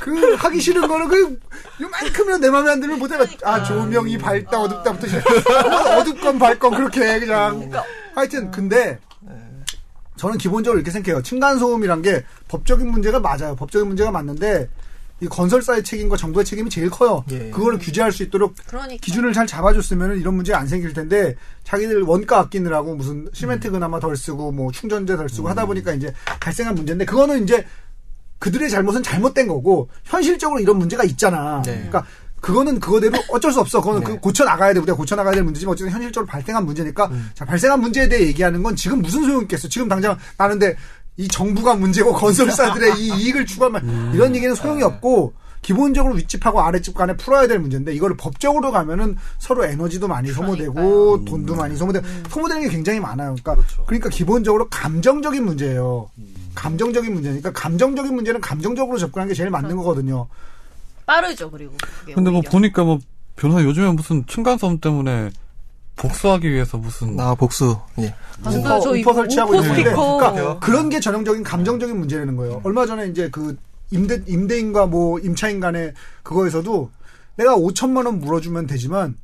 그 0.00 0.34
하기 0.34 0.60
싫은 0.60 0.88
거는 0.88 1.08
그 1.08 1.38
요만큼이라도 1.80 2.38
내 2.38 2.50
마음에 2.50 2.70
안 2.72 2.80
들면 2.80 2.98
못해. 2.98 3.16
아 3.44 3.62
조명이 3.62 4.16
밝다 4.18 4.58
어둡다부터 4.60 5.06
시작. 5.06 5.24
어둡건 5.98 6.38
밝건 6.38 6.74
그렇게 6.74 7.20
그냥. 7.20 7.70
하여튼 8.14 8.50
근데 8.50 8.98
저는 10.16 10.38
기본적으로 10.38 10.78
이렇게 10.78 10.90
생각해요. 10.90 11.22
층간 11.22 11.58
소음이란 11.58 12.02
게 12.02 12.24
법적인 12.48 12.90
문제가 12.90 13.20
맞아요. 13.20 13.54
법적인 13.56 13.88
문제가 13.88 14.10
맞는데 14.10 14.68
이 15.20 15.26
건설사의 15.26 15.84
책임과 15.84 16.16
정부의 16.16 16.44
책임이 16.44 16.70
제일 16.70 16.88
커요. 16.88 17.24
예. 17.30 17.50
그거를 17.50 17.78
규제할 17.78 18.10
수 18.10 18.22
있도록 18.22 18.54
그러니까. 18.66 19.00
기준을 19.00 19.32
잘 19.32 19.46
잡아줬으면 19.46 20.18
이런 20.18 20.34
문제가 20.34 20.58
안 20.58 20.66
생길 20.66 20.92
텐데 20.92 21.34
자기들 21.64 22.02
원가 22.02 22.38
아끼느라고 22.40 22.94
무슨 22.94 23.28
시멘트 23.32 23.70
그나마 23.70 24.00
덜 24.00 24.16
쓰고 24.16 24.52
뭐 24.52 24.72
충전재 24.72 25.16
덜 25.16 25.28
쓰고 25.28 25.48
하다 25.48 25.66
보니까 25.66 25.92
이제 25.92 26.12
발생한 26.40 26.74
문제인데 26.74 27.04
그거는 27.04 27.44
이제 27.44 27.66
그들의 28.38 28.70
잘못은 28.70 29.02
잘못된 29.02 29.48
거고 29.48 29.90
현실적으로 30.04 30.60
이런 30.60 30.78
문제가 30.78 31.04
있잖아. 31.04 31.60
네. 31.62 31.72
그러니까 31.74 32.06
그거는 32.40 32.80
그거대로 32.80 33.18
어쩔 33.28 33.52
수 33.52 33.60
없어. 33.60 33.80
그거는 33.80 34.00
네. 34.00 34.06
그 34.06 34.20
고쳐 34.20 34.44
나가야 34.44 34.72
돼. 34.72 34.80
우리가 34.80 34.96
고쳐 34.96 35.14
나가야 35.14 35.34
될 35.34 35.44
문제지만 35.44 35.72
어쨌든 35.74 35.92
현실적으로 35.92 36.26
발생한 36.26 36.64
문제니까 36.64 37.10
자 37.34 37.44
발생한 37.44 37.80
문제에 37.80 38.08
대해 38.08 38.26
얘기하는 38.28 38.62
건 38.62 38.74
지금 38.74 39.02
무슨 39.02 39.24
소용 39.24 39.42
있겠어. 39.42 39.68
지금 39.68 39.88
당장 39.88 40.16
나는데 40.38 40.76
이 41.20 41.28
정부가 41.28 41.74
문제고 41.74 42.14
건설사들의 42.14 42.98
이 42.98 43.08
이익을 43.08 43.44
추구하면 43.44 44.12
이런 44.14 44.34
얘기는 44.34 44.54
소용이 44.54 44.82
없고 44.82 45.34
기본적으로 45.60 46.14
윗집하고 46.14 46.62
아랫집 46.62 46.94
간에 46.94 47.14
풀어야 47.14 47.46
될 47.46 47.58
문제인데 47.58 47.94
이거를 47.94 48.16
법적으로 48.16 48.72
가면은 48.72 49.18
서로 49.38 49.66
에너지도 49.66 50.08
많이 50.08 50.32
소모되고 50.32 51.26
돈도 51.26 51.54
많이 51.56 51.76
소모되고 51.76 52.06
소모되는 52.30 52.62
게 52.62 52.68
굉장히 52.70 53.00
많아요. 53.00 53.36
그러니까 53.42 53.62
그러니까 53.84 54.08
기본적으로 54.08 54.68
감정적인 54.70 55.44
문제예요. 55.44 56.08
감정적인 56.54 57.12
문제니까 57.12 57.52
감정적인 57.52 58.14
문제는 58.14 58.40
감정적으로 58.40 58.96
접근하는 58.96 59.28
게 59.28 59.34
제일 59.34 59.50
맞는 59.50 59.76
거거든요. 59.76 60.26
빠르죠 61.04 61.50
그리고. 61.50 61.74
그게 62.00 62.14
근데 62.14 62.30
뭐 62.30 62.38
오히려. 62.38 62.50
보니까 62.50 62.84
뭐 62.84 62.98
변호사 63.36 63.62
요즘에 63.62 63.92
무슨 63.92 64.26
층간소음 64.26 64.80
때문에 64.80 65.30
복수하기 66.00 66.50
위해서 66.50 66.78
무슨 66.78 67.14
나 67.14 67.34
복수. 67.34 67.76
예. 67.98 68.14
아, 68.42 68.50
우퍼, 68.50 68.80
저 68.80 68.90
우퍼 68.90 69.12
설치하고 69.12 69.54
있는데. 69.56 69.82
그러니까 69.84 70.58
그런 70.58 70.88
게 70.88 70.98
전형적인 70.98 71.42
감정적인 71.42 71.98
문제라는 71.98 72.36
거예요. 72.36 72.60
얼마 72.64 72.86
전에 72.86 73.06
이제 73.08 73.28
그 73.30 73.56
임대 73.90 74.22
임대인과 74.26 74.86
뭐 74.86 75.18
임차인 75.18 75.60
간의 75.60 75.92
그거에서도 76.22 76.90
내가 77.36 77.54
5천만 77.56 78.06
원 78.06 78.20
물어주면 78.20 78.66
되지만 78.66 79.16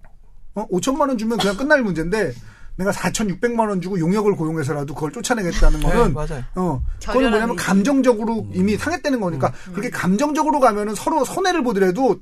어 0.55 0.67
5천만 0.69 1.09
원 1.09 1.17
주면 1.17 1.39
그냥 1.39 1.57
끝날 1.57 1.83
문제인데 1.83 2.35
내가 2.77 2.91
4,600만 2.91 3.69
원 3.71 3.81
주고 3.81 3.99
용역을 3.99 4.37
고용해서라도 4.37 4.93
그걸 4.95 5.13
쫓아내겠다는 5.13 5.81
네, 5.81 5.87
거는 5.87 6.13
맞아요. 6.13 6.45
어, 6.57 6.83
그거는 7.01 7.31
결연한 7.31 7.31
뭐냐면. 7.33 7.57
감정적으로 7.57 8.49
이미 8.53 8.77
상했다는 8.77 9.21
거니까 9.21 9.53
그렇게 9.71 9.89
감정적으로 9.89 10.61
가면은 10.61 10.95
서로 10.95 11.25
손해를 11.25 11.63
보더라도 11.63 12.21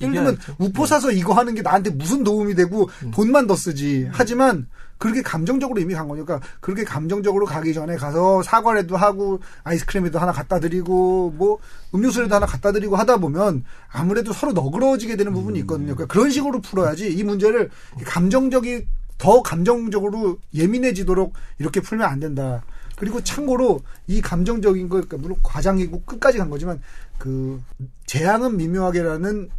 예를 0.00 0.14
들면. 0.14 0.38
우포 0.58 0.86
사서 0.86 1.12
이거 1.12 1.32
하는 1.34 1.54
게 1.54 1.62
나한테 1.62 1.90
무슨 1.90 2.24
도움이 2.24 2.54
되고 2.54 2.88
돈만 3.12 3.46
더 3.46 3.56
쓰지. 3.56 4.08
하지만 4.12 4.66
그렇게 4.98 5.22
감정적으로 5.22 5.80
이미 5.80 5.94
간 5.94 6.08
거니까 6.08 6.40
그렇게 6.60 6.84
감정적으로 6.84 7.46
가기 7.46 7.72
전에 7.72 7.96
가서 7.96 8.42
사과라도 8.42 8.96
하고 8.96 9.40
아이스크림에도 9.62 10.18
하나 10.18 10.32
갖다 10.32 10.58
드리고 10.58 11.34
뭐 11.36 11.58
음료수라도 11.94 12.34
하나 12.34 12.46
갖다 12.46 12.72
드리고 12.72 12.96
하다 12.96 13.18
보면 13.18 13.64
아무래도 13.90 14.32
서로 14.32 14.52
너그러워지게 14.52 15.16
되는 15.16 15.32
부분이 15.32 15.60
있거든요. 15.60 15.94
그러니까 15.94 16.12
그런 16.12 16.30
식으로 16.30 16.60
풀어야지 16.60 17.12
이 17.12 17.22
문제를 17.22 17.70
감정적이 18.04 18.86
더 19.18 19.42
감정적으로 19.42 20.38
예민해지도록 20.54 21.32
이렇게 21.58 21.80
풀면 21.80 22.08
안 22.08 22.20
된다. 22.20 22.62
그리고 22.96 23.22
참고로 23.22 23.80
이 24.08 24.20
감정적인 24.20 24.88
거, 24.88 24.96
그러니까 24.96 25.16
물론 25.18 25.38
과장이고 25.42 26.02
끝까지 26.02 26.38
간 26.38 26.50
거지만 26.50 26.80
그 27.18 27.60
재앙은 28.06 28.56
미묘하게라는 28.56 29.50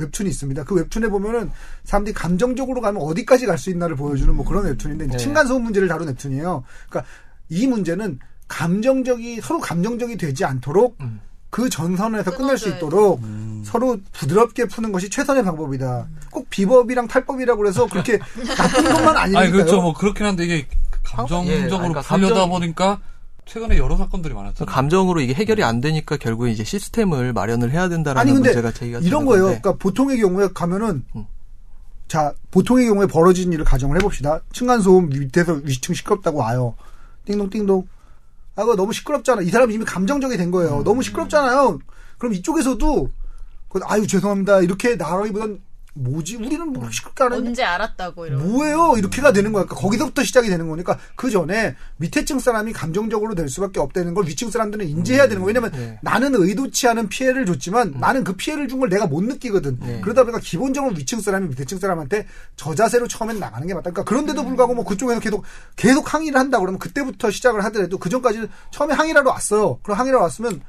웹툰이 0.00 0.28
있습니다. 0.28 0.64
그 0.64 0.74
웹툰에 0.74 1.08
보면은 1.08 1.50
사람들이 1.84 2.14
감정적으로 2.14 2.80
가면 2.80 3.02
어디까지 3.02 3.46
갈 3.46 3.58
수 3.58 3.70
있나를 3.70 3.96
보여주는 3.96 4.34
뭐 4.34 4.44
그런 4.44 4.64
웹툰인데 4.64 5.06
네. 5.08 5.16
층간소음 5.16 5.62
문제를 5.64 5.86
다룬 5.88 6.08
웹툰이에요. 6.08 6.64
그러니까 6.88 7.10
이 7.50 7.66
문제는 7.66 8.18
감정적이 8.48 9.40
서로 9.42 9.60
감정적이 9.60 10.16
되지 10.16 10.44
않도록 10.44 10.96
음. 11.00 11.20
그 11.50 11.68
전선에서 11.68 12.36
끝날 12.36 12.56
수. 12.58 12.68
있도록 12.68 13.20
서로 13.64 13.98
부드럽게 14.12 14.66
푸는 14.66 14.92
것이 14.92 15.10
최선의 15.10 15.42
방법이다. 15.44 16.06
꼭 16.30 16.48
비법이랑 16.48 17.08
탈법이라고 17.08 17.66
해서 17.66 17.86
그렇게 17.88 18.18
나쁜 18.56 18.84
것만 18.84 19.16
아니니까요. 19.18 19.42
아니 19.44 19.50
그렇죠 19.52 19.80
뭐 19.82 19.92
그렇긴 19.92 20.26
한데 20.26 20.44
이게 20.44 20.66
감정적으로 21.02 21.48
예, 21.64 21.66
그러니까 21.68 22.02
풀려다 22.02 22.34
감정- 22.34 22.50
보니까 22.50 23.00
최근에 23.50 23.78
여러 23.78 23.96
사건들이 23.96 24.32
많았잖아요. 24.32 24.72
감정으로 24.72 25.20
이게 25.20 25.34
해결이 25.34 25.64
안 25.64 25.80
되니까 25.80 26.16
결국에 26.16 26.52
이제 26.52 26.62
시스템을 26.62 27.32
마련을 27.32 27.72
해야 27.72 27.88
된다라는 27.88 28.20
아니 28.20 28.32
근데 28.32 28.50
문제가 28.50 28.72
제기가 28.72 29.00
이런 29.00 29.24
거예요. 29.26 29.46
건데. 29.46 29.60
그러니까 29.60 29.82
보통의 29.82 30.20
경우에 30.20 30.48
가면은 30.54 31.04
음. 31.16 31.26
자 32.06 32.32
보통의 32.52 32.86
경우에 32.86 33.06
벌어진 33.08 33.52
일을 33.52 33.64
가정을 33.64 33.96
해봅시다. 33.96 34.40
층간소음 34.52 35.08
밑에서 35.08 35.54
위층 35.64 35.94
시끄럽다고 35.94 36.38
와요. 36.38 36.76
띵동 37.24 37.50
띵동. 37.50 37.88
아 38.54 38.62
그거 38.62 38.76
너무 38.76 38.92
시끄럽잖아. 38.92 39.42
이 39.42 39.46
사람 39.46 39.72
이미 39.72 39.84
감정적이 39.84 40.36
된 40.36 40.52
거예요. 40.52 40.84
너무 40.84 41.02
시끄럽잖아요. 41.02 41.80
그럼 42.18 42.34
이쪽에서도 42.34 43.10
그, 43.68 43.80
아유 43.84 44.06
죄송합니다 44.06 44.60
이렇게 44.60 44.94
나가기보단 44.94 45.60
뭐지 45.94 46.36
우리는 46.36 46.72
뭐 46.72 46.88
시끄럽게 46.90 47.24
안 47.24 47.32
했는데 47.32 47.48
언제 47.50 47.62
알았다고 47.64 48.26
이런. 48.26 48.48
뭐예요? 48.52 48.94
이렇게가 48.96 49.32
되는 49.32 49.52
거니까 49.52 49.74
거기서부터 49.74 50.22
시작이 50.22 50.48
되는 50.48 50.68
거니까 50.68 50.98
그 51.16 51.30
전에 51.30 51.76
밑에층 51.96 52.38
사람이 52.38 52.72
감정적으로 52.72 53.34
될 53.34 53.48
수밖에 53.48 53.80
없다는 53.80 54.14
걸 54.14 54.26
위층 54.26 54.50
사람들은 54.50 54.86
인지해야 54.88 55.28
되는 55.28 55.42
거예요. 55.42 55.46
왜냐면 55.48 55.72
네. 55.72 55.98
나는 56.02 56.34
의도치 56.34 56.86
않은 56.88 57.08
피해를 57.08 57.44
줬지만 57.46 57.94
나는 57.98 58.24
그 58.24 58.34
피해를 58.34 58.68
준 58.68 58.80
걸 58.80 58.88
내가 58.88 59.06
못 59.06 59.22
느끼거든. 59.24 59.78
네. 59.80 60.00
그러다 60.00 60.22
보니까 60.22 60.38
기본적으로 60.40 60.94
위층 60.94 61.20
사람이 61.20 61.48
밑에층 61.48 61.78
사람한테 61.78 62.26
저 62.56 62.74
자세로 62.74 63.08
처음엔 63.08 63.38
나가는 63.38 63.66
게 63.66 63.74
맞다. 63.74 63.90
그러니까 63.90 64.04
그런데도 64.04 64.44
불구하고 64.44 64.74
뭐 64.74 64.84
그쪽에서 64.84 65.20
계속 65.20 65.44
계속 65.76 66.14
항의를 66.14 66.38
한다 66.38 66.58
그러면 66.60 66.78
그때부터 66.78 67.30
시작을 67.30 67.62
하더라도 67.64 67.98
그 67.98 68.08
전까지는 68.08 68.48
처음에 68.70 68.94
항의를 68.94 69.20
하러 69.20 69.30
왔어요. 69.32 69.78
그럼 69.82 69.98
항의를 69.98 70.16
하러 70.16 70.24
왔으면 70.24 70.62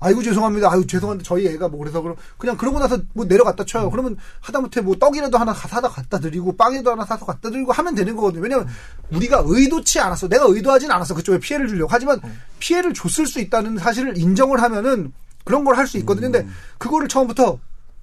아이고 0.00 0.22
죄송합니다. 0.22 0.70
아유 0.72 0.86
죄송한데 0.86 1.24
저희 1.24 1.46
애가 1.48 1.68
뭐 1.68 1.80
그래서 1.80 2.00
그럼 2.00 2.16
그냥 2.36 2.56
그러고 2.56 2.78
나서 2.78 2.98
뭐 3.14 3.24
내려갔다 3.24 3.64
쳐요. 3.64 3.90
그러면 3.90 4.16
하다못해 4.40 4.80
뭐 4.80 4.94
떡이라도 4.96 5.38
하나 5.38 5.52
가- 5.52 5.66
사다 5.68 5.88
갖다 5.88 6.20
드리고 6.20 6.56
빵이라도 6.56 6.90
하나 6.92 7.04
사서 7.04 7.26
갖다 7.26 7.50
드리고 7.50 7.72
하면 7.72 7.94
되는 7.96 8.14
거거든요. 8.14 8.42
왜냐면 8.42 8.68
우리가 9.10 9.42
의도치 9.44 9.98
않았어. 9.98 10.28
내가 10.28 10.44
의도하진 10.46 10.90
않았어. 10.90 11.14
그쪽에 11.14 11.38
피해를 11.38 11.66
주려고. 11.68 11.88
하지만 11.92 12.20
피해를 12.60 12.94
줬을 12.94 13.26
수 13.26 13.40
있다는 13.40 13.78
사실을 13.78 14.16
인정을 14.16 14.62
하면은 14.62 15.12
그런 15.44 15.64
걸 15.64 15.76
할 15.76 15.86
수 15.86 15.96
있거든요. 15.98 16.30
근데 16.30 16.46
그거를 16.78 17.08
처음부터 17.08 17.58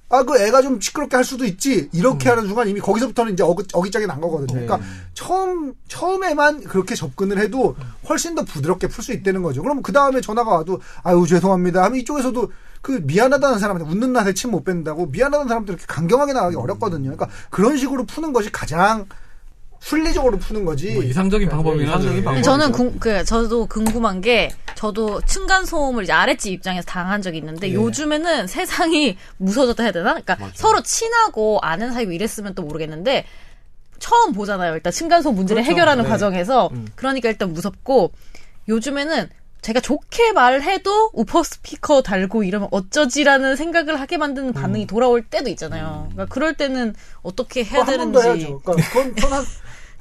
아, 0.10 0.24
그 0.24 0.40
애가 0.40 0.62
좀 0.62 0.80
시끄럽게 0.80 1.16
할 1.16 1.26
수도 1.26 1.46
있지. 1.46 1.90
이렇게 1.92 2.30
하는 2.30 2.46
순간 2.46 2.68
이미 2.68 2.80
거기서부터는 2.80 3.34
이제 3.34 3.44
어기, 3.44 3.64
어기짝이 3.74 4.06
난 4.06 4.22
거거든요. 4.22 4.48
그러니까 4.48 4.80
처음, 5.14 5.74
처음에만 5.88 6.62
그렇게 6.66 6.96
접근을 6.96 7.40
해도 7.40 7.76
훨씬 8.08 8.36
더 8.36 8.44
부드럽게 8.44 8.88
풀 8.88 9.04
수 9.04 9.14
있다는 9.14 9.42
거죠. 9.42 9.62
그럼 9.62 9.82
그 9.82 9.92
다음에 9.92 10.22
전화가 10.22 10.52
와도, 10.52 10.80
아유, 11.04 11.26
죄송합니다. 11.28 11.84
하면 11.84 12.00
이쪽에서도 12.00 12.52
그 12.82 13.02
미안하다는 13.04 13.58
사람한테 13.58 13.90
웃는 13.90 14.14
낯에 14.14 14.34
침못 14.34 14.64
뺀다고 14.64 15.08
미안하다는 15.08 15.48
사람들 15.48 15.74
이렇게 15.74 15.86
강경하게 15.88 16.34
나가기 16.34 16.56
어렵거든요. 16.56 17.16
그러니까 17.16 17.28
그런 17.50 17.78
식으로 17.78 18.06
푸는 18.06 18.32
것이 18.32 18.52
가장 18.52 19.08
순리적으로 19.80 20.38
푸는 20.38 20.66
거지. 20.66 20.94
뭐 20.94 21.04
이상적인 21.04 21.48
방법이긴 21.50 21.88
하죠. 21.88 22.00
이상적인 22.00 22.18
예. 22.20 22.24
방법. 22.24 22.42
저는 22.42 22.72
궁, 22.72 23.00
그 23.00 23.24
저도 23.24 23.68
궁금한 23.68 24.22
게 24.22 24.52
저도 24.76 25.22
층간 25.22 25.66
소음을 25.66 26.04
이제 26.04 26.14
아랫집 26.14 26.54
입장에서 26.54 26.86
당한 26.86 27.22
적이 27.22 27.38
있는데 27.40 27.74
요즘에는 27.74 28.48
세상이 28.48 29.18
무서워졌다 29.38 29.84
해야 29.84 29.92
되나? 29.92 30.20
그러니까 30.20 30.38
서로 30.54 30.82
친하고 30.82 31.60
아는 31.62 31.94
사이고 31.94 32.12
이랬으면 32.12 32.56
또 32.56 32.64
모르겠는데 32.64 33.26
처음 34.00 34.34
보잖아요. 34.34 34.74
일단 34.74 34.92
층간 34.92 35.22
소음 35.22 35.36
문제를 35.36 35.64
그렇죠. 35.64 35.72
해결하는 35.72 36.04
네. 36.04 36.10
과정에서 36.10 36.70
그러니까 36.96 37.30
일단 37.30 37.54
무섭고 37.54 38.12
요즘에는 38.68 39.30
제가 39.62 39.80
좋게 39.80 40.32
말해도 40.34 41.10
우퍼 41.14 41.42
스피커 41.42 42.04
달고 42.04 42.44
이러면 42.44 42.68
어쩌지라는 42.70 43.56
생각을 43.56 44.00
하게 44.00 44.18
만드는 44.18 44.54
반응이 44.54 44.86
돌아올 44.86 45.24
때도 45.24 45.50
있잖아요. 45.50 46.10
그러니까 46.12 46.32
그럴 46.32 46.54
때는 46.54 46.94
어떻게 47.24 47.64
해야 47.64 47.84
그거 47.84 47.92
한번더 47.94 48.22
되는지. 48.22 48.46
해야죠. 48.46 48.60
그러니까 48.60 48.90
그건, 48.90 49.16
그건 49.16 49.34
한, 49.34 49.46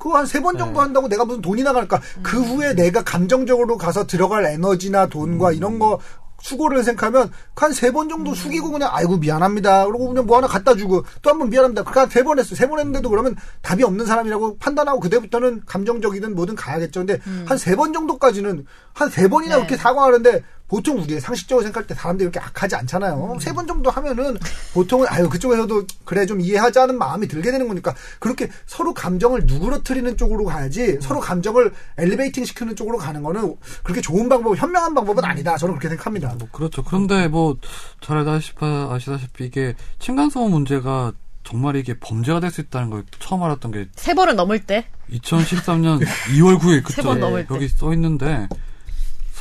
그거 0.05 0.19
한 0.19 0.27
세 0.27 0.39
번 0.43 0.59
정도 0.59 0.83
한다고 0.83 1.09
내가 1.09 1.25
무슨 1.25 1.41
돈이 1.41 1.63
나갈까. 1.63 1.99
그 2.23 2.39
후에 2.43 2.75
내가 2.75 3.03
감정적으로 3.03 3.79
가서 3.79 4.07
들어갈 4.07 4.45
에너지나 4.45 5.07
돈과 5.09 5.53
이런 5.53 5.79
거 5.79 5.99
수고를 6.43 6.85
생각하면 6.85 7.31
한 7.57 7.73
세 7.73 7.91
번 7.91 8.11
정도 8.11 8.35
숙이고 8.35 8.71
그냥 8.71 8.91
아이고 8.93 9.17
미안합니다. 9.17 9.87
그러고 9.87 10.09
그냥 10.09 10.27
뭐 10.27 10.37
하나 10.37 10.47
갖다 10.47 10.75
주고 10.75 11.05
또 11.23 11.31
한 11.31 11.39
번 11.39 11.49
미안합니다. 11.49 11.85
그러니까 11.85 12.13
세번 12.13 12.39
했어. 12.39 12.55
세 12.55 12.67
번 12.69 12.81
했는데도 12.81 13.09
그러면 13.09 13.35
답이 13.63 13.83
없는 13.83 14.05
사람이라고 14.05 14.59
판단하고 14.59 15.01
그때부터는 15.01 15.63
감정적이든 15.65 16.35
뭐든 16.35 16.55
가야겠죠. 16.55 17.01
근데 17.07 17.19
한세 17.47 17.75
번 17.75 17.95
정도까지는 17.95 18.67
한 18.93 19.09
세 19.09 19.27
번이나 19.29 19.55
네. 19.55 19.61
그렇게 19.63 19.79
사과하는데 19.79 20.45
보통 20.75 20.99
우리 20.99 21.21
상식적으로 21.21 21.63
생각할 21.63 21.87
때 21.87 21.95
사람들이 21.95 22.29
그렇게 22.29 22.45
악하지 22.45 22.75
않잖아요. 22.75 23.39
세번 23.41 23.65
정도 23.65 23.91
하면은 23.91 24.37
보통은 24.73 25.07
아유 25.09 25.29
그쪽에서도 25.29 25.87
그래 26.05 26.27
좀 26.27 26.41
이해하자는 26.41 26.99
마음이 26.99 27.29
들게 27.29 27.53
되는 27.53 27.69
거니까 27.69 27.95
그렇게 28.19 28.51
서로 28.67 28.93
감정을 28.93 29.43
누그러뜨리는 29.47 30.17
쪽으로 30.17 30.45
가야지 30.47 30.99
서로 31.01 31.21
감정을 31.21 31.73
엘리베이팅 31.97 32.45
시키는 32.45 32.75
쪽으로 32.75 32.99
가는 32.99 33.23
거는 33.23 33.55
그렇게 33.85 34.01
좋은 34.01 34.29
방법, 34.29 34.57
현명한 34.57 34.95
방법은 34.97 35.25
아니다. 35.25 35.57
저는 35.57 35.75
그렇게 35.75 35.91
생각합니다. 35.91 36.35
뭐 36.41 36.49
그렇죠. 36.51 36.83
그런데 36.83 37.29
뭐 37.29 37.57
잘 38.01 38.19
아시다시피, 38.19 38.59
아시다시피 38.65 39.45
이게 39.47 39.75
층간소음 40.01 40.51
문제가 40.51 41.13
정말 41.45 41.77
이게 41.77 41.95
범죄가 42.01 42.41
될 42.41 42.51
수 42.51 42.61
있다는 42.63 42.91
걸 42.91 43.05
처음 43.21 43.45
알았던 43.45 43.71
게 43.71 43.87
세 43.95 44.13
번을 44.13 44.35
넘을 44.35 44.59
때 44.59 44.87
2013년 45.13 46.05
2월 46.37 46.59
9일 46.59 46.77
세 46.79 46.83
그때 46.83 47.03
번 47.03 47.21
넘을 47.21 47.47
때. 47.47 47.55
여기 47.55 47.69
써 47.69 47.93
있는데 47.93 48.49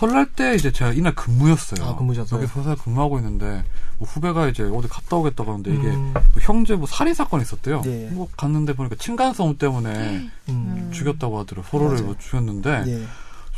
설날 0.04 0.26
때 0.26 0.54
이제 0.56 0.70
제가 0.70 0.92
이날 0.92 1.16
근무였어요. 1.16 1.88
아, 1.88 1.96
근무셨어요? 1.96 2.42
여기 2.42 2.52
회사에 2.60 2.76
근무하고 2.76 3.20
있는데 3.20 3.64
뭐 3.98 4.06
후배가 4.08 4.50
이제 4.50 4.64
어디 4.64 4.90
갔다 4.90 5.16
오겠다고 5.16 5.50
하는데 5.50 5.74
이게 5.74 5.88
음. 5.88 6.14
뭐 6.14 6.24
형제 6.42 6.76
뭐 6.76 6.88
살인 6.88 7.14
사건이 7.14 7.44
있었대요. 7.44 7.84
예. 7.86 8.10
뭐 8.12 8.28
갔는데 8.36 8.74
보니까 8.74 8.98
층간소음 8.98 9.58
때문에 9.58 10.30
음. 10.50 10.92
죽였다고 10.94 11.40
하더라고. 11.40 11.66
서로를 11.70 11.94
맞아요. 11.94 12.06
뭐 12.08 12.16
죽였는데 12.20 12.84
예. 12.88 13.08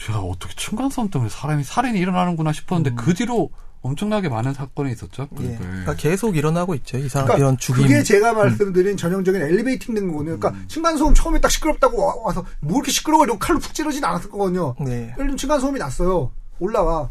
제가 0.05 0.19
어떻게 0.19 0.53
층간소음 0.55 1.09
때문에 1.09 1.29
사람이 1.31 1.63
살인이 1.63 1.97
일어나는구나 1.97 2.53
싶었는데 2.53 3.01
그 3.01 3.15
뒤로 3.15 3.49
엄청나게 3.85 4.29
많은 4.29 4.53
사건이 4.53 4.91
있었죠. 4.93 5.27
음. 5.39 5.51
예. 5.51 5.57
그러니까. 5.57 5.93
계속 5.95 6.35
일어나고 6.37 6.73
있죠. 6.75 6.97
이 6.97 7.07
사람 7.07 7.27
그러니까 7.27 7.45
이런 7.45 7.57
죽임. 7.57 7.83
그게 7.83 8.01
제가 8.03 8.33
말씀드린 8.33 8.97
전형적인 8.97 9.41
엘리베이팅 9.41 9.93
된 9.93 10.07
거거든요. 10.11 10.39
그러니까 10.39 10.65
층간소음 10.67 11.13
처음에 11.13 11.39
딱 11.39 11.49
시끄럽다고 11.49 12.03
와- 12.03 12.15
와서 12.23 12.43
뭐 12.61 12.77
이렇게 12.77 12.91
시끄러워 12.91 13.23
이러고 13.25 13.37
칼로 13.39 13.59
푹 13.59 13.73
찌르진 13.73 14.03
않았을 14.03 14.29
거거든요. 14.31 14.75
네. 14.79 15.13
예를 15.19 15.37
층간소음이 15.37 15.77
났어요. 15.79 16.31
올라와. 16.59 17.09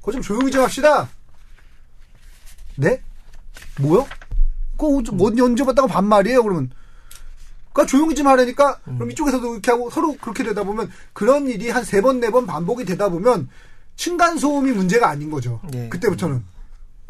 그거 0.00 0.12
좀 0.12 0.22
조용히 0.22 0.50
좀 0.52 0.62
합시다. 0.62 1.08
네? 2.76 3.00
뭐요? 3.80 4.06
그거 4.76 5.00
뭐 5.12 5.28
얹어봤다고 5.30 5.88
반말이에요, 5.88 6.42
그러면. 6.42 6.70
그러니까 7.72 7.90
조용히 7.90 8.14
좀 8.14 8.26
하라니까, 8.28 8.78
그럼 8.84 9.10
이쪽에서도 9.10 9.52
이렇게 9.52 9.70
하고 9.70 9.90
서로 9.90 10.16
그렇게 10.16 10.44
되다 10.44 10.62
보면 10.62 10.90
그런 11.12 11.48
일이 11.48 11.70
한 11.70 11.84
세 11.84 12.00
번, 12.00 12.20
네 12.20 12.30
번 12.30 12.46
반복이 12.46 12.84
되다 12.84 13.08
보면 13.08 13.48
층간 13.96 14.38
소음이 14.38 14.72
문제가 14.72 15.08
아닌 15.08 15.30
거죠. 15.30 15.60
예. 15.74 15.88
그때부터는. 15.88 16.42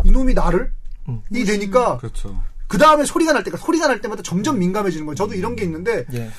이놈이 0.04 0.34
나를? 0.34 0.70
음. 1.08 1.22
이 1.30 1.44
되니까 1.44 1.98
그렇죠. 1.98 2.42
그 2.66 2.78
다음에 2.78 3.04
소리가 3.04 3.32
날 3.32 3.44
때가 3.44 3.56
소리가 3.56 3.86
날 3.86 4.00
때마다 4.00 4.22
점점 4.22 4.58
민감해지는 4.58 5.06
거예요. 5.06 5.14
저도 5.14 5.34
이런 5.34 5.56
게 5.56 5.64
있는데 5.64 6.04
예. 6.12 6.30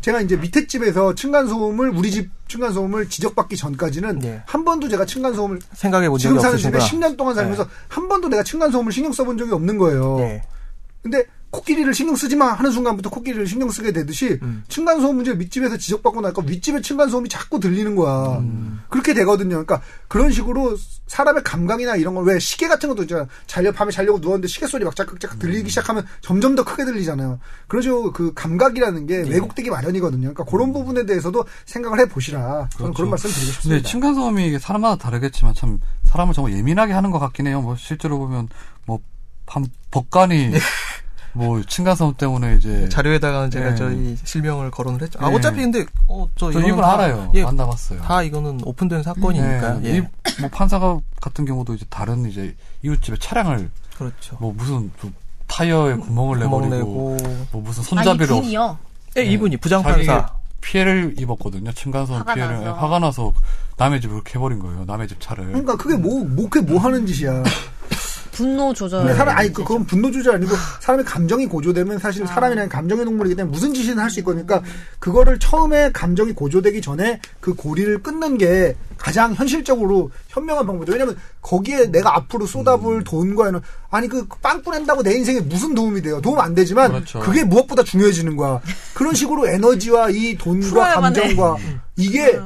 제가 0.00 0.20
이제 0.20 0.36
밑에 0.36 0.66
집에서 0.66 1.14
층간 1.14 1.48
소음을 1.48 1.90
우리 1.90 2.10
집 2.10 2.30
층간 2.46 2.72
소음을 2.72 3.08
지적받기 3.08 3.56
전까지는 3.56 4.20
네. 4.20 4.42
한 4.46 4.64
번도 4.64 4.88
제가 4.88 5.04
층간 5.04 5.34
소음을 5.34 5.58
생각해 5.72 6.08
본 6.08 6.18
적이 6.18 6.30
지금 6.30 6.40
사는 6.40 6.56
집에 6.56 6.76
없으신구나. 6.76 7.08
10년 7.08 7.16
동안 7.16 7.34
살면서 7.34 7.68
한 7.88 8.08
번도 8.08 8.28
내가 8.28 8.42
층간 8.42 8.70
소음을 8.70 8.92
신경 8.92 9.12
써본 9.12 9.38
적이 9.38 9.52
없는 9.52 9.76
거예요. 9.76 10.20
예. 10.20 10.42
근데 11.02 11.24
코끼리를 11.50 11.92
신경 11.94 12.14
쓰지 12.14 12.36
마 12.36 12.52
하는 12.52 12.70
순간부터 12.70 13.10
코끼리를 13.10 13.46
신경 13.46 13.70
쓰게 13.70 13.92
되듯이 13.92 14.38
음. 14.42 14.64
층간 14.68 15.00
소음 15.00 15.16
문제 15.16 15.34
밑집에서 15.34 15.76
지적받고 15.78 16.20
나니까 16.20 16.42
윗집에 16.46 16.82
층간 16.82 17.08
소음이 17.08 17.28
자꾸 17.28 17.58
들리는 17.58 17.96
거야. 17.96 18.38
음. 18.38 18.80
그렇게 18.90 19.14
되거든요. 19.14 19.64
그러니까 19.64 19.80
그런 20.08 20.30
식으로 20.30 20.76
사람의 21.06 21.42
감각이나 21.44 21.96
이런 21.96 22.14
걸 22.14 22.28
왜 22.28 22.38
시계 22.38 22.68
같은 22.68 22.88
것도 22.90 23.02
있잖아. 23.04 23.26
자려 23.46 23.72
밤에 23.72 23.90
자려고 23.90 24.18
누웠는데 24.18 24.48
시계 24.48 24.66
소리 24.66 24.84
막 24.84 24.94
자극자극 24.94 25.38
들리기 25.38 25.62
음. 25.62 25.68
시작하면 25.68 26.06
점점 26.20 26.54
더 26.54 26.64
크게 26.64 26.84
들리잖아요. 26.84 27.40
그런 27.66 27.82
식으로 27.82 28.12
그 28.12 28.34
감각이라는 28.34 29.06
게 29.06 29.24
예. 29.26 29.30
왜곡되기 29.30 29.70
마련이거든요. 29.70 30.34
그러니까 30.34 30.44
그런 30.44 30.72
부분에 30.74 31.06
대해서도 31.06 31.46
생각을 31.64 32.00
해 32.00 32.06
보시라. 32.06 32.40
저는 32.40 32.68
그렇죠. 32.76 32.92
그런 32.92 33.10
말씀 33.10 33.30
드리고 33.30 33.52
싶습니다. 33.52 33.88
층간소음이 33.88 34.46
이게 34.48 34.58
사람마다 34.58 34.96
다르겠지만 34.96 35.54
참 35.54 35.78
사람을 36.04 36.34
정말 36.34 36.52
예민하게 36.52 36.92
하는 36.92 37.10
것 37.10 37.18
같긴 37.18 37.46
해요. 37.46 37.62
뭐 37.62 37.76
실제로 37.76 38.18
보면 38.18 38.48
뭐한 38.84 39.66
법관이 39.90 40.52
뭐 41.32 41.62
층간소음 41.62 42.14
때문에 42.14 42.56
이제 42.56 42.88
자료에다가는 42.88 43.50
제가 43.50 43.72
예. 43.72 43.74
저희 43.76 44.16
실명을 44.24 44.70
거론을 44.70 45.02
했죠. 45.02 45.18
아 45.22 45.30
예. 45.30 45.34
어차피 45.34 45.60
근데 45.60 45.84
어저 46.06 46.52
저 46.52 46.60
이분 46.60 46.82
알아요. 46.82 47.30
예, 47.34 47.44
만나봤어요. 47.44 48.00
다 48.02 48.22
이거는 48.22 48.60
오픈된 48.64 49.02
사건이니까. 49.02 49.74
네, 49.80 49.90
예. 49.90 49.96
이, 49.98 50.02
뭐 50.40 50.48
판사가 50.50 50.98
같은 51.20 51.44
경우도 51.44 51.74
이제 51.74 51.84
다른 51.90 52.28
이제 52.28 52.54
이웃집에 52.82 53.18
차량을 53.20 53.70
그렇죠. 53.96 54.36
뭐 54.40 54.52
무슨 54.56 54.90
그 55.00 55.12
타이어에 55.46 55.94
구멍을 55.94 56.38
구멍 56.40 56.70
내버리고 56.70 56.76
내고 56.76 57.16
뭐 57.52 57.62
무슨 57.62 57.80
아니 57.98 58.04
손잡이로 58.04 58.40
분이요. 58.40 58.78
예, 59.16 59.24
이분이 59.24 59.52
자기 59.52 59.60
부장 59.60 59.82
판사. 59.82 60.34
피해를 60.60 61.14
입었거든요. 61.18 61.72
층간소음 61.72 62.24
피해를 62.24 62.56
나서. 62.56 62.66
예, 62.66 62.68
화가 62.70 62.98
나서 62.98 63.32
남의 63.76 64.00
집을 64.00 64.16
이렇게 64.16 64.34
해버린 64.34 64.58
거예요. 64.58 64.84
남의 64.86 65.08
집 65.08 65.20
차를. 65.20 65.46
그러니까 65.46 65.76
그게 65.76 65.96
뭐, 65.96 66.24
뭐, 66.24 66.48
그게 66.48 66.70
뭐 66.70 66.80
하는 66.80 67.06
짓이야. 67.06 67.42
분노 68.38 68.72
조절. 68.72 69.00
근데 69.00 69.14
사람 69.16 69.36
아니 69.36 69.52
그- 69.52 69.64
그건 69.64 69.84
분노 69.84 70.12
조절 70.12 70.36
아니고 70.36 70.54
사람의 70.80 71.04
감정이 71.04 71.46
고조되면 71.46 71.98
사실 71.98 72.24
사람이라는 72.26 72.68
감정의 72.68 73.04
동물이기 73.04 73.34
때문에 73.34 73.52
무슨 73.52 73.74
짓이든 73.74 73.98
할 73.98 74.08
수 74.10 74.20
있거니까 74.20 74.62
그거를 75.00 75.38
처음에 75.40 75.90
감정이 75.92 76.32
고조되기 76.32 76.80
전에 76.80 77.20
그 77.40 77.54
고리를 77.54 78.00
끊는 78.02 78.38
게 78.38 78.76
가장 78.96 79.34
현실적으로 79.34 80.10
현명한 80.28 80.66
방법이죠. 80.66 80.92
왜냐면 80.92 81.16
거기에 81.42 81.86
내가 81.90 82.14
앞으로 82.16 82.46
쏟아부을 82.46 83.02
돈과는 83.04 83.60
아니 83.90 84.08
그 84.08 84.26
빵 84.40 84.62
뿌낸다고 84.62 85.02
내 85.02 85.14
인생에 85.14 85.40
무슨 85.40 85.74
도움이 85.74 86.00
돼요? 86.02 86.20
도움 86.20 86.38
안 86.40 86.54
되지만 86.54 86.92
그렇죠. 86.92 87.18
그게 87.20 87.42
무엇보다 87.44 87.82
중요해지는 87.82 88.36
거야. 88.36 88.60
그런 88.94 89.14
식으로 89.14 89.48
에너지와 89.48 90.10
이 90.10 90.36
돈과. 90.38 91.00
감정과 91.00 91.56
이게 91.96 92.38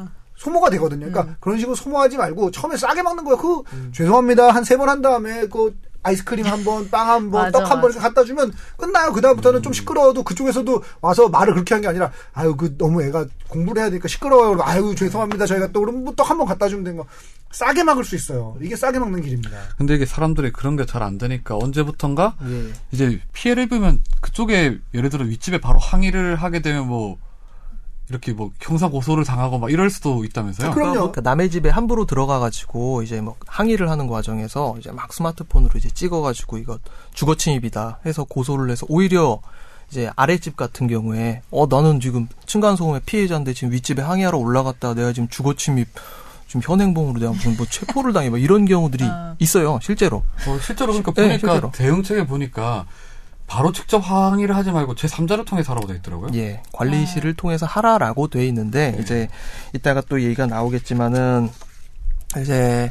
소모가 0.42 0.70
되거든요. 0.70 1.06
그러니까 1.10 1.36
그런 1.40 1.58
식으로 1.58 1.76
소모하지 1.76 2.16
말고 2.16 2.50
처음에 2.50 2.76
싸게 2.76 3.02
먹는 3.02 3.24
거야. 3.24 3.36
그 3.36 3.62
죄송합니다. 3.92 4.50
한 4.50 4.64
세 4.64 4.76
번 4.76 4.88
한 4.88 5.00
다음에 5.00 5.46
그 5.46 5.76
아이스크림 6.04 6.44
한 6.44 6.64
번, 6.64 6.90
빵 6.90 7.08
한 7.08 7.30
번, 7.30 7.52
떡 7.52 7.60
한번 7.62 7.82
맞아. 7.82 7.86
이렇게 7.90 8.00
갖다 8.00 8.24
주면 8.24 8.52
끝나요. 8.76 9.12
그 9.12 9.20
다음부터는 9.20 9.62
좀 9.62 9.72
시끄러워도 9.72 10.24
그쪽에서도 10.24 10.82
와서 11.00 11.28
말을 11.28 11.54
그렇게 11.54 11.74
한 11.74 11.82
게 11.82 11.86
아니라 11.86 12.10
아유 12.32 12.56
그 12.56 12.76
너무 12.76 13.00
애가 13.04 13.26
공부를 13.48 13.82
해야 13.82 13.90
되니까 13.90 14.08
시끄러워요. 14.08 14.58
아유 14.62 14.96
죄송합니다. 14.96 15.46
저희가 15.46 15.68
또 15.70 15.78
그럼 15.80 16.02
뭐 16.02 16.12
떡한 16.16 16.38
번 16.38 16.46
갖다 16.48 16.66
주면 16.68 16.82
되는 16.82 16.98
거 16.98 17.06
싸게 17.52 17.84
막을 17.84 18.02
수 18.02 18.16
있어요. 18.16 18.56
이게 18.60 18.74
싸게 18.74 18.98
막는 18.98 19.22
길입니다. 19.22 19.56
근데 19.78 19.94
이게 19.94 20.04
사람들이 20.04 20.50
그런 20.50 20.76
게 20.76 20.84
잘 20.86 21.04
안 21.04 21.18
되니까 21.18 21.56
언제부턴가 21.56 22.34
예. 22.48 22.72
이제 22.90 23.20
피해를 23.32 23.64
입으면 23.64 24.02
그쪽에 24.20 24.78
예를 24.94 25.08
들어 25.08 25.24
윗집에 25.24 25.60
바로 25.60 25.78
항의를 25.78 26.34
하게 26.34 26.62
되면 26.62 26.88
뭐 26.88 27.16
이렇게 28.08 28.32
뭐 28.32 28.50
형사 28.60 28.88
고소를 28.88 29.24
당하고 29.24 29.58
막 29.58 29.70
이럴 29.70 29.88
수도 29.88 30.24
있다면서요? 30.24 30.72
그럼요. 30.72 30.92
그러니까 30.92 31.20
남의 31.20 31.50
집에 31.50 31.68
함부로 31.70 32.04
들어가가지고 32.04 33.02
이제 33.02 33.20
뭐 33.20 33.36
항의를 33.46 33.90
하는 33.90 34.06
과정에서 34.06 34.76
이제 34.78 34.90
막 34.90 35.12
스마트폰으로 35.12 35.70
이제 35.76 35.88
찍어가지고 35.88 36.58
이거 36.58 36.78
주거 37.14 37.36
침입이다 37.36 38.00
해서 38.04 38.24
고소를 38.24 38.70
해서 38.70 38.86
오히려 38.88 39.40
이제 39.90 40.10
아랫집 40.16 40.56
같은 40.56 40.88
경우에 40.88 41.42
어 41.50 41.66
나는 41.66 42.00
지금 42.00 42.26
층간 42.46 42.76
소음의 42.76 43.02
피해자인데 43.04 43.52
지금 43.52 43.72
윗집에 43.72 44.02
항의하러 44.02 44.38
올라갔다 44.38 44.94
내가 44.94 45.12
지금 45.12 45.28
주거 45.28 45.54
침입 45.54 45.88
지금 46.48 46.62
현행범으로 46.64 47.20
내가 47.20 47.32
무슨 47.32 47.56
뭐 47.56 47.66
체포를 47.66 48.12
당해 48.12 48.30
막 48.30 48.40
이런 48.40 48.64
경우들이 48.64 49.04
아. 49.04 49.36
있어요 49.38 49.78
실제로 49.82 50.18
어, 50.46 50.58
실제로 50.60 50.92
그러니까 50.92 51.12
네, 51.12 51.28
보니까 51.28 51.48
실제로. 51.48 51.72
대응책에 51.72 52.26
보니까 52.26 52.86
바로 53.52 53.70
직접 53.70 53.98
항의를 53.98 54.56
하지 54.56 54.72
말고 54.72 54.94
제 54.94 55.06
3자를 55.06 55.44
통해서 55.44 55.72
하라고 55.72 55.86
돼 55.86 55.96
있더라고요. 55.96 56.30
예, 56.36 56.62
관리실을 56.72 57.34
통해서 57.34 57.66
하라라고 57.66 58.28
돼 58.28 58.46
있는데 58.46 58.96
이제 58.98 59.28
이따가 59.74 60.00
또 60.00 60.22
얘기가 60.22 60.46
나오겠지만은 60.46 61.50
이제 62.40 62.90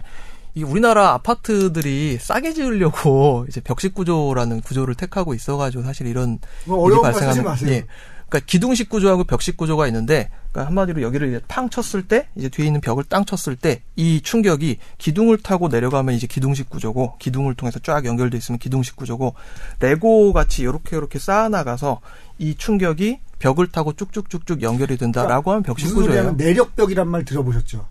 이 0.53 0.61
우리나라 0.61 1.13
아파트들이 1.13 2.19
싸게 2.21 2.53
지으려고 2.53 3.43
이제 3.49 3.59
벽식 3.59 3.95
구조라는 3.95 4.61
구조를 4.61 4.93
택하고 4.93 5.33
있어가지고 5.33 5.81
사실 5.81 6.05
이런 6.05 6.37
뭐 6.65 6.91
일이 6.91 7.01
발생하는 7.01 7.43
마세요. 7.43 7.71
예. 7.71 7.85
그러니까 8.29 8.45
기둥식 8.45 8.87
구조하고 8.87 9.23
벽식 9.23 9.57
구조가 9.57 9.87
있는데 9.87 10.29
그러니까 10.51 10.67
한마디로 10.67 11.01
여기를 11.01 11.29
이제 11.29 11.41
탕 11.47 11.69
쳤을 11.69 12.03
때 12.03 12.27
이제 12.35 12.49
뒤에 12.49 12.65
있는 12.65 12.81
벽을 12.81 13.03
땅 13.05 13.25
쳤을 13.25 13.55
때 13.55 13.81
이 13.95 14.19
충격이 14.21 14.77
기둥을 14.97 15.37
타고 15.37 15.67
내려가면 15.67 16.15
이제 16.15 16.25
기둥식 16.25 16.69
구조고 16.69 17.17
기둥을 17.19 17.53
통해서 17.55 17.79
쫙 17.79 18.03
연결돼 18.05 18.37
있으면 18.37 18.57
기둥식 18.57 18.95
구조고 18.95 19.35
레고 19.79 20.33
같이 20.33 20.63
이렇게 20.63 20.97
이렇게 20.97 21.19
쌓아 21.19 21.49
나가서 21.49 22.01
이 22.39 22.55
충격이 22.55 23.19
벽을 23.39 23.67
타고 23.67 23.93
쭉쭉쭉쭉 23.93 24.61
연결이 24.63 24.97
된다라고 24.97 25.51
하면 25.51 25.63
벽식 25.63 25.93
구조예요. 25.93 26.31
내력벽이란 26.31 27.07
말 27.07 27.25
들어보셨죠? 27.25 27.87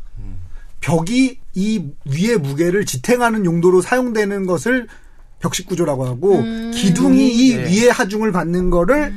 벽이 0.80 1.38
이 1.54 1.84
위의 2.06 2.38
무게를 2.38 2.86
지탱하는 2.86 3.44
용도로 3.44 3.82
사용되는 3.82 4.46
것을 4.46 4.88
벽식 5.38 5.66
구조라고 5.66 6.06
하고 6.06 6.38
음. 6.38 6.70
기둥이 6.74 7.28
이 7.28 7.56
네. 7.56 7.66
위의 7.66 7.90
하중을 7.90 8.32
받는 8.32 8.70
거를 8.70 9.12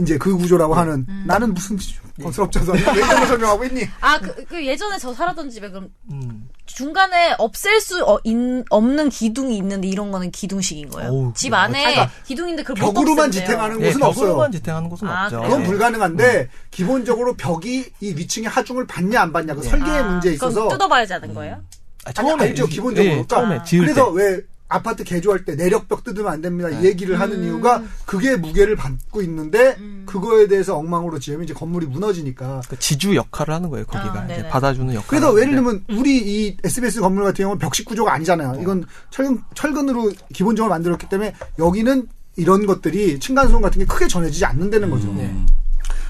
이제 0.00 0.18
그 0.18 0.36
구조라고 0.36 0.74
하는 0.74 1.04
음. 1.08 1.24
나는 1.26 1.54
무슨 1.54 1.78
건설업자서 2.22 2.72
왜 2.72 2.80
이런 2.80 2.94
걸 2.94 3.26
설명하고 3.28 3.64
있니? 3.64 3.88
아, 4.00 4.18
그, 4.18 4.44
그 4.44 4.64
예전에 4.66 4.98
저 4.98 5.12
살았던 5.14 5.50
집에 5.50 5.70
그럼 5.70 5.88
음. 6.12 6.48
중간에 6.66 7.34
없앨 7.38 7.80
수 7.80 8.02
어, 8.04 8.18
인- 8.24 8.64
없는 8.70 9.08
기둥이 9.08 9.56
있는데 9.58 9.88
이런 9.88 10.10
거는 10.10 10.30
기둥식인 10.30 10.90
거예요. 10.90 11.10
어우, 11.10 11.32
집 11.34 11.50
그래. 11.50 11.58
안에 11.60 11.80
그러니까 11.82 12.10
기둥인데 12.26 12.62
그걸 12.62 12.84
못 12.86 12.92
벽으로만. 12.92 13.30
지탱하는 13.30 13.80
예, 13.82 13.86
곳은 13.88 14.02
없어요. 14.02 14.24
벽으로만 14.26 14.52
지탱하는 14.52 14.88
곳은 14.88 15.08
아, 15.08 15.24
없죠. 15.24 15.40
그건 15.42 15.60
네. 15.62 15.66
불가능한데 15.66 16.48
기본적으로 16.70 17.34
벽이 17.34 17.86
이 18.00 18.14
위층의 18.14 18.48
하중을 18.48 18.86
받냐 18.86 19.20
안 19.20 19.32
받냐 19.32 19.54
그 19.54 19.62
설계의 19.62 19.98
아, 19.98 20.02
문제에 20.04 20.32
있어서 20.34 20.68
뜯어봐야지 20.68 21.12
하는 21.14 21.34
거예요? 21.34 21.62
아, 22.06 22.12
아니, 22.16 22.30
알죠 22.32 22.64
이- 22.66 22.68
기본적으로 22.70 23.04
예, 23.04 23.10
그러니까 23.24 23.36
처음에 23.36 23.62
지을 23.64 23.82
그래서 23.84 24.14
때. 24.14 24.22
왜 24.22 24.40
아파트 24.70 25.04
개조할 25.04 25.44
때 25.44 25.56
내력벽 25.56 26.04
뜯으면 26.04 26.32
안 26.32 26.40
됩니다 26.40 26.70
네. 26.70 26.80
이 26.80 26.84
얘기를 26.86 27.16
음. 27.16 27.20
하는 27.20 27.44
이유가 27.44 27.82
그게 28.06 28.36
무게를 28.36 28.76
받고 28.76 29.20
있는데 29.22 29.76
음. 29.78 30.04
그거에 30.06 30.46
대해서 30.46 30.76
엉망으로 30.76 31.18
지으면 31.18 31.44
이제 31.44 31.52
건물이 31.52 31.86
무너지니까 31.86 32.62
그 32.68 32.78
지주 32.78 33.16
역할을 33.16 33.52
하는 33.52 33.68
거예요. 33.68 33.84
거기가 33.86 34.22
아, 34.22 34.24
이제. 34.24 34.48
받아주는 34.48 34.94
역할. 34.94 35.08
그래서 35.08 35.38
예를 35.40 35.54
들면 35.54 35.84
우리 35.90 36.18
이 36.18 36.56
SBS 36.64 37.00
건물 37.00 37.24
같은 37.24 37.42
경우는 37.42 37.58
벽식 37.58 37.84
구조가 37.84 38.12
아니잖아요 38.14 38.60
이건 38.62 38.84
철근 39.10 39.42
철근으로 39.54 40.12
기본적으로 40.32 40.70
만들었기 40.70 41.08
때문에 41.08 41.34
여기는 41.58 42.06
이런 42.36 42.66
것들이 42.66 43.18
층간소음 43.18 43.60
같은 43.60 43.80
게 43.80 43.84
크게 43.84 44.06
전해지지 44.06 44.44
않는다는 44.44 44.88
거죠 44.88 45.08
음. 45.08 45.46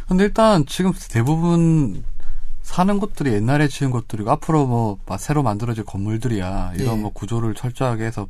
근데 0.06 0.24
일단 0.24 0.66
지금 0.66 0.92
대부분 1.08 2.04
사는 2.70 2.98
곳들이 3.00 3.32
옛날에 3.32 3.66
지은 3.66 3.90
것들이고 3.90 4.30
앞으로 4.30 4.64
뭐 4.66 4.98
마- 5.06 5.18
새로 5.18 5.42
만들어질 5.42 5.84
건물들이야 5.84 6.74
이런 6.76 6.98
예. 6.98 7.00
뭐 7.00 7.10
구조를 7.12 7.54
철저하게 7.54 8.04
해서 8.04 8.28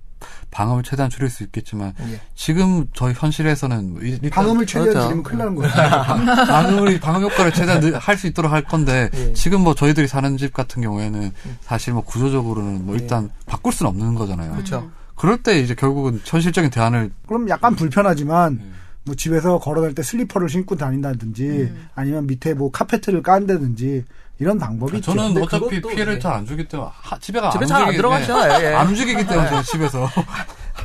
방음을 0.50 0.82
최대한 0.82 1.10
줄일 1.10 1.28
수 1.28 1.42
있겠지만 1.42 1.92
예. 2.10 2.20
지금 2.34 2.86
저희 2.94 3.12
현실에서는 3.14 3.96
이- 4.02 4.18
일단 4.22 4.30
방음을 4.30 4.64
최대한 4.64 4.88
그렇죠. 4.88 5.02
줄이면 5.08 5.22
큰일 5.24 5.38
나는 5.38 5.54
거예요 5.56 5.72
방음을 6.48 7.00
방음 7.00 7.22
효과를 7.22 7.52
최대한 7.52 7.94
할 7.94 8.16
수 8.16 8.26
있도록 8.28 8.50
할 8.50 8.62
건데 8.64 9.10
예. 9.14 9.32
지금 9.34 9.60
뭐 9.60 9.74
저희들이 9.74 10.08
사는 10.08 10.34
집 10.38 10.54
같은 10.54 10.80
경우에는 10.82 11.30
사실 11.60 11.92
뭐 11.92 12.02
구조적으로는 12.02 12.86
뭐 12.86 12.94
예. 12.96 13.00
일단 13.00 13.30
바꿀 13.44 13.72
수는 13.74 13.90
없는 13.90 14.14
거잖아요. 14.14 14.52
그렇죠. 14.52 14.90
그럴 15.16 15.42
때 15.42 15.60
이제 15.60 15.74
결국은 15.74 16.18
현실적인 16.24 16.70
대안을 16.70 17.10
그럼 17.26 17.46
약간 17.50 17.76
불편하지만 17.76 18.52
음. 18.54 18.74
뭐 19.04 19.14
집에서 19.14 19.58
걸어다닐 19.58 19.94
때 19.94 20.02
슬리퍼를 20.02 20.48
신고 20.48 20.76
다닌다든지 20.76 21.44
음. 21.46 21.88
아니면 21.94 22.26
밑에 22.26 22.54
뭐 22.54 22.70
카페트를 22.70 23.22
깐다든지 23.22 24.04
이런 24.40 24.58
방법이 24.58 24.96
있죠. 24.98 25.12
저는 25.12 25.34
근데 25.34 25.42
어차피 25.42 25.80
피해를 25.82 26.14
네. 26.14 26.18
잘안 26.18 26.46
주기 26.46 26.66
때문에 26.66 26.90
하- 26.94 27.18
집에 27.18 27.40
가 27.40 27.50
집에 27.50 27.64
안잘안 27.64 27.92
들어가시잖아요. 27.94 28.52
예. 28.54 28.56
때문에 28.58 28.74
안 28.76 28.86
움직이기 28.88 29.26
때문에 29.26 29.48
저는 29.48 29.62
집에서 29.64 30.08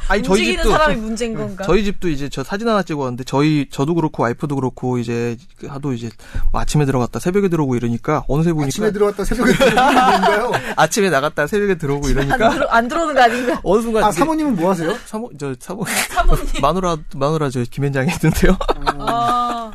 아니 0.10 0.22
저희 0.22 0.40
움직이는 0.40 0.64
집도 0.64 0.72
사람이 0.72 0.96
문제인 0.98 1.34
건가? 1.36 1.64
저희 1.66 1.84
집도 1.86 2.10
이제 2.10 2.28
저 2.28 2.44
사진 2.44 2.68
하나 2.68 2.84
찍어왔는데 2.84 3.24
저희 3.24 3.68
저도 3.72 3.96
그렇고 3.96 4.24
와이프도 4.24 4.56
그렇고 4.56 4.98
이제 4.98 5.38
그 5.58 5.68
하도 5.68 5.94
이제 5.94 6.10
뭐 6.52 6.60
아침에 6.62 6.86
들어갔다 6.86 7.20
새벽에 7.20 7.48
들어오고 7.48 7.76
이러니까 7.78 8.26
어느새 8.28 8.52
보니까 8.52 8.68
아침에 8.68 8.92
들어갔다 8.92 9.24
새벽에 9.24 9.54
들어오는 9.54 9.76
건가요? 9.96 10.52
아침에 10.76 11.10
나갔다 11.10 11.48
새벽에 11.48 11.76
들어오고 11.76 12.08
안, 12.08 12.12
이러니까 12.12 12.50
들어, 12.50 12.68
안 12.68 12.88
들어오는 12.90 13.16
거 13.16 13.22
아닌가? 13.22 13.62
어느 13.64 13.82
순간 13.82 14.04
아 14.04 14.12
사모님은 14.12 14.56
뭐 14.58 14.70
하세요? 14.72 14.94
사모 15.06 15.32
저 15.40 15.56
사모 15.60 15.86
사모님. 16.10 16.46
마누라 16.62 16.98
마누라 17.16 17.50
저 17.50 17.64
김현장에 17.64 18.12
있는데요. 18.12 18.58
아, 19.00 19.72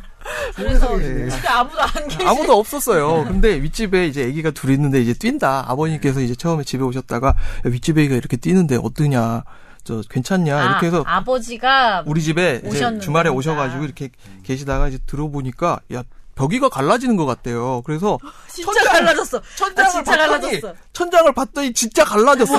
그래서 0.55 1.01
예. 1.01 1.29
집에 1.29 1.47
아무도 1.47 1.81
안 1.81 2.07
계시. 2.07 2.23
아무도 2.25 2.53
없었어요. 2.59 3.25
근데 3.25 3.61
윗집에 3.61 4.07
이제 4.07 4.23
아기가 4.25 4.51
둘 4.51 4.71
있는데 4.71 5.01
이제 5.01 5.13
뛴다. 5.13 5.65
아버님께서 5.69 6.21
이제 6.21 6.35
처음에 6.35 6.63
집에 6.63 6.83
오셨다가 6.83 7.27
야, 7.29 7.33
윗집에 7.65 8.01
아기가 8.01 8.15
이렇게 8.15 8.37
뛰는데 8.37 8.77
어떠냐? 8.81 9.43
저 9.83 10.01
괜찮냐? 10.09 10.63
이렇게 10.69 10.87
해서 10.87 11.03
아, 11.07 11.17
아버지가 11.17 12.03
우리 12.05 12.21
집에 12.21 12.61
주말에. 12.99 13.29
오셔가지고 13.29 13.83
이렇게 13.83 14.09
계시다가 14.43 14.87
이제 14.87 14.99
들어보니까 15.07 15.79
야 15.93 16.03
벽이가 16.41 16.69
갈라지는 16.69 17.15
것 17.17 17.25
같대요. 17.25 17.81
그래서 17.85 18.17
진짜 18.47 18.83
갈라졌어. 18.91 19.41
나 19.75 19.89
진짜 19.89 20.17
갈라졌어. 20.17 20.73
천장을 20.93 21.33
봤더니 21.33 21.73
진짜 21.73 22.03
갈라졌어. 22.05 22.57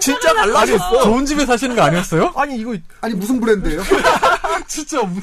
진짜 0.00 0.32
갈라졌어. 0.34 1.02
좋은 1.04 1.24
집에 1.26 1.46
사시는 1.46 1.76
거 1.76 1.82
아니었어요? 1.82 2.32
아니 2.36 2.56
이거 2.56 2.74
아니 3.00 3.14
무슨 3.14 3.40
브랜드예요? 3.40 3.82
진짜 4.68 5.02
무- 5.02 5.20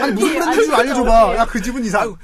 아니 0.00 0.12
무슨 0.12 0.28
브랜드인지 0.40 0.66
좀 0.66 0.74
알려줘봐. 0.74 1.36
야 1.36 1.46
그 1.46 1.60
집은 1.62 1.84
이상. 1.84 2.14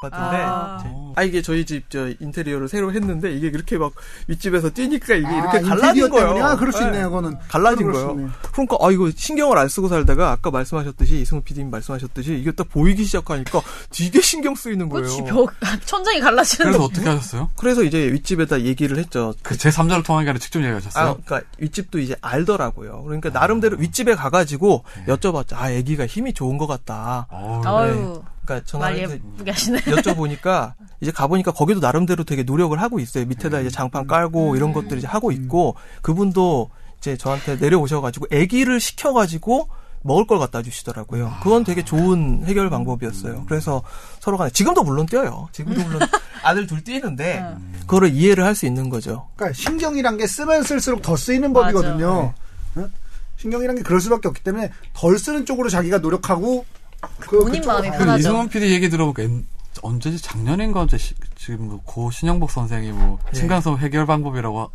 같은데. 0.00 0.36
아. 0.44 0.78
아. 1.16 1.22
이게 1.22 1.40
저희 1.40 1.64
집 1.64 1.86
저 1.88 2.08
인테리어를 2.20 2.68
새로 2.68 2.92
했는데 2.92 3.32
이게 3.32 3.46
이렇게 3.46 3.78
막 3.78 3.92
윗집에서 4.26 4.70
뛰니까 4.70 5.14
이게 5.14 5.26
아, 5.26 5.38
이렇게 5.38 5.60
갈라진 5.60 6.10
거예요. 6.10 6.26
때문에? 6.28 6.44
아, 6.44 6.56
그럴 6.56 6.72
수 6.72 6.80
네. 6.80 6.86
있네요. 6.86 7.08
그거는 7.10 7.36
갈라진 7.48 7.86
그럴 7.86 7.94
수 7.94 8.06
거예요. 8.08 8.30
그러니까 8.52 8.76
아 8.80 8.90
이거 8.90 9.10
신경을 9.14 9.56
안 9.56 9.68
쓰고 9.68 9.88
살다가 9.88 10.32
아까 10.32 10.50
말씀하셨듯이 10.50 11.20
이승우 11.20 11.42
PD님 11.42 11.70
말씀하셨듯이 11.70 12.34
이게 12.38 12.50
딱 12.52 12.68
보이기 12.68 13.04
시작하니까 13.04 13.62
되게 13.90 14.20
신경 14.20 14.54
쓰이는 14.56 14.88
거예요. 14.88 15.06
그렇지 15.08 15.22
벽 15.30 15.50
천장이 15.86 16.20
갈라지는 16.20 16.64
그래서 16.66 16.78
거. 16.80 16.84
어떻게 16.86 17.08
하셨어요? 17.08 17.50
그래서 17.56 17.82
이제 17.84 18.12
윗집에다 18.12 18.62
얘기를 18.62 18.98
했죠. 18.98 19.32
그 19.42 19.56
제 19.56 19.70
3자를 19.70 20.04
통한 20.04 20.24
게 20.24 20.30
아니라 20.30 20.40
직접 20.40 20.60
얘기하셨어요? 20.60 21.04
아, 21.08 21.16
그러니까 21.24 21.48
윗집도 21.58 21.98
이제 22.00 22.14
알더라고요. 22.20 23.04
그러니까 23.04 23.30
나름대로 23.30 23.76
윗집에 23.78 24.14
가가지고 24.14 24.84
여쭤봤죠. 25.08 25.54
아, 25.54 25.70
애기가 25.70 26.06
힘이 26.06 26.34
좋은 26.34 26.58
것 26.58 26.66
같다. 26.66 27.26
어우, 27.30 28.22
아유 28.54 28.62
그러니까 29.06 29.14
예쁘게 29.14 29.50
하시네. 29.50 29.78
여쭤보니까 29.80 30.74
이제 31.00 31.10
가보니까 31.10 31.52
거기도 31.52 31.80
나름대로 31.80 32.24
되게 32.24 32.42
노력을 32.42 32.80
하고 32.80 32.98
있어요. 33.00 33.24
밑에다 33.26 33.60
이제 33.60 33.70
장판 33.70 34.06
깔고 34.06 34.56
이런 34.56 34.72
것들 34.72 34.98
이제 34.98 35.06
하고 35.06 35.32
있고 35.32 35.74
그분도 36.02 36.70
이제 36.98 37.16
저한테 37.16 37.56
내려오셔가지고 37.56 38.26
아기를 38.32 38.80
시켜가지고 38.80 39.68
먹을 40.02 40.26
걸 40.26 40.38
갖다 40.38 40.62
주시더라고요. 40.62 41.34
그건 41.42 41.64
되게 41.64 41.84
좋은 41.84 42.44
해결 42.46 42.70
방법이었어요. 42.70 43.44
그래서 43.48 43.82
서로 44.20 44.36
간에 44.38 44.50
지금도 44.50 44.84
물론 44.84 45.04
뛰어요. 45.06 45.48
지금도 45.52 45.82
물론 45.82 46.00
아들 46.44 46.66
둘 46.68 46.84
뛰는데 46.84 47.44
그거를 47.80 48.10
이해를 48.14 48.44
할 48.44 48.54
수 48.54 48.66
있는 48.66 48.88
거죠. 48.88 49.28
그러니까 49.34 49.54
신경이란 49.60 50.16
게 50.16 50.26
쓰면 50.28 50.62
쓸수록 50.62 51.02
더 51.02 51.16
쓰이는 51.16 51.52
법이거든요. 51.52 52.32
응? 52.76 52.92
신경이란 53.36 53.76
게 53.76 53.82
그럴 53.82 54.00
수밖에 54.00 54.28
없기 54.28 54.42
때문에 54.44 54.70
덜 54.94 55.18
쓰는 55.18 55.44
쪽으로 55.44 55.68
자기가 55.68 55.98
노력하고 55.98 56.64
그 57.20 57.38
본인 57.40 57.62
마음이 57.66 57.90
그 57.90 57.98
편하죠. 57.98 58.18
이승훈 58.20 58.48
PD 58.48 58.72
얘기 58.72 58.88
들어보니까 58.88 59.22
엔- 59.22 59.46
언제지 59.82 60.20
작년인가 60.22 60.80
언제 60.80 60.96
시- 60.96 61.14
지금 61.36 61.68
그고 61.68 62.10
신영복 62.10 62.50
선생이 62.50 62.92
뭐 62.92 63.18
예. 63.28 63.32
층간소음 63.36 63.78
해결 63.78 64.06
방법이라고 64.06 64.60
하- 64.60 64.68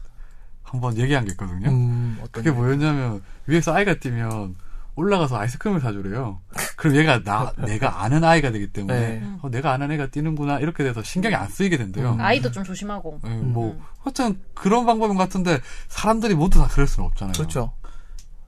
한번 0.64 0.98
얘기한 0.98 1.26
게 1.26 1.32
있거든요. 1.32 1.70
음, 1.70 2.20
그게 2.32 2.52
뭐였냐면 2.52 3.22
위에서 3.48 3.74
아이가 3.74 3.96
뛰면 3.96 4.56
올라가서 4.96 5.38
아이스크림을 5.38 5.82
사주래요. 5.82 6.40
그럼 6.76 6.96
얘가 6.98 7.24
나 7.24 7.52
내가 7.58 8.04
아는 8.04 8.24
아이가 8.24 8.52
되기 8.52 8.68
때문에 8.72 9.00
네. 9.20 9.24
어, 9.42 9.50
내가 9.50 9.72
아는 9.74 9.92
애가 9.92 10.08
뛰는구나 10.08 10.60
이렇게 10.60 10.84
돼서 10.84 11.02
신경이 11.02 11.34
안 11.36 11.48
쓰이게 11.50 11.78
된대요. 11.78 12.16
아이도 12.20 12.52
좀 12.52 12.64
조심하고. 12.64 13.20
예, 13.26 13.30
뭐 13.30 13.78
하여튼 14.00 14.40
그런 14.54 14.86
방법인 14.86 15.18
것 15.18 15.24
같은데 15.24 15.60
사람들이 15.88 16.36
모두 16.36 16.60
다 16.60 16.68
그럴 16.68 16.88
수는 16.88 17.08
없잖아요. 17.10 17.34
그렇죠. 17.34 17.74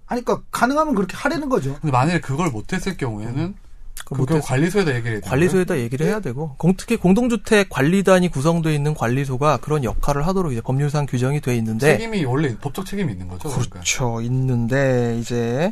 아니 0.05 0.23
그러니까 0.23 0.45
가능하면 0.51 0.95
그렇게 0.95 1.17
하려는 1.17 1.49
거죠. 1.49 1.73
근데 1.79 1.91
만약에 1.91 2.21
그걸 2.21 2.51
못했을 2.51 2.95
경우에는 2.97 3.55
그 3.99 4.15
그걸 4.15 4.37
못했- 4.37 4.45
관리소에다 4.45 4.95
얘기를 4.95 5.13
해야. 5.13 5.21
관리소에다 5.21 5.77
얘기를 5.77 6.05
해야 6.05 6.19
되고 6.19 6.55
공, 6.57 6.73
특히 6.75 6.97
공동주택 6.97 7.69
관리단이 7.69 8.29
구성되어 8.29 8.71
있는 8.73 8.93
관리소가 8.93 9.57
그런 9.57 9.83
역할을 9.83 10.25
하도록 10.27 10.51
이제 10.51 10.61
법률상 10.61 11.05
규정이 11.05 11.41
돼 11.41 11.55
있는데 11.57 11.97
책임이 11.97 12.25
원래 12.25 12.57
법적 12.59 12.85
책임이 12.85 13.11
있는 13.13 13.27
거죠. 13.27 13.49
그러니까. 13.49 13.69
그렇죠 13.75 14.19
있는데 14.21 15.17
이제 15.19 15.71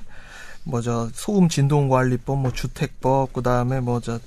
뭐저 0.63 1.09
소음 1.13 1.49
진동 1.49 1.89
관리법 1.89 2.39
뭐 2.39 2.51
주택법 2.53 3.34
그다음에 3.34 3.80
뭐저 3.80 4.19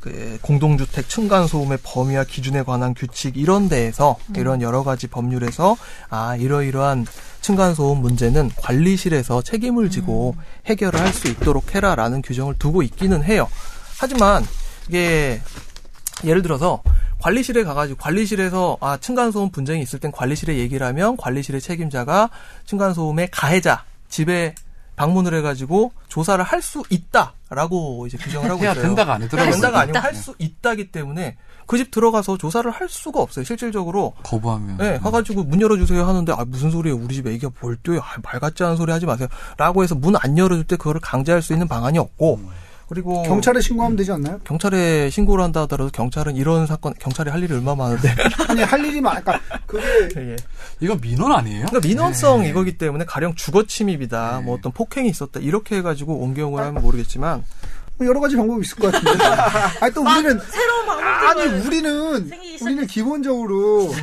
그 0.00 0.38
공동주택 0.42 1.08
층간 1.08 1.46
소음의 1.46 1.78
범위와 1.82 2.24
기준에 2.24 2.62
관한 2.62 2.94
규칙 2.94 3.36
이런 3.36 3.68
데에서 3.68 4.16
이런 4.36 4.62
여러 4.62 4.82
가지 4.82 5.06
법률에서 5.06 5.76
아 6.08 6.36
이러이러한 6.36 7.06
층간 7.42 7.74
소음 7.74 8.00
문제는 8.00 8.50
관리실에서 8.56 9.42
책임을 9.42 9.90
지고 9.90 10.34
해결을 10.66 11.00
할 11.00 11.12
수 11.12 11.28
있도록 11.28 11.74
해라라는 11.74 12.22
규정을 12.22 12.54
두고 12.58 12.82
있기는 12.82 13.22
해요. 13.24 13.48
하지만 13.98 14.44
이게 14.88 15.40
예를 16.24 16.40
들어서 16.42 16.82
관리실에 17.20 17.64
가가지고 17.64 17.98
관리실에서 17.98 18.78
아 18.80 18.96
층간소음 18.96 19.50
분쟁이 19.50 19.82
있을 19.82 19.98
땐 19.98 20.10
관리실에 20.12 20.56
얘기를 20.56 20.86
하면 20.86 21.16
관리실의 21.18 21.60
책임자가 21.60 22.30
층간소음의 22.64 23.28
가해자 23.30 23.84
집에 24.08 24.54
방문을 24.96 25.34
해가지고 25.34 25.92
조사를 26.08 26.42
할 26.44 26.62
수 26.62 26.82
있다 26.88 27.34
라고 27.50 28.06
이제 28.06 28.16
규정을 28.16 28.48
하고 28.48 28.62
해야 28.62 28.72
있어요. 28.72 28.84
된다가 28.86 29.14
아니더라고요. 29.14 29.44
해야 29.44 29.52
된다가 29.52 29.80
아니고 29.80 29.98
있다. 29.98 30.06
할수 30.06 30.34
있다기 30.38 30.92
때문에 30.92 31.36
그 31.66 31.76
집 31.76 31.90
들어가서 31.90 32.36
조사를 32.36 32.68
할 32.70 32.88
수가 32.88 33.20
없어요. 33.20 33.44
실질적으로 33.44 34.14
거부하면. 34.22 34.76
네, 34.78 34.98
가가지고 34.98 35.44
문 35.44 35.60
열어주세요 35.60 36.04
하는데 36.04 36.32
아 36.32 36.44
무슨 36.46 36.70
소리예요? 36.70 36.96
우리 36.96 37.14
집 37.14 37.26
애기가 37.26 37.50
뭘 37.60 37.76
뛰어요? 37.82 38.00
아, 38.00 38.16
말 38.22 38.40
같지 38.40 38.62
않은 38.64 38.76
소리 38.76 38.90
하지 38.92 39.06
마세요.라고 39.06 39.82
해서 39.82 39.94
문 39.94 40.14
안 40.16 40.36
열어줄 40.36 40.64
때 40.64 40.76
그거를 40.76 41.00
강제할 41.00 41.42
수 41.42 41.52
있는 41.52 41.66
방안이 41.68 41.98
없고 41.98 42.40
그리고 42.90 43.22
경찰에 43.22 43.60
신고하면 43.60 43.96
되지 43.96 44.10
않나요? 44.10 44.40
경찰에 44.42 45.10
신고를 45.10 45.44
한다 45.44 45.60
하더라도 45.62 45.92
경찰은 45.92 46.34
이런 46.34 46.66
사건 46.66 46.92
경찰이 46.98 47.30
할 47.30 47.40
일이 47.40 47.54
얼마 47.54 47.76
많은데 47.76 48.12
아니 48.48 48.62
할 48.62 48.84
일이 48.84 49.00
많. 49.00 49.22
그러니까 49.22 49.40
그게 49.64 49.84
예. 50.32 50.36
이거 50.80 50.96
민원 50.96 51.30
아니에요? 51.30 51.66
그러니까 51.66 51.86
민원성 51.86 52.44
이거기 52.44 52.78
때문에 52.78 53.04
가령 53.04 53.36
주거 53.36 53.64
침입이다, 53.64 54.42
뭐 54.44 54.56
어떤 54.56 54.72
폭행이 54.72 55.08
있었다 55.08 55.38
이렇게 55.38 55.76
해가지고 55.76 56.16
온 56.16 56.34
경우를 56.34 56.66
하면 56.66 56.82
모르겠지만 56.82 57.44
뭐 57.96 58.06
여러 58.08 58.18
가지 58.18 58.34
방법이 58.34 58.62
있을 58.66 58.76
것 58.76 58.90
같은데. 58.90 59.24
아니 59.80 59.94
또 59.94 60.02
우리는 60.02 60.40
새로운 60.50 60.88
아니 60.88 61.44
방법들을 61.44 61.66
우리는 61.66 62.30
우리는 62.60 62.86
기본적으로 62.88 63.94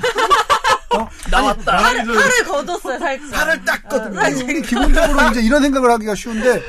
나왔다. 1.29 1.77
팔을 1.77 2.05
걷었어요 2.45 2.99
살짝. 2.99 3.31
팔을 3.31 3.65
땄거든요. 3.65 4.19
아니, 4.21 4.41
우리 4.43 4.61
기본적으로 4.61 5.29
이제 5.31 5.41
이런 5.41 5.61
생각을 5.61 5.91
하기가 5.91 6.15
쉬운데 6.15 6.61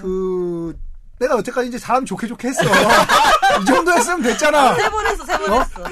그 0.00 0.76
내가 1.20 1.36
여태까지 1.36 1.68
이제 1.68 1.78
사람 1.78 2.04
좋게 2.06 2.26
좋게 2.26 2.48
했어. 2.48 2.62
이 2.64 3.64
정도였으면 3.66 4.22
됐잖아. 4.22 4.74
세 4.74 4.88
번 4.90 5.06
했어, 5.06 5.24
세번 5.26 5.52
어? 5.52 5.60
했어. 5.60 5.84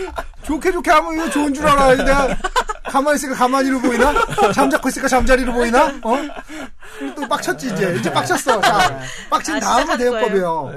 좋게 0.43 0.73
좋게 0.73 0.91
하면 0.91 1.15
이거 1.15 1.31
좋은 1.31 1.53
줄 1.53 1.67
알아. 1.67 1.95
내가 1.97 2.37
가만히 2.89 3.17
있으니까 3.17 3.37
가만히로 3.39 3.79
보이나? 3.83 4.15
잠자고 4.55 4.89
있으니까 4.89 5.07
잠자리로 5.09 5.53
보이나? 5.53 5.85
어? 6.03 6.17
또 7.15 7.29
빡쳤지 7.29 7.67
이제. 7.75 7.95
이제 8.01 8.11
빡쳤어. 8.11 8.59
자, 8.63 9.01
빡친 9.29 9.57
아, 9.57 9.61
다음에 9.61 9.83
시작한 9.83 9.99
대응법이에요. 9.99 10.73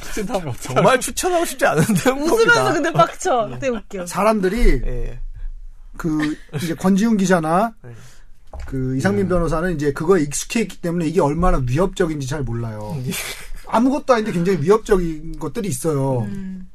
빡친 0.00 0.26
다음에 0.26 0.50
어쩌 0.50 0.74
정말 0.74 0.98
추천하고 0.98 1.44
싶지 1.44 1.64
않은데 1.66 2.10
웃으면서 2.10 2.72
근데 2.72 2.92
빡쳐. 2.92 3.48
되게 3.60 3.68
웃겨. 3.68 4.06
사람들이 4.06 4.82
예. 4.84 5.20
그 5.96 6.36
이제 6.54 6.74
권지훈 6.74 7.16
기자나 7.16 7.74
네. 7.82 7.92
그 8.66 8.96
이상민 8.96 9.28
변호사는 9.28 9.74
이제 9.74 9.92
그거에 9.92 10.22
익숙해 10.22 10.60
있기 10.62 10.80
때문에 10.80 11.06
이게 11.06 11.20
얼마나 11.20 11.62
위협적인지 11.68 12.26
잘 12.26 12.42
몰라요. 12.42 12.96
예. 13.06 13.10
아무것도 13.66 14.12
아닌데 14.12 14.32
굉장히 14.32 14.62
위협적인 14.62 15.38
것들이 15.38 15.68
있어요. 15.68 16.20
음. 16.20 16.68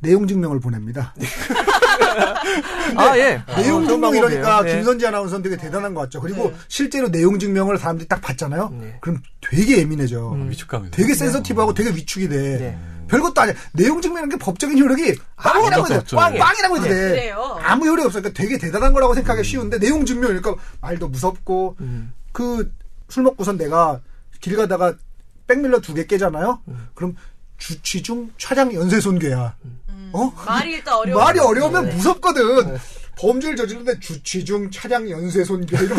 내용 0.00 0.26
증명을 0.26 0.58
보냅니다. 0.60 1.14
아 2.96 3.16
예. 3.16 3.40
내용 3.56 3.84
어, 3.84 3.86
증명 3.86 4.16
이러니까. 4.16 4.62
예. 4.68 4.74
김선재 4.74 5.06
아나운서는 5.06 5.42
되게 5.42 5.56
대단한 5.56 5.94
것 5.94 6.02
같죠. 6.02 6.20
그리고 6.20 6.50
네. 6.50 6.56
실제로 6.68 7.08
내용 7.08 7.38
증명을 7.38 7.78
사람들이 7.78 8.08
딱 8.08 8.20
봤잖아요. 8.20 8.74
네. 8.80 8.98
그럼 9.00 9.22
되게 9.40 9.78
예민해져. 9.78 10.30
위축감이. 10.30 10.90
되게 10.90 11.14
센서티브하고 11.14 11.72
되게 11.74 11.90
위축이 11.90 12.28
돼. 12.28 12.76
네. 13.02 13.06
별것도 13.08 13.40
아니야. 13.40 13.54
내용 13.72 14.00
증명이라는 14.00 14.36
게 14.38 14.42
법적인 14.44 14.78
효력이 14.78 15.14
빵이라고 15.36 15.94
없죠. 15.94 16.16
빵, 16.16 16.34
빵이라고 16.36 16.76
해도 16.76 16.84
돼. 16.86 16.90
그래요. 16.90 17.58
아무 17.62 17.86
효력이 17.86 18.06
없어. 18.06 18.20
그러니까 18.20 18.40
되게 18.40 18.58
대단한 18.58 18.92
거라고 18.92 19.14
생각하기 19.14 19.46
쉬운데 19.46 19.78
내용 19.78 20.04
증명이니까 20.06 20.54
말도 20.80 21.08
무섭고 21.08 21.76
음. 21.80 22.12
그술 22.32 23.22
먹고선 23.22 23.58
내가 23.58 24.00
길 24.40 24.56
가다가 24.56 24.94
백밀러 25.46 25.80
두 25.80 25.94
개 25.94 26.06
깨잖아요. 26.06 26.60
그럼 26.94 27.16
주취 27.58 28.02
중 28.02 28.30
차량 28.38 28.72
연쇄 28.74 29.00
손괴야. 29.00 29.56
어? 30.14 30.32
말이 30.46 30.72
일단 30.72 30.94
어려워. 30.94 31.22
말이 31.22 31.38
어려우면 31.38 31.96
무섭거든. 31.96 32.78
범죄를 33.18 33.56
저지르는데 33.56 34.00
주취 34.00 34.44
중 34.44 34.70
차량 34.70 35.08
연쇄 35.08 35.44
손괴 35.44 35.76
이런 35.76 35.98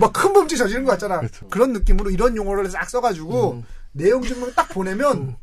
막큰 0.00 0.32
범죄 0.32 0.56
저지른 0.56 0.84
것 0.84 0.92
같잖아. 0.92 1.18
그렇죠. 1.18 1.48
그런 1.48 1.72
느낌으로 1.72 2.10
이런 2.10 2.36
용어를 2.36 2.70
싹 2.70 2.88
써가지고 2.88 3.62
내용 3.92 4.22
증명 4.22 4.52
딱 4.54 4.68
보내면 4.68 5.36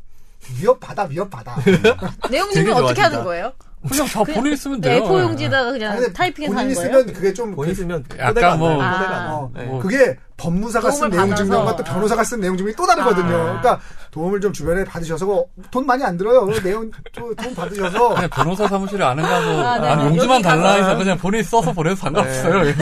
위협 0.58 0.80
받아 0.80 1.04
위협 1.04 1.30
받아. 1.30 1.56
내용 2.30 2.48
되게 2.48 2.64
증명 2.66 2.84
어떻게. 2.84 3.00
하는 3.02 3.24
거예요? 3.24 3.52
그냥 3.86 4.06
다 4.06 4.24
본인이 4.24 4.56
쓰면 4.56 4.80
돼요. 4.80 5.04
A4 5.04 5.20
용지에다가 5.22 5.70
그냥 5.72 5.96
근데 5.96 6.12
타이핑해서 6.12 6.52
본인이 6.54 6.74
하는 6.74 6.90
거예요? 6.90 7.00
쓰면 7.02 7.14
그게 7.14 7.32
좀 7.32 7.54
본인 7.54 7.72
그- 7.74 7.80
쓰면 7.80 8.04
약간 8.18 8.58
뭐- 8.58 8.82
아. 8.82 9.48
네. 9.54 9.64
뭐- 9.64 9.80
그게 9.80 10.16
법무사가 10.36 10.90
쓴 10.92 11.10
내용. 11.10 11.34
증명과 11.34 11.76
또 11.76 11.84
변호사가 11.84 12.22
쓴 12.24 12.40
내용 12.40 12.56
증명이 12.56 12.74
또 12.76 12.86
다르거든요. 12.86 13.26
아. 13.34 13.42
그러니까 13.44 13.80
도움을 14.10 14.40
좀 14.40 14.52
주변에 14.52 14.84
받으셔서 14.84 15.26
뭐돈 15.26 15.86
많이 15.86 16.02
안 16.04 16.16
들어요. 16.16 16.46
그 16.46 16.60
내용 16.62 16.90
좀 17.12 17.34
도움 17.36 17.54
받으셔서 17.54 18.14
그냥 18.14 18.30
변호사 18.30 18.66
사무실에 18.68 19.04
아는 19.04 19.22
가서 19.24 19.62
아, 19.66 19.96
네. 19.96 20.04
용지만 20.06 20.42
달라. 20.42 20.72
해서 20.74 20.96
그냥 20.96 21.18
본인이 21.18 21.42
써서 21.44 21.72
보내도 21.72 21.96
상관없어요. 21.96 22.74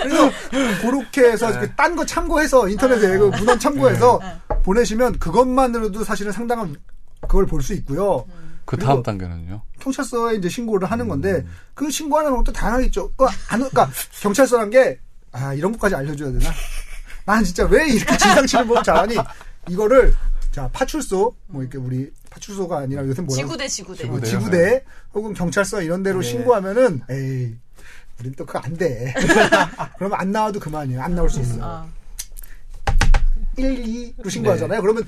그래서 0.00 0.30
그렇게 0.80 1.30
해서 1.32 1.50
네. 1.60 1.72
딴거 1.76 2.04
참고해서 2.06 2.68
인터넷에 2.68 3.18
그 3.18 3.24
문헌 3.36 3.58
참고해서 3.58 4.20
보내시면 4.64 5.18
그것만으로도 5.18 6.04
사실은 6.04 6.32
상당한 6.32 6.76
그걸 7.22 7.46
볼 7.46 7.62
수 7.62 7.72
있고요. 7.74 8.24
그 8.26 8.32
그리고- 8.64 8.86
다음 8.86 9.02
단계는요? 9.02 9.62
경찰서에 9.80 10.36
이제 10.36 10.48
신고를 10.48 10.90
하는 10.90 11.08
건데 11.08 11.36
음. 11.44 11.50
그 11.74 11.90
신고하는 11.90 12.30
방법도 12.30 12.52
다양하게 12.52 12.86
있죠. 12.86 13.10
그 13.16 13.24
안, 13.48 13.58
그러니까 13.58 13.90
경찰서란 14.20 14.70
게 14.70 14.98
아, 15.32 15.52
이런 15.54 15.72
것까지 15.72 15.94
알려줘야 15.94 16.30
되나? 16.32 16.50
난 17.24 17.42
진짜 17.44 17.64
왜 17.66 17.88
이렇게 17.88 18.16
진상치를 18.16 18.66
보면 18.66 18.82
잘하니? 18.84 19.16
이거를 19.68 20.14
자 20.50 20.68
파출소 20.72 21.34
뭐 21.46 21.62
이렇게 21.62 21.78
우리 21.78 22.10
파출소가 22.30 22.78
아니라 22.78 23.02
요새 23.06 23.22
뭐라고 23.22 23.34
지구대, 23.48 23.68
지구대. 23.68 24.04
뭐 24.06 24.20
지구대요? 24.20 24.40
지구대 24.40 24.84
혹은 25.14 25.32
경찰서 25.34 25.82
이런 25.82 26.02
데로 26.02 26.20
네. 26.20 26.28
신고하면은 26.28 27.02
에이 27.10 27.56
우린 28.20 28.34
또 28.36 28.44
그거 28.44 28.58
안 28.60 28.76
돼. 28.76 29.14
그러면 29.98 30.20
안 30.20 30.30
나와도 30.30 30.60
그만이에요. 30.60 31.00
안 31.02 31.14
나올 31.14 31.28
수 31.30 31.40
있어. 31.40 31.56
아. 31.60 31.86
1, 33.56 34.14
2로 34.16 34.30
신고하잖아요. 34.30 34.80
그러면 34.80 35.04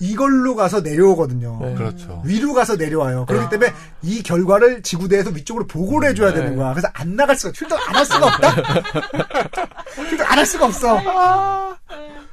이걸로 0.00 0.54
가서 0.54 0.80
내려오거든요. 0.80 1.58
네. 1.62 1.74
그렇죠. 1.74 2.22
위로 2.24 2.54
가서 2.54 2.76
내려와요. 2.76 3.26
그렇기 3.26 3.50
때문에 3.50 3.72
이 4.02 4.22
결과를 4.22 4.82
지구대에서 4.82 5.30
위쪽으로 5.30 5.66
보고를 5.66 6.10
해줘야 6.10 6.32
네. 6.32 6.40
되는 6.40 6.56
거야. 6.56 6.72
그래서 6.72 6.88
안 6.94 7.16
나갈 7.16 7.36
수가, 7.36 7.52
출동 7.52 7.78
안 7.88 7.94
할 7.96 8.04
수가 8.06 8.26
없다? 8.26 8.54
출동 10.08 10.26
안 10.26 10.38
할 10.38 10.46
수가 10.46 10.66
없어. 10.66 11.76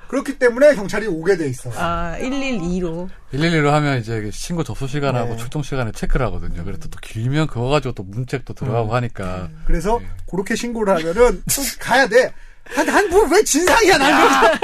그렇기 0.08 0.38
때문에 0.38 0.76
경찰이 0.76 1.08
오게 1.08 1.36
돼 1.36 1.48
있어. 1.48 1.72
아, 1.76 2.16
112로. 2.20 3.10
112로 3.34 3.72
하면 3.72 4.00
이제 4.00 4.30
신고 4.32 4.64
접수 4.64 4.88
시간하고 4.88 5.32
네. 5.32 5.38
출동 5.38 5.64
시간을 5.64 5.94
체크를 5.94 6.26
하거든요. 6.28 6.64
그래서 6.64 6.82
또 6.90 7.00
길면 7.02 7.48
그거 7.48 7.68
가지고 7.70 7.94
또 7.96 8.04
문책도 8.04 8.54
들어가고 8.54 8.94
하니까. 8.96 9.50
그래서 9.66 10.00
그렇게 10.30 10.56
신고를 10.56 10.94
하면은 10.98 11.42
또 11.54 11.62
가야 11.80 12.08
돼. 12.08 12.32
난왜 12.76 13.44
진상이야, 13.44 13.98
난. 13.98 14.60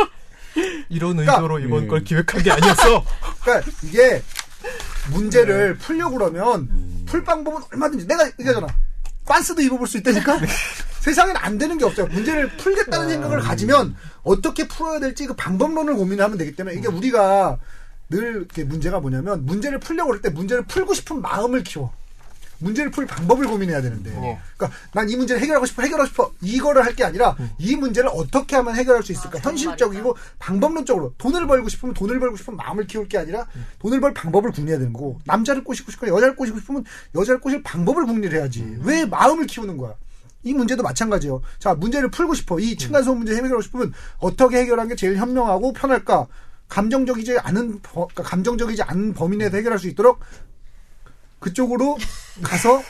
이런 0.89 1.16
그러니까- 1.16 1.36
의도로 1.36 1.60
이번 1.60 1.88
걸 1.88 2.04
기획한 2.04 2.43
게 2.43 2.52
아니었어. 2.52 3.06
그러니까 3.41 3.72
이게 3.84 4.22
문제를 5.12 5.76
풀려고 5.78 6.18
그러면 6.18 6.70
풀 7.06 7.24
방법은 7.24 7.62
얼마든지 7.74 8.08
내가 8.08 8.26
얘기하잖아. 8.39 8.68
빤스도 9.26 9.62
입어볼 9.62 9.88
수 9.88 9.97
있다니까? 9.97 10.39
세상엔 11.02 11.36
안 11.38 11.58
되는 11.58 11.78
게 11.78 11.86
없어요. 11.86 12.08
문제를 12.08 12.49
풀겠다는 12.58 13.10
생각을 13.10 13.39
가지면 13.39 13.95
어떻게 14.24 14.68
풀어야 14.68 14.99
될지 14.99 15.26
그 15.26 15.34
방법론을 15.36 15.95
고민하면 15.95 16.38
되기 16.38 16.56
때문에 16.56 16.76
이게 16.76 16.88
우리가 16.88 17.58
늘 18.10 18.45
문제가 18.66 18.99
뭐냐면 18.99 19.45
문제를 19.45 19.80
풀려고 19.80 20.10
그럴 20.10 20.22
때 20.22 20.30
문제를 20.30 20.64
풀고 20.66 20.93
싶은 20.93 21.22
마음을 21.22 21.64
키워. 21.64 21.93
문제를 22.62 22.91
풀 22.91 23.05
방법을 23.05 23.47
고민해야 23.47 23.82
되는데. 23.82 24.12
네. 24.12 24.39
그러니까 24.57 24.80
난 24.93 25.09
이 25.09 25.16
문제를 25.16 25.41
해결하고 25.41 25.66
싶어, 25.66 25.82
해결하고 25.82 26.07
싶어. 26.07 26.32
이거를 26.41 26.86
할 26.86 26.95
게 26.95 27.03
아니라 27.03 27.36
이 27.57 27.76
문제를 27.76 28.09
어떻게 28.14 28.55
하면 28.57 28.76
해결할 28.76 29.01
수 29.03 29.12
있을까? 29.12 29.39
현실적이고 29.39 30.16
방법론적으로 30.39 31.14
돈을 31.18 31.47
벌고 31.47 31.70
싶으면 31.70 31.93
돈을 31.93 32.20
벌고 32.20 32.36
싶은 32.38 32.55
마음을 32.55 32.86
키울 32.88 33.07
게 33.07 33.18
아니라 33.18 33.45
돈을 33.80 33.99
벌 34.01 34.14
방법을 34.14 34.51
궁리해야 34.51 34.78
되는 34.78 34.93
거고 34.93 35.20
남자를 35.26 35.64
꼬시고 35.64 35.91
싶거나 35.91 36.14
여자를 36.14 36.36
꼬시고 36.36 36.59
싶으면 36.59 36.84
여자를 37.16 37.39
꼬실 37.41 37.64
방법을 37.64 38.05
궁리를 38.05 38.38
해야지. 38.38 38.78
왜 38.84 39.05
마음을 39.05 39.47
키우는 39.47 39.78
거야? 39.78 39.93
이 40.43 40.53
문제도 40.53 40.82
마찬가지예요. 40.84 41.41
자, 41.59 41.74
문제를 41.76 42.09
풀고 42.12 42.34
싶어. 42.34 42.59
이 42.59 42.76
층간소음 42.76 43.20
문제 43.20 43.36
해결하고 43.36 43.62
싶으면 43.62 43.93
어떻게 44.18 44.57
해결하는 44.57 44.89
게 44.89 44.95
제일 44.95 45.16
현명하고 45.18 45.74
편할까? 45.74 46.28
감정적이지 46.68 47.38
않은 47.39 47.82
버- 47.82 48.07
그러니까 48.07 48.24
감정적이지 48.24 48.82
않은 48.84 49.14
범위 49.14 49.38
내에서 49.38 49.57
해결할 49.57 49.78
수 49.78 49.88
있도록 49.89 50.20
그쪽으로 51.41 51.97
가서 52.41 52.81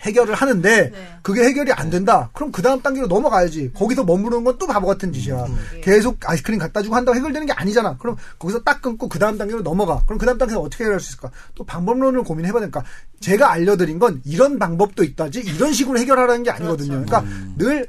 해결을 0.00 0.34
하는데 0.34 0.90
네. 0.92 1.18
그게 1.22 1.44
해결이 1.44 1.72
안 1.72 1.88
된다. 1.90 2.30
그럼 2.34 2.52
그 2.52 2.60
다음 2.62 2.80
단계로 2.82 3.06
넘어가야지. 3.06 3.72
거기서 3.74 4.04
머무르는 4.04 4.44
건 4.44 4.54
또 4.58 4.66
바보 4.66 4.86
같은 4.86 5.12
짓이야. 5.12 5.46
계속 5.82 6.18
아이스크림 6.28 6.58
갖다 6.60 6.80
주고 6.82 6.94
한다고 6.94 7.16
해결되는 7.16 7.46
게 7.46 7.52
아니잖아. 7.54 7.96
그럼 7.98 8.16
거기서 8.38 8.62
딱 8.62 8.80
끊고 8.82 9.08
그 9.08 9.18
다음 9.18 9.36
단계로 9.36 9.62
넘어가. 9.62 10.02
그럼 10.06 10.18
그 10.18 10.26
다음 10.26 10.38
단계에서 10.38 10.60
어떻게 10.60 10.84
해결할 10.84 11.00
수 11.00 11.10
있을까? 11.10 11.30
또 11.54 11.64
방법론을 11.64 12.22
고민해봐야 12.22 12.60
되니까 12.60 12.84
제가 13.20 13.50
알려드린 13.50 13.98
건 13.98 14.20
이런 14.24 14.58
방법도 14.58 15.02
있다지 15.02 15.40
이런 15.40 15.72
식으로 15.72 15.98
해결하라는 15.98 16.42
게 16.44 16.50
아니거든요. 16.50 17.04
그러니까 17.04 17.24
늘 17.56 17.86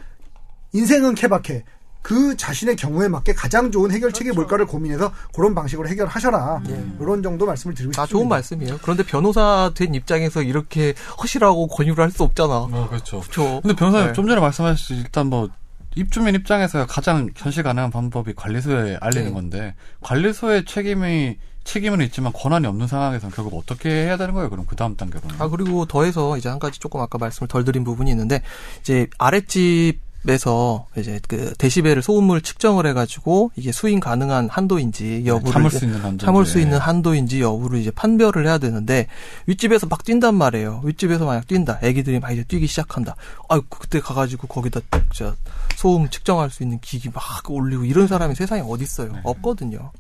인생은 0.74 1.16
케바케. 1.16 1.64
그 2.06 2.38
자신의 2.38 2.76
경우에 2.76 3.08
맞게 3.08 3.34
가장 3.34 3.72
좋은 3.72 3.90
해결책이 3.90 4.30
뭘까를 4.34 4.68
고민해서 4.68 5.12
그런 5.34 5.56
방식으로 5.56 5.88
해결하셔라. 5.88 6.62
이런 7.00 7.24
정도 7.24 7.48
말씀을 7.48 7.74
드리고 7.74 7.94
싶습니다. 7.94 8.04
다 8.04 8.06
좋은 8.06 8.30
말씀이에요. 8.30 8.78
그런데 8.84 9.02
변호사 9.02 9.72
된 9.74 9.96
입장에서 9.96 10.44
이렇게 10.44 10.94
허실하고 11.20 11.66
권유를 11.68 12.04
할 12.04 12.12
수 12.12 12.22
없잖아. 12.22 12.54
어, 12.54 12.88
그렇죠. 12.90 13.22
그렇죠. 13.22 13.60
근데 13.62 13.76
변호사님 13.76 14.08
네. 14.10 14.14
좀 14.14 14.28
전에 14.28 14.40
말씀하셨듯이 14.40 14.94
일단 15.02 15.26
뭐 15.32 15.50
입주민 15.96 16.36
입장에서 16.36 16.86
가장 16.86 17.32
현실 17.36 17.64
가능한 17.64 17.90
방법이 17.90 18.34
관리소에 18.36 19.00
알리는 19.02 19.26
네. 19.30 19.34
건데 19.34 19.76
관리소의 20.02 20.66
책임이 20.66 21.38
책임은 21.64 22.02
있지만 22.02 22.32
권한이 22.34 22.68
없는 22.68 22.86
상황에서는 22.86 23.34
결국 23.34 23.58
어떻게 23.58 23.90
해야 23.90 24.16
되는 24.16 24.36
거예요? 24.36 24.52
그럼 24.52 24.66
그 24.68 24.76
다음 24.76 24.96
단계로는. 24.96 25.42
아 25.42 25.48
그리고 25.48 25.88
더해서 25.88 26.38
이제 26.38 26.50
한 26.50 26.60
가지 26.60 26.80
조금 26.80 27.02
아까 27.02 27.18
말씀을 27.18 27.48
덜 27.48 27.66
드린 27.66 27.84
부분이 27.84 28.12
있는데 28.12 28.44
이제 28.82 29.08
아랫집 29.18 30.05
에서 30.28 30.88
이제 30.98 31.20
그 31.28 31.54
데시벨을 31.58 32.02
소음을 32.02 32.42
측정을 32.42 32.88
해가지고 32.88 33.52
이게 33.56 33.72
수인 33.72 34.00
가능한 34.00 34.50
한도인지 34.50 35.24
여부를 35.26 35.54
참을 35.54 35.70
이제 35.70 35.80
수 35.80 35.86
있는 35.86 36.00
한도. 36.00 36.26
참을 36.26 36.46
수 36.46 36.60
있는 36.60 36.78
한도인지 36.80 37.42
여부를 37.42 37.80
이제 37.80 37.92
판별을 37.92 38.46
해야 38.48 38.58
되는데 38.58 39.08
윗집에서 39.46 39.88
막 39.88 40.04
뛴단 40.04 40.34
말이에요. 40.36 40.82
윗집에서 40.84 41.26
만약 41.26 41.48
뛴다. 41.48 41.80
애기들이 41.84 42.20
막 42.20 42.32
이제 42.32 42.44
뛰기 42.44 42.68
시작한다. 42.68 43.16
아 43.50 43.62
그때 43.70 44.00
가가지고 44.00 44.48
거기다 44.48 44.80
저 45.14 45.36
소음 45.76 46.10
측정할 46.10 46.50
수 46.50 46.64
있는 46.64 46.80
기기 46.80 47.10
막 47.10 47.24
올리고 47.48 47.86
이런 47.86 48.08
사람이 48.08 48.36
세상에 48.36 48.62
어디 48.66 48.84
있어요? 48.84 49.14
네. 49.14 49.20
없거든요. 49.24 49.92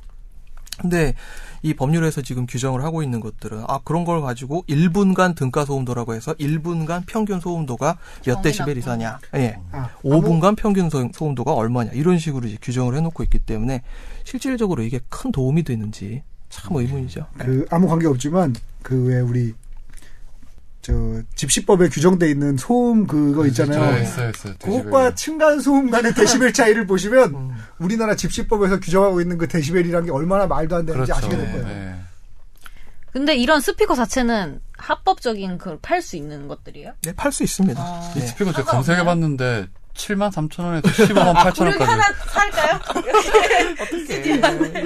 근데 0.79 1.13
이 1.61 1.73
법률에서 1.73 2.21
지금 2.21 2.45
규정을 2.45 2.83
하고 2.83 3.01
있는 3.01 3.19
것들은 3.19 3.63
아 3.67 3.79
그런 3.83 4.03
걸 4.05 4.21
가지고 4.21 4.63
1분간 4.67 5.35
등가 5.35 5.65
소음도라고 5.65 6.13
해서 6.13 6.33
1분간 6.35 7.03
평균 7.07 7.39
소음도가 7.39 7.97
몇 8.25 8.41
데시벨. 8.41 8.77
이상이냐. 8.77 9.19
예. 9.35 9.57
아, 9.71 9.89
5분간 10.03 10.55
평균 10.55 10.89
소- 10.89 11.09
소음도가 11.13 11.53
얼마냐. 11.53 11.91
이런 11.93 12.19
식으로 12.19 12.47
이제 12.47 12.57
규정을 12.61 12.95
해 12.95 13.01
놓고 13.01 13.23
있기 13.23 13.39
때문에 13.39 13.81
실질적으로 14.23 14.83
이게 14.83 14.99
큰 15.09 15.31
도움이 15.31 15.63
되는지 15.63 16.23
참 16.49 16.75
의문이죠. 16.75 17.25
그 17.37 17.65
아무 17.71 17.87
관계 17.87 18.07
없지만 18.07 18.55
그 18.83 18.95
왜 19.07 19.19
우리 19.19 19.53
저 20.85 20.93
집시법에 21.33 21.89
규정돼 21.89 22.29
있는 22.29 22.57
소음 22.57 23.07
그거 23.07 23.47
있잖아요. 23.47 23.95
네, 23.95 24.03
있어요, 24.03 24.29
있어요. 24.29 24.53
그것과 24.61 25.15
층간 25.15 25.59
소음 25.59 25.89
간의 25.89 26.13
데시벨 26.13 26.53
차이를 26.53 26.85
보시면 26.85 27.33
음. 27.33 27.55
우리나라 27.79 28.15
집시법에서 28.15 28.79
규정하고 28.79 29.19
있는 29.19 29.39
그 29.39 29.47
데시벨이란 29.47 30.05
게 30.05 30.11
얼마나 30.11 30.45
말도 30.45 30.75
안 30.75 30.85
되는지 30.85 31.11
그렇죠. 31.11 31.25
아시게 31.27 31.41
될 31.43 31.51
거예요. 31.53 31.67
네. 31.67 31.95
근데 33.11 33.35
이런 33.35 33.61
스피커 33.61 33.95
자체는 33.95 34.61
합법적인 34.77 35.57
그 35.57 35.80
팔 35.80 36.02
수 36.02 36.17
있는 36.17 36.47
것들이에요? 36.47 36.93
네, 37.01 37.13
팔 37.15 37.31
수 37.31 37.41
있습니다. 37.43 37.81
아. 37.81 38.13
이 38.15 38.19
네. 38.19 38.27
스피커 38.27 38.51
제가? 38.53 38.69
검색해봤는데 38.73 39.65
7만 39.95 40.31
3천 40.31 40.65
원에서 40.65 40.87
15만 40.87 41.33
8천 41.33 41.61
우리 41.61 41.83
하나 41.83 42.03
원까지. 42.05 42.29
살까요? 42.29 42.79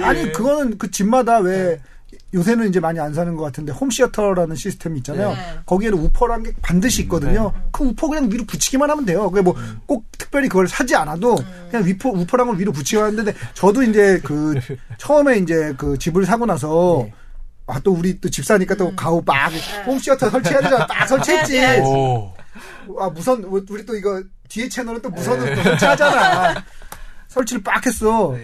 아니 0.02 0.32
그거는 0.32 0.78
그 0.78 0.90
집마다 0.90 1.40
왜 1.40 1.78
요새는 2.32 2.68
이제 2.68 2.78
많이 2.80 3.00
안 3.00 3.12
사는 3.12 3.34
것 3.36 3.42
같은데 3.44 3.72
홈시어터라는 3.72 4.54
시스템이 4.54 4.98
있잖아요. 4.98 5.30
네. 5.30 5.36
거기에는 5.66 5.98
우퍼라는 5.98 6.44
게 6.44 6.52
반드시 6.62 7.02
있거든요. 7.02 7.52
네. 7.54 7.62
그 7.72 7.84
우퍼 7.84 8.08
그냥 8.08 8.30
위로 8.30 8.44
붙이기만 8.44 8.88
하면 8.90 9.04
돼요. 9.04 9.28
그게 9.30 9.42
뭐 9.42 9.54
꼭 9.86 10.04
특별히 10.16 10.48
그걸 10.48 10.68
사지 10.68 10.94
않아도 10.94 11.36
그냥 11.70 11.84
위퍼 11.86 12.10
우퍼랑을 12.10 12.58
위로 12.60 12.70
붙이기만 12.70 13.12
하는데 13.12 13.34
저도 13.54 13.82
이제 13.82 14.20
그 14.24 14.54
처음에 14.98 15.38
이제 15.38 15.74
그 15.76 15.98
집을 15.98 16.24
사고 16.24 16.46
나서 16.46 17.02
네. 17.04 17.12
아또 17.66 17.92
우리 17.92 18.20
또 18.20 18.28
집사니까 18.30 18.74
또 18.76 18.94
가고 18.94 19.22
막 19.22 19.50
홈시어터 19.86 20.30
설치해야 20.30 20.60
되잖아. 20.60 20.86
딱 20.86 21.06
설치했지. 21.08 21.60
네. 21.60 21.80
오. 21.80 22.32
아 23.00 23.08
무선 23.08 23.42
우리 23.44 23.84
또 23.84 23.96
이거 23.96 24.22
뒤에 24.48 24.68
채널은 24.68 25.02
또 25.02 25.10
무선으로 25.10 25.54
또 25.56 25.62
설치하잖아. 25.62 26.64
설치를 27.28 27.62
빡 27.62 27.84
했어. 27.86 28.36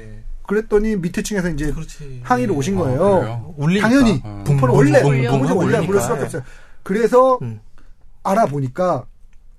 네. 0.49 0.55
그랬더니 0.55 0.97
밑에 0.97 1.23
층에서 1.23 1.51
이제 1.51 1.73
그렇지. 1.73 2.21
항의를 2.25 2.55
오신 2.55 2.77
아, 2.79 2.81
거예요. 2.83 3.55
울리니까. 3.57 3.89
당연히 3.89 4.23
음. 4.25 4.45
부퍼를 4.45 4.75
원래 4.75 5.03
붕 5.03 5.57
원래. 5.57 5.87
부를 5.87 6.01
수밖에 6.01 6.23
없어요. 6.25 6.43
그래서 6.83 7.39
음. 7.43 7.61
알아보니까 8.23 9.07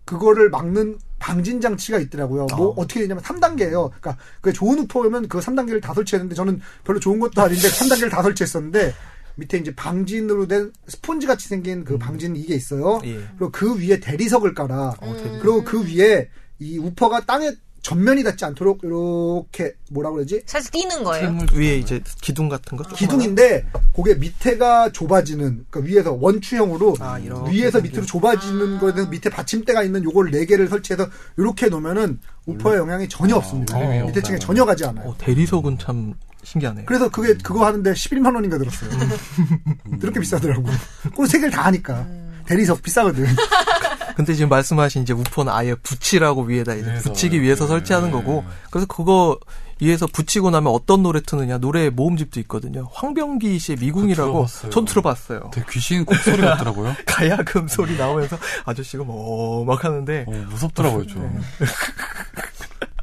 그거를 0.05 0.49
막는 0.49 0.97
방진 1.19 1.59
장치가 1.59 1.99
있더라고요. 1.99 2.47
뭐 2.55 2.69
어. 2.69 2.73
어떻게 2.77 3.01
되냐면 3.01 3.23
3단계예요. 3.23 3.89
그러니까 3.89 4.17
그 4.41 4.53
좋은 4.53 4.79
우퍼면 4.79 5.27
그 5.27 5.39
3단계를 5.39 5.81
다 5.81 5.93
설치했는데 5.93 6.35
저는 6.35 6.61
별로 6.83 6.99
좋은 6.99 7.19
것도 7.19 7.41
아닌데 7.41 7.67
3단계를 7.67 8.09
다 8.09 8.21
설치했었는데 8.21 8.93
밑에 9.35 9.57
이제 9.57 9.73
방진으로 9.75 10.47
된 10.47 10.71
스폰지 10.87 11.27
같이 11.27 11.47
생긴 11.47 11.83
그 11.83 11.97
방진 11.97 12.35
이게 12.35 12.55
있어요. 12.55 12.99
예. 13.03 13.19
그리고 13.37 13.51
그 13.51 13.79
위에 13.79 13.99
대리석을 13.99 14.53
깔아. 14.53 14.95
대리석. 15.01 15.39
그리고 15.41 15.63
그 15.63 15.83
위에 15.85 16.29
이 16.59 16.77
우퍼가 16.79 17.25
땅에 17.25 17.51
전면이 17.81 18.23
닿지 18.23 18.43
않도록 18.45 18.81
이렇게 18.83 19.73
뭐라 19.91 20.11
그러지? 20.11 20.41
살짝 20.45 20.71
뛰는 20.71 21.03
거예요. 21.03 21.37
위에 21.53 21.77
이제 21.77 22.01
기둥 22.21 22.49
같은 22.49 22.77
거 22.77 22.83
조그마한 22.83 22.97
기둥인데 22.97 23.65
그게 23.95 24.15
밑에가 24.15 24.91
좁아지는 24.91 25.65
그러니까 25.69 25.79
위에서 25.89 26.13
원추형으로 26.19 26.95
아, 26.99 27.17
이렇게 27.19 27.51
위에서 27.51 27.79
생긴. 27.79 27.91
밑으로 27.91 28.05
좁아지는 28.05 28.79
거에 28.79 28.93
대해서 28.93 29.09
밑에 29.09 29.29
받침대가 29.29 29.83
있는 29.83 30.03
요걸 30.03 30.31
네 30.31 30.45
개를 30.45 30.67
설치해서 30.67 31.07
이렇게 31.37 31.67
놓으면은 31.67 32.19
우퍼의 32.45 32.77
영향이 32.77 33.07
전혀 33.09 33.35
없습니다. 33.35 33.77
어, 33.77 34.05
밑에 34.07 34.21
층에 34.21 34.37
전혀 34.39 34.65
가지 34.65 34.85
않아요. 34.85 35.09
어, 35.09 35.15
대리석은 35.17 35.77
참 35.79 36.13
신기하네요. 36.43 36.85
그래서 36.85 37.09
그게 37.09 37.33
그거 37.43 37.65
하는데 37.65 37.91
11만 37.91 38.33
원인가 38.35 38.57
들었어요. 38.57 38.89
음. 38.91 39.99
그렇게 39.99 40.19
비싸더라고. 40.19 40.63
그거 41.03 41.25
세 41.25 41.39
개를 41.39 41.51
다 41.51 41.65
하니까 41.65 42.07
대리석 42.45 42.81
비싸거든. 42.81 43.25
근데 44.17 44.33
지금 44.33 44.49
말씀하신 44.49 45.03
이제 45.03 45.13
우퍼는 45.13 45.53
아예 45.53 45.75
붙이라고 45.75 46.41
위에다 46.41 46.73
이제 46.73 46.89
위에서, 46.89 47.11
붙이기 47.11 47.39
위해서 47.39 47.65
네. 47.65 47.67
설치하는 47.67 48.09
거고 48.09 48.43
그래서 48.71 48.87
그거 48.87 49.37
위에서 49.79 50.07
붙이고 50.07 50.49
나면 50.49 50.73
어떤 50.73 51.03
노래 51.03 51.21
트느냐 51.21 51.59
노래 51.59 51.91
모음집도 51.91 52.39
있거든요. 52.39 52.89
황병기 52.93 53.59
씨의 53.59 53.77
미궁이라고. 53.79 54.47
전 54.71 54.85
들어봤어요. 54.85 55.51
되게 55.53 55.67
귀신 55.69 56.03
곡소리 56.03 56.41
같더라고요. 56.41 56.95
가야금 57.05 57.67
소리 57.67 57.95
나오면서 57.95 58.39
아저씨가 58.65 59.03
뭐막 59.03 59.85
하는데 59.85 60.25
어, 60.27 60.31
무섭더라고요, 60.49 61.05
좀. 61.05 61.39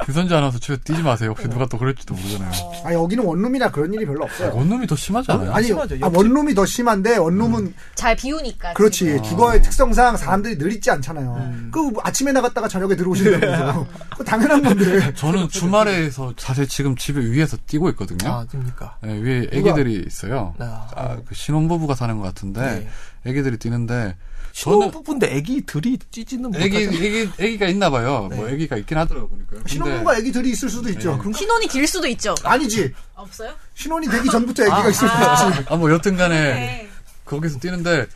규선지 0.04 0.34
아나운서 0.34 0.58
집에 0.58 0.76
뛰지 0.78 1.02
마세요. 1.02 1.30
혹시 1.30 1.48
누가 1.48 1.66
또 1.66 1.78
그럴지도 1.78 2.14
모르잖아요. 2.14 2.52
아 2.84 2.92
여기는 2.92 3.24
원룸이나 3.24 3.70
그런 3.70 3.92
일이 3.94 4.04
별로 4.04 4.24
없어요. 4.24 4.54
원룸이 4.54 4.86
더 4.86 4.94
심하지 4.96 5.32
않아요? 5.32 5.52
아니 5.52 5.66
심하죠. 5.68 5.94
아, 5.94 5.98
옆집. 6.00 6.16
원룸이 6.18 6.54
더 6.54 6.66
심한데 6.66 7.16
원룸은 7.16 7.74
잘 7.94 8.14
비우니까. 8.14 8.74
그렇지 8.74 8.98
지금. 9.06 9.22
주거의 9.22 9.62
특성상 9.62 10.16
사람들이 10.16 10.58
늘 10.58 10.72
있지 10.72 10.90
않잖아요. 10.90 11.70
그 11.72 11.90
아침에 12.02 12.32
나갔다가 12.32 12.68
저녁에 12.68 12.94
들어오신다면서 12.96 13.86
그 14.18 14.24
당연한 14.24 14.62
건데. 14.62 15.14
저는 15.14 15.48
주말에서 15.48 16.34
사실 16.36 16.68
지금 16.68 16.94
집에 16.96 17.20
위에서 17.20 17.56
뛰고 17.66 17.88
있거든요. 17.90 18.30
아, 18.30 18.44
됩니까? 18.44 18.96
네, 19.02 19.14
위에 19.18 19.48
애기들이 19.52 20.04
있어요. 20.06 20.54
아. 20.58 20.86
아, 20.94 21.16
그 21.26 21.34
신혼부부가 21.34 21.94
사는 21.94 22.16
것 22.18 22.22
같은데 22.24 22.88
애기들이 23.24 23.56
뛰는데 23.56 24.16
신혼부부인데 24.54 25.34
애기들이 25.36 25.98
찌지는 26.12 26.50
못하죠. 26.52 26.64
애기 26.64 26.76
애기 27.04 27.30
애기가 27.38 27.66
있나 27.66 27.90
봐요. 27.90 28.28
뭐 28.32 28.46
네. 28.46 28.54
애기가 28.54 28.76
있긴 28.76 28.96
하더라고요. 28.98 29.28
보니까. 29.28 29.50
근데 29.56 29.68
신혼부가 29.72 30.16
애기들이 30.18 30.50
있을 30.50 30.68
수도 30.70 30.88
있죠. 30.90 31.20
네. 31.24 31.32
신혼이 31.36 31.66
길 31.66 31.86
수도 31.88 32.06
있죠. 32.08 32.34
아니지 32.44 32.92
없어요? 33.14 33.52
신혼이 33.74 34.06
되기 34.08 34.30
전부터 34.30 34.62
애기가 34.62 34.88
있을 34.90 35.08
수도 35.08 35.22
있지. 35.58 35.66
아 35.68 35.76
뭐 35.76 35.90
여튼 35.90 36.16
간에 36.16 36.34
네. 36.54 36.88
거기서 37.24 37.58
뛰는데 37.58 38.06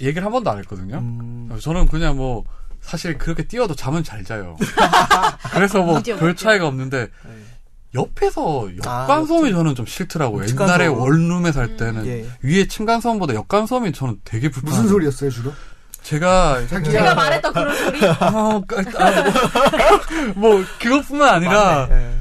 얘기를 0.00 0.22
한 0.24 0.30
번도 0.32 0.50
안 0.50 0.58
했거든요. 0.58 0.98
음. 0.98 1.56
저는 1.60 1.86
그냥 1.86 2.16
뭐 2.16 2.44
사실 2.82 3.16
그렇게 3.16 3.44
뛰어도 3.48 3.74
잠은 3.74 4.04
잘 4.04 4.22
자요. 4.22 4.56
그래서 5.54 5.82
뭐 5.82 6.00
별. 6.02 6.36
차이가 6.36 6.66
없는데 6.66 7.08
네. 7.24 7.30
옆에서 7.94 8.68
아, 8.68 9.02
역간소음이 9.06 9.50
저는 9.52 9.74
좀 9.74 9.86
싫더라고요. 9.86 10.46
옛날에 10.46 10.86
원룸에 10.88 11.52
살 11.52 11.78
때는 11.78 12.06
예. 12.06 12.26
위에 12.42 12.68
층간소음보다 12.68 13.32
역간소음이 13.32 13.92
저는 13.92 14.20
되게 14.24 14.50
불편해요. 14.50 14.82
무슨 14.82 14.92
소리였어요 14.92 15.30
주로? 15.30 15.52
제가 16.06 16.66
제가 16.68 17.14
말했던 17.16 17.52
그런 17.52 17.76
소리. 17.76 17.98
아, 18.06 18.60
그, 18.66 18.76
아, 18.96 19.10
뭐, 20.36 20.54
뭐 20.54 20.64
그것뿐만 20.78 21.34
아니라 21.34 21.86
맞네. 21.88 21.94
예. 22.12 22.16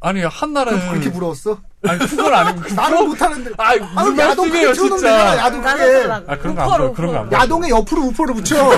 아니 0.00 0.22
한날은 0.24 0.88
그렇게 0.90 1.12
부러웠어? 1.12 1.58
아니 1.86 1.98
그건 2.00 2.34
아니고 2.34 2.60
그 2.62 2.72
나는 2.74 3.08
못하는데. 3.08 3.50
아 3.58 3.70
아, 3.70 3.76
무슨 3.76 4.18
야동 4.18 4.48
말씀이에요 4.48 4.68
크게 4.68 4.74
틀어놓으면 4.74 5.00
되잖아, 5.02 5.30
진짜. 5.30 5.44
야동. 5.44 6.08
막아 6.08 6.36
그런 6.38 6.54
거안 6.56 6.66
우퍼로, 6.68 6.84
봐요. 6.84 6.92
그런 6.94 7.12
거안 7.12 7.26
우퍼로. 7.26 7.30
봐요. 7.30 7.40
야동에 7.40 7.68
옆으로 7.68 8.02
우퍼를 8.02 8.34
붙여. 8.34 8.72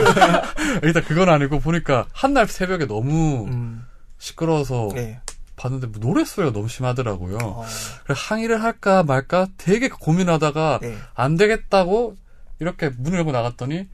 일단 0.85 1.05
그건 1.05 1.29
아니고 1.31 1.61
보니까 1.61 2.05
한 2.13 2.35
날 2.35 2.47
새벽에 2.47 2.87
너무 2.87 3.47
음. 3.47 3.87
시끄러워서 4.19 4.91
예. 4.97 5.21
봤는데 5.57 5.87
뭐 5.87 6.01
노래 6.01 6.25
소리가 6.25 6.53
너무 6.53 6.69
심하더라고요. 6.69 7.39
어. 7.43 7.67
그래서 8.05 8.21
항의를 8.27 8.63
할까 8.63 9.03
말까 9.05 9.47
되게 9.57 9.89
고민하다가 9.89 10.81
예. 10.83 10.97
안 11.15 11.37
되겠다고 11.39 12.17
이렇게 12.61 12.91
문을 12.99 13.19
열고 13.19 13.33
나갔더니 13.33 13.89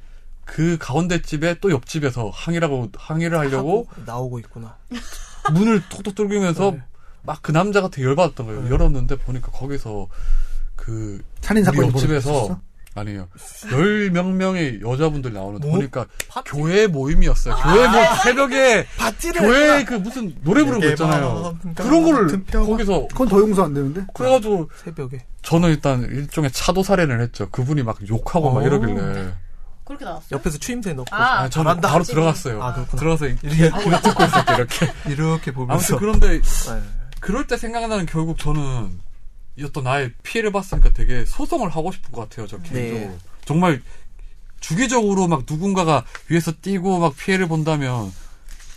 그 0.47 0.79
가운데 0.81 1.21
집에 1.21 1.57
또 1.61 1.71
옆집에서 1.71 2.31
항의라고 2.33 2.89
항의를 2.97 3.37
하려고 3.37 3.87
나오고 4.07 4.39
있구나. 4.39 4.77
문을 5.53 5.83
톡톡 5.91 6.15
뚫기면서 6.15 6.71
네. 6.71 6.83
막그 7.23 7.53
남자가 7.53 7.89
되게 7.89 8.07
열받았던 8.07 8.47
거예요. 8.47 8.71
열었는데 8.71 9.17
보니까 9.17 9.51
거기서 9.51 10.07
그 10.77 11.21
살인 11.41 11.65
사건이 11.65 11.89
옆집에서 11.89 12.31
벌어졌어? 12.31 12.61
아니에요. 12.95 13.29
열명 13.73 14.39
명의 14.39 14.81
여자분들 14.81 15.33
나오는데 15.33 15.67
뭐? 15.67 15.77
보니까 15.77 16.07
파티? 16.29 16.53
교회 16.53 16.87
모임이었어요. 16.87 17.55
교회 17.57 17.89
뭐 17.89 18.15
새벽에 18.23 18.87
교회 19.37 19.85
그 19.85 19.95
무슨 19.95 20.35
노래 20.43 20.65
부르는 20.65 20.81
거 20.81 20.89
있잖아요. 20.91 21.59
그런 21.75 22.05
거를 22.05 22.45
평화. 22.45 22.67
거기서 22.67 23.09
그건 23.09 23.29
더 23.29 23.39
용서 23.41 23.65
안 23.65 23.75
되는데. 23.75 24.07
그래가지고 24.15 24.71
새벽에 24.83 25.27
저는 25.43 25.71
일단 25.71 26.03
일종의 26.05 26.51
차도 26.53 26.83
살인을 26.83 27.21
했죠. 27.21 27.51
그분이 27.51 27.83
막 27.83 27.99
욕하고 28.09 28.53
막 28.53 28.61
어. 28.61 28.67
이러길래 28.67 29.35
그렇게 29.87 30.05
나왔어. 30.05 30.27
옆에서 30.33 30.59
추임새 30.59 30.93
넣고 30.95 31.15
아, 31.15 31.43
아, 31.43 31.49
저는. 31.49 31.81
바로 31.81 32.03
들어갔어요. 32.05 32.63
아, 32.63 32.75
그렇구나. 32.75 32.99
들어가서 33.01 33.27
이렇게 33.29 33.49
이렇게 33.49 33.81
듣고 34.03 34.25
있었게 34.25 34.55
이렇게. 34.55 34.93
이렇게 35.09 35.53
보면서 35.53 35.95
아무튼 35.95 35.99
그런데 35.99 36.35
예. 36.37 36.83
그럴 37.21 37.47
때 37.47 37.57
생각나는 37.57 38.05
결국 38.07 38.39
저는 38.39 38.99
이 39.57 39.65
어떤 39.65 39.85
나의 39.85 40.13
피해를 40.23 40.53
봤으니까 40.53 40.91
되게 40.93 41.25
소송을 41.25 41.71
하고 41.71 41.93
싶은 41.93 42.13
것 42.13 42.29
같아요. 42.29 42.47
저 42.47 42.59
개인적으로. 42.59 43.11
네. 43.13 43.19
정말 43.45 43.81
주기적으로 44.61 45.29
막 45.29 45.45
누군가가 45.49 46.05
위에서 46.29 46.53
뛰고 46.61 46.99
막 46.99 47.17
피해를 47.17 47.47
본다면 47.47 48.13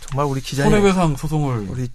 정말 0.08 0.26
우리 0.26 0.40
기자님 0.40 0.70
손해배상 0.70 1.16
소송을 1.16 1.66
우리 1.68 1.88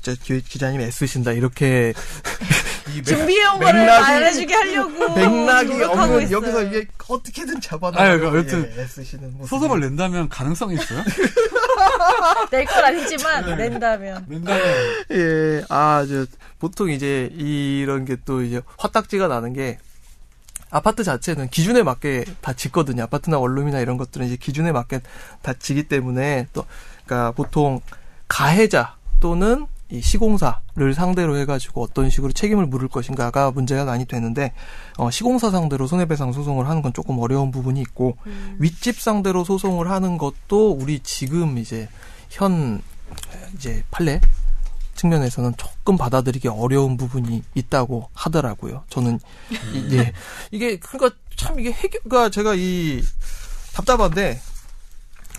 기자님 0.43 0.81
애쓰신다 0.81 1.31
이렇게 1.31 1.93
준비해온 3.03 3.59
거를 3.59 3.81
맥락이- 3.85 4.01
말해주게 4.01 4.53
하려고. 4.53 5.15
맥락이 5.15 5.83
없는 5.83 6.21
있어요. 6.23 6.37
여기서 6.37 6.61
이게 6.63 6.87
어떻게든 7.07 7.61
잡아놔. 7.61 8.01
아유, 8.01 8.19
그 8.19 8.37
여튼 8.37 8.71
예, 8.77 8.81
애쓰시는 8.83 9.37
모습. 9.37 9.49
소송을 9.49 9.79
낸다면 9.81 10.29
가능성이 10.29 10.75
있어요? 10.75 11.03
낼 12.51 12.65
건 12.65 12.85
아니지만 12.85 13.57
낸다면. 13.57 14.25
낸다면 14.27 14.63
예, 15.11 15.63
아, 15.69 16.05
저, 16.07 16.25
보통 16.59 16.89
이제 16.89 17.29
이런 17.33 18.05
게 18.05 18.15
또 18.25 18.41
이제 18.41 18.61
화딱지가 18.77 19.27
나는 19.27 19.53
게 19.53 19.77
아파트 20.71 21.03
자체는 21.03 21.49
기준에 21.49 21.83
맞게 21.83 22.25
다 22.41 22.53
짓거든요. 22.53 23.03
아파트나 23.03 23.37
원룸이나 23.37 23.79
이런 23.79 23.97
것들은 23.97 24.25
이제 24.25 24.35
기준에 24.35 24.71
맞게 24.71 25.01
다 25.41 25.53
지기 25.59 25.83
때문에 25.87 26.47
또, 26.53 26.65
그러니까 27.05 27.31
보통 27.31 27.81
가해자 28.27 28.95
또는 29.19 29.67
이 29.91 30.01
시공사를 30.01 30.93
상대로 30.95 31.37
해가지고 31.37 31.83
어떤 31.83 32.09
식으로 32.09 32.31
책임을 32.33 32.65
물을 32.65 32.87
것인가가 32.87 33.51
문제가 33.51 33.85
많이 33.85 34.05
되는데 34.05 34.53
어, 34.97 35.11
시공사 35.11 35.51
상대로 35.51 35.85
손해배상 35.85 36.33
소송을 36.33 36.67
하는 36.67 36.81
건 36.81 36.91
조금 36.93 37.19
어려운 37.19 37.51
부분이 37.51 37.81
있고 37.81 38.17
윗집 38.57 38.99
상대로 38.99 39.43
소송을 39.43 39.89
하는 39.89 40.17
것도 40.17 40.71
우리 40.71 40.99
지금 40.99 41.59
이제 41.59 41.87
현 42.29 42.81
이제 43.55 43.83
판례 43.91 44.21
측면에서는 44.95 45.53
조금 45.57 45.97
받아들이기 45.97 46.47
어려운 46.47 46.97
부분이 46.97 47.43
있다고 47.53 48.09
하더라고요. 48.13 48.83
저는 48.89 49.19
이게 49.73 50.13
이게 50.51 50.77
그러니까 50.77 51.15
참 51.35 51.59
이게 51.59 51.71
해결가 51.71 52.29
제가 52.29 52.55
이 52.55 53.03
답답한데 53.73 54.39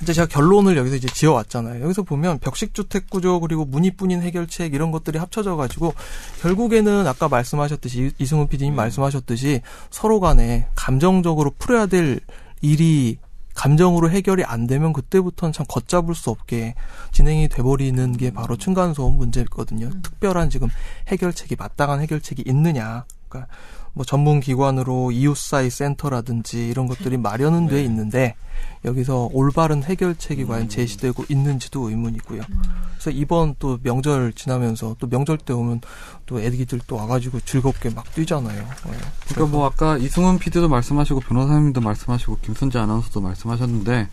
이제 0.02 0.12
제가 0.12 0.26
결론을 0.26 0.76
여기서 0.76 0.96
이제 0.96 1.08
지어왔잖아요. 1.08 1.82
여기서 1.82 2.02
보면 2.02 2.38
벽식주택 2.38 3.08
구조 3.08 3.40
그리고 3.40 3.64
문의뿐인 3.64 4.22
해결책 4.22 4.74
이런 4.74 4.90
것들이 4.90 5.18
합쳐져 5.18 5.56
가지고 5.56 5.94
결국에는 6.42 7.06
아까 7.06 7.28
말씀하셨듯이 7.28 8.00
이- 8.18 8.22
이승훈 8.22 8.48
PD님 8.48 8.74
말씀하셨듯이 8.74 9.62
서로 9.90 10.20
간에 10.20 10.68
감정적으로 10.74 11.52
풀어야 11.58 11.86
될 11.86 12.20
일이 12.60 13.16
감정으로 13.54 14.10
해결이 14.10 14.44
안 14.44 14.66
되면 14.66 14.92
그때부터는 14.92 15.52
참 15.54 15.64
걷잡을 15.66 16.14
수 16.14 16.28
없게 16.28 16.74
진행이 17.12 17.48
돼버리는 17.48 18.12
게 18.18 18.30
바로 18.30 18.56
층간소음 18.58 19.14
문제거든요. 19.16 19.88
특별한 20.02 20.50
지금 20.50 20.68
해결책이 21.08 21.56
마땅한 21.56 22.00
해결책이 22.02 22.44
있느냐. 22.46 23.06
그러니까 23.30 23.50
뭐 23.96 24.04
전문 24.04 24.40
기관으로 24.40 25.10
이웃사이 25.10 25.70
센터라든지 25.70 26.68
이런 26.68 26.86
것들이 26.86 27.16
마련은 27.16 27.66
돼 27.66 27.82
있는데 27.84 28.34
여기서 28.84 29.30
올바른 29.32 29.82
해결책이 29.82 30.44
과연 30.44 30.68
제시되고 30.68 31.24
있는지도 31.30 31.88
의문이고요. 31.88 32.42
그래서 32.90 33.10
이번 33.10 33.54
또 33.58 33.78
명절 33.82 34.34
지나면서 34.34 34.96
또 34.98 35.08
명절 35.08 35.38
때 35.38 35.54
오면 35.54 35.80
또 36.26 36.38
애기들 36.38 36.80
또 36.86 36.96
와가지고 36.96 37.40
즐겁게 37.40 37.88
막 37.88 38.04
뛰잖아요. 38.12 38.58
예. 38.58 38.92
그러니까 39.28 39.56
뭐 39.56 39.64
아까 39.64 39.96
이승훈 39.96 40.38
PD도 40.38 40.68
말씀하시고 40.68 41.20
변호사님도 41.20 41.80
말씀하시고 41.80 42.40
김선재 42.42 42.78
아나운서도 42.78 43.22
말씀하셨는데 43.22 44.08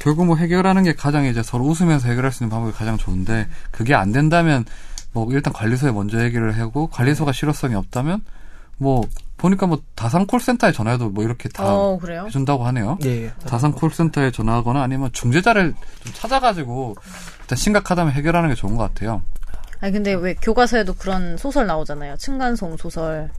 결국 0.00 0.26
뭐 0.26 0.34
해결하는 0.34 0.82
게 0.82 0.94
가장 0.94 1.26
이제 1.26 1.44
서로 1.44 1.64
웃으면서 1.64 2.08
해결할 2.08 2.32
수 2.32 2.42
있는 2.42 2.50
방법이 2.50 2.76
가장 2.76 2.96
좋은데 2.96 3.46
그게 3.70 3.94
안 3.94 4.10
된다면 4.10 4.64
뭐 5.12 5.32
일단 5.32 5.52
관리소에 5.52 5.92
먼저 5.92 6.24
얘기를 6.24 6.58
하고 6.58 6.88
관리소가 6.88 7.30
실효성이 7.30 7.76
없다면 7.76 8.22
뭐 8.78 9.02
보니까 9.36 9.66
뭐 9.66 9.80
다산 9.94 10.26
콜센터에 10.26 10.72
전화해도 10.72 11.10
뭐 11.10 11.22
이렇게 11.24 11.48
다 11.48 11.64
어, 11.72 11.98
그래요? 11.98 12.24
해준다고 12.26 12.64
하네요. 12.66 12.98
예. 13.04 13.32
다산 13.46 13.72
콜센터에 13.72 14.30
전화하거나 14.32 14.82
아니면 14.82 15.10
중재자를 15.12 15.74
좀 16.04 16.12
찾아가지고 16.14 16.96
일단 17.42 17.56
심각하다면 17.56 18.12
해결하는 18.14 18.48
게 18.48 18.54
좋은 18.54 18.76
것 18.76 18.82
같아요. 18.82 19.22
아니, 19.80 19.92
근데 19.92 20.12
왜 20.14 20.34
교과서에도 20.34 20.94
그런 20.94 21.36
소설 21.36 21.66
나오잖아요. 21.66 22.16
층간소음 22.16 22.76
소설. 22.78 23.30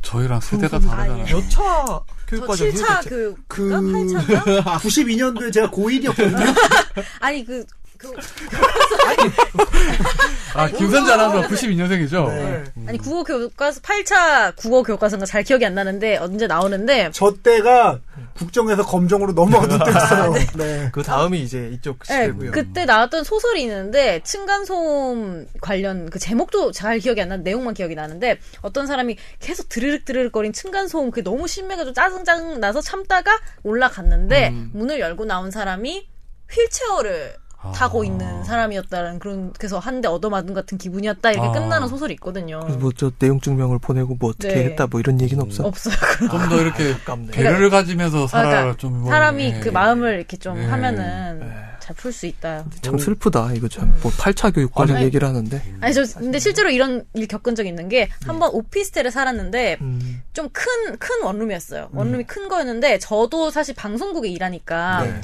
저희랑 0.00 0.40
세대가 0.40 0.78
다르잖아요. 0.78 1.24
예. 1.26 1.32
몇차 1.32 1.48
저 1.84 2.04
교육과정이에요? 2.28 2.74
7차 2.76 2.96
대체? 3.02 3.08
그, 3.10 3.34
그- 3.48 3.68
8차인가? 3.70 4.62
92년도에 4.78 5.50
제가 5.52 5.70
고1이었거든요. 5.72 6.54
아니, 7.20 7.44
그, 7.44 7.64
그, 7.98 8.14
아 10.54 10.68
김선재 10.68 11.12
아나운서 11.12 11.48
92년생이죠? 11.48 12.28
네. 12.28 12.64
아니, 12.86 12.98
국어 12.98 13.24
교과서, 13.24 13.80
8차 13.80 14.54
국어 14.56 14.82
교과서인가 14.84 15.26
잘 15.26 15.42
기억이 15.42 15.66
안 15.66 15.74
나는데, 15.74 16.16
언제 16.16 16.46
나오는데, 16.46 17.10
저 17.12 17.34
때가 17.42 17.98
국정에서 18.34 18.86
검정으로 18.86 19.32
넘어가던 19.32 19.80
때였어요. 19.84 20.32
네. 20.56 20.88
그 20.92 21.02
다음이 21.02 21.42
이제 21.42 21.70
이쪽 21.72 21.98
네, 22.04 22.26
시대고요. 22.26 22.52
그때 22.52 22.84
나왔던 22.84 23.24
소설이 23.24 23.62
있는데 23.62 24.20
층간소음 24.22 25.48
관련 25.60 26.08
그 26.08 26.20
제목도 26.20 26.70
잘 26.70 27.00
기억이 27.00 27.20
안 27.20 27.30
나는데 27.30 27.50
내용만 27.50 27.74
기억이 27.74 27.96
나는데 27.96 28.38
어떤 28.62 28.86
사람이 28.86 29.16
계속 29.40 29.68
드르륵 29.68 30.04
드르륵거린 30.04 30.52
층간소음 30.52 31.10
그게 31.10 31.22
너무 31.22 31.48
심해가지고 31.48 31.94
짜증 31.94 32.24
짜증 32.24 32.60
나서 32.60 32.80
참다가 32.80 33.40
올라갔는데 33.64 34.50
문을 34.72 35.00
열고 35.00 35.24
나온 35.24 35.50
사람이 35.50 36.06
휠체어를 36.50 37.34
아. 37.36 37.47
타고 37.74 38.04
있는 38.04 38.44
사람이었다는 38.44 39.18
그런 39.18 39.52
그래서 39.58 39.78
한 39.78 39.98
대 39.98 40.06
얻어맞은 40.06 40.54
같은 40.54 40.78
기분이었다 40.78 41.32
이렇게 41.32 41.48
아. 41.48 41.50
끝나는 41.52 41.88
소설이 41.88 42.14
있거든요. 42.14 42.60
그래서 42.60 42.78
뭐 42.78 42.92
저 42.96 43.10
내용 43.18 43.40
증명을 43.40 43.78
보내고 43.80 44.14
뭐 44.20 44.30
어떻게 44.30 44.54
네. 44.54 44.64
했다 44.66 44.86
뭐 44.86 45.00
이런 45.00 45.20
얘기는 45.20 45.42
없어. 45.42 45.64
없어요. 45.66 45.94
좀 46.30 46.48
더 46.48 46.60
이렇게 46.60 46.92
아깝네. 46.92 47.32
배려를 47.32 47.68
가지면서 47.70 48.28
살아 48.28 48.48
그러니까 48.48 48.76
좀 48.76 49.00
뭐, 49.00 49.10
사람이 49.10 49.44
예. 49.44 49.60
그 49.60 49.70
마음을 49.70 50.14
이렇게 50.14 50.36
좀 50.36 50.54
네. 50.56 50.66
하면은 50.66 51.40
잘 51.80 51.96
풀 51.96 52.12
수 52.12 52.26
있다. 52.26 52.64
참 52.82 52.98
슬프다. 52.98 53.52
이거 53.54 53.66
참뭐 53.66 53.92
8차 54.02 54.54
교육과정 54.54 54.96
아니, 54.96 55.06
얘기를 55.06 55.26
하는데. 55.26 55.60
아니 55.80 55.94
저 55.94 56.04
근데 56.18 56.38
실제로 56.38 56.68
이런 56.70 57.04
일 57.14 57.26
겪은 57.26 57.54
적 57.54 57.66
있는 57.66 57.88
게 57.88 58.08
한번 58.26 58.50
오피스텔에 58.52 59.10
살았는데 59.10 59.78
음. 59.80 60.22
좀큰 60.34 60.98
큰 60.98 61.22
원룸이었어요. 61.24 61.88
원룸이 61.92 62.24
큰 62.24 62.48
거였는데 62.48 62.98
저도 62.98 63.50
사실 63.50 63.74
방송국에 63.74 64.28
일하니까 64.28 65.02
네. 65.04 65.20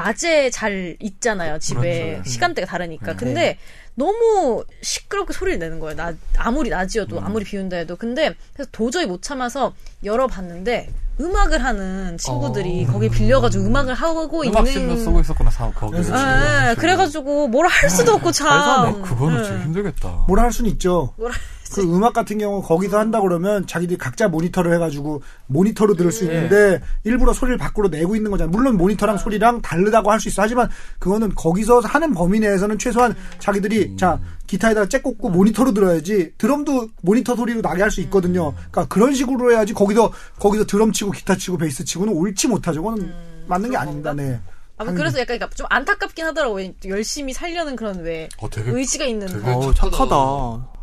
낮에 0.00 0.50
잘 0.50 0.96
있잖아요 1.00 1.58
집에 1.58 2.10
그렇죠. 2.12 2.30
시간대가 2.30 2.66
다르니까. 2.66 3.12
네. 3.12 3.16
근데 3.16 3.58
너무 3.94 4.62
시끄럽게 4.82 5.32
소리를 5.32 5.58
내는 5.58 5.80
거예요. 5.80 5.96
나, 5.96 6.12
아무리 6.36 6.68
낮이어도 6.68 7.20
아무리 7.20 7.44
비운다 7.46 7.76
해도 7.78 7.96
근데 7.96 8.34
그래서 8.52 8.68
도저히 8.72 9.06
못 9.06 9.22
참아서 9.22 9.72
열어봤는데 10.04 10.90
음악을 11.18 11.64
하는 11.64 12.18
친구들이 12.18 12.84
거기 12.84 13.08
빌려가지고 13.08 13.64
음악을 13.64 13.94
하고 13.94 14.42
음악실로 14.44 14.80
있는 14.82 14.98
쓰고 15.02 15.20
있었구나 15.20 15.50
사 15.50 15.70
거기. 15.70 15.96
예, 15.96 16.74
그래가지고 16.74 17.48
뭘 17.48 17.66
할 17.66 17.88
수도 17.88 18.12
없고 18.12 18.32
참. 18.32 19.00
그거는 19.02 19.40
예. 19.40 19.44
진짜 19.44 19.62
힘들겠다. 19.64 20.24
뭐라 20.28 20.42
할 20.42 20.52
수는 20.52 20.70
있죠. 20.72 21.14
뭐라 21.16 21.34
그 21.72 21.82
음악 21.82 22.12
같은 22.12 22.38
경우 22.38 22.62
거기서 22.62 22.98
한다 22.98 23.20
그러면 23.20 23.66
자기들이 23.66 23.98
각자 23.98 24.28
모니터를 24.28 24.72
해가지고 24.74 25.22
모니터로 25.46 25.94
들을 25.94 26.12
수 26.12 26.24
있는데 26.24 26.80
일부러 27.04 27.32
소리를 27.32 27.58
밖으로 27.58 27.88
내고 27.88 28.14
있는 28.16 28.30
거잖아요. 28.30 28.50
물론 28.50 28.76
모니터랑 28.76 29.18
소리랑 29.18 29.62
다르다고 29.62 30.10
할 30.10 30.20
수 30.20 30.28
있어. 30.28 30.42
하지만 30.42 30.68
그거는 30.98 31.34
거기서 31.34 31.80
하는 31.80 32.14
범위 32.14 32.40
내에서는 32.40 32.78
최소한 32.78 33.14
자기들이 33.38 33.96
자 33.96 34.18
기타에다가 34.46 34.86
잭 34.88 35.02
꽂고 35.02 35.28
모니터로 35.30 35.72
들어야지 35.74 36.32
드럼도 36.38 36.88
모니터 37.02 37.34
소리로 37.36 37.60
나게 37.62 37.82
할 37.82 37.90
수 37.90 38.00
있거든요. 38.02 38.52
그러니까 38.70 38.86
그런 38.86 39.14
식으로 39.14 39.52
해야지 39.52 39.72
거기서 39.74 40.12
거기서 40.38 40.66
드럼 40.66 40.92
치고 40.92 41.10
기타 41.10 41.36
치고 41.36 41.58
베이스 41.58 41.84
치고는 41.84 42.12
옳지 42.12 42.48
못하죠. 42.48 42.82
그거는 42.82 43.12
맞는 43.46 43.70
게 43.70 43.76
아닙니다. 43.76 44.12
네. 44.12 44.40
아, 44.78 44.84
그래서 44.84 45.18
약간 45.18 45.38
그러니까 45.38 45.48
좀 45.56 45.66
안타깝긴 45.70 46.26
하더라고요. 46.26 46.70
열심히 46.88 47.32
살려는 47.32 47.76
그런 47.76 48.00
왜 48.02 48.28
어, 48.38 48.50
되게 48.50 48.70
의지가 48.70 49.06
있는 49.06 49.26
되게 49.26 49.50
어, 49.50 49.72
착하다. 49.72 50.75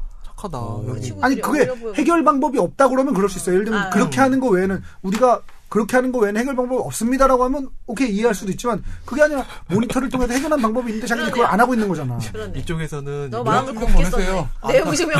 착하다. 0.43 0.57
여기. 0.89 1.01
친구들이 1.01 1.21
아니 1.21 1.41
그게. 1.41 1.69
해결 1.95 2.23
방법이 2.23 2.59
없다 2.59 2.89
그러면 2.89 3.13
그럴 3.13 3.29
수 3.29 3.37
있어요. 3.37 3.55
예를 3.55 3.65
들면 3.65 3.81
아. 3.83 3.89
그렇게 3.89 4.19
하는 4.19 4.39
거 4.39 4.47
외에는 4.49 4.81
우리가 5.01 5.41
그렇게 5.69 5.95
하는 5.97 6.11
거 6.11 6.19
외에는 6.19 6.39
해결 6.39 6.55
방법이 6.55 6.81
없습니다라고 6.83 7.43
하면 7.45 7.69
오케이 7.87 8.11
이해할 8.11 8.35
수도 8.35 8.51
있지만 8.51 8.83
그게 9.05 9.23
아니라 9.23 9.43
모니터를 9.67 10.09
통해서 10.09 10.33
해결한 10.33 10.61
방법이 10.61 10.87
있는데 10.89 11.07
자기들이 11.07 11.31
그걸 11.31 11.47
안 11.47 11.59
하고 11.59 11.73
있는 11.73 11.87
거잖아. 11.87 12.17
그러네. 12.31 12.59
이쪽에서는 12.59 13.29
너 13.31 13.43
마음을 13.43 13.73
보내세요. 13.73 14.49
썼네. 14.61 14.73
내용 14.73 14.93
증명. 14.93 15.19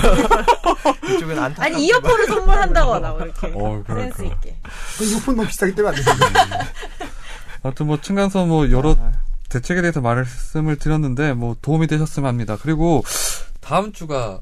이쪽은 1.16 1.40
안타. 1.40 1.64
아니 1.64 1.86
이어폰을 1.88 2.26
선물한다거나 2.28 3.10
뭐 3.12 3.22
이렇게 3.22 3.48
어, 3.56 3.84
그러니까. 3.86 4.18
센스 4.18 4.24
있게. 4.34 4.58
그 4.98 5.06
이어폰 5.06 5.36
너무 5.36 5.48
비싸기 5.48 5.74
때문에 5.76 5.98
안 5.98 6.04
됩니다. 6.04 6.66
아무튼 7.64 7.88
뭐 7.88 8.00
층간소 8.00 8.46
뭐 8.46 8.70
여러 8.72 8.96
대책에 9.50 9.82
대해서 9.82 10.02
말씀을 10.02 10.76
드렸는데 10.78 11.34
뭐 11.34 11.56
도움이 11.62 11.88
되셨으면 11.88 12.28
합니다. 12.28 12.58
그리고 12.62 13.04
다음 13.62 13.92
주가 13.94 14.40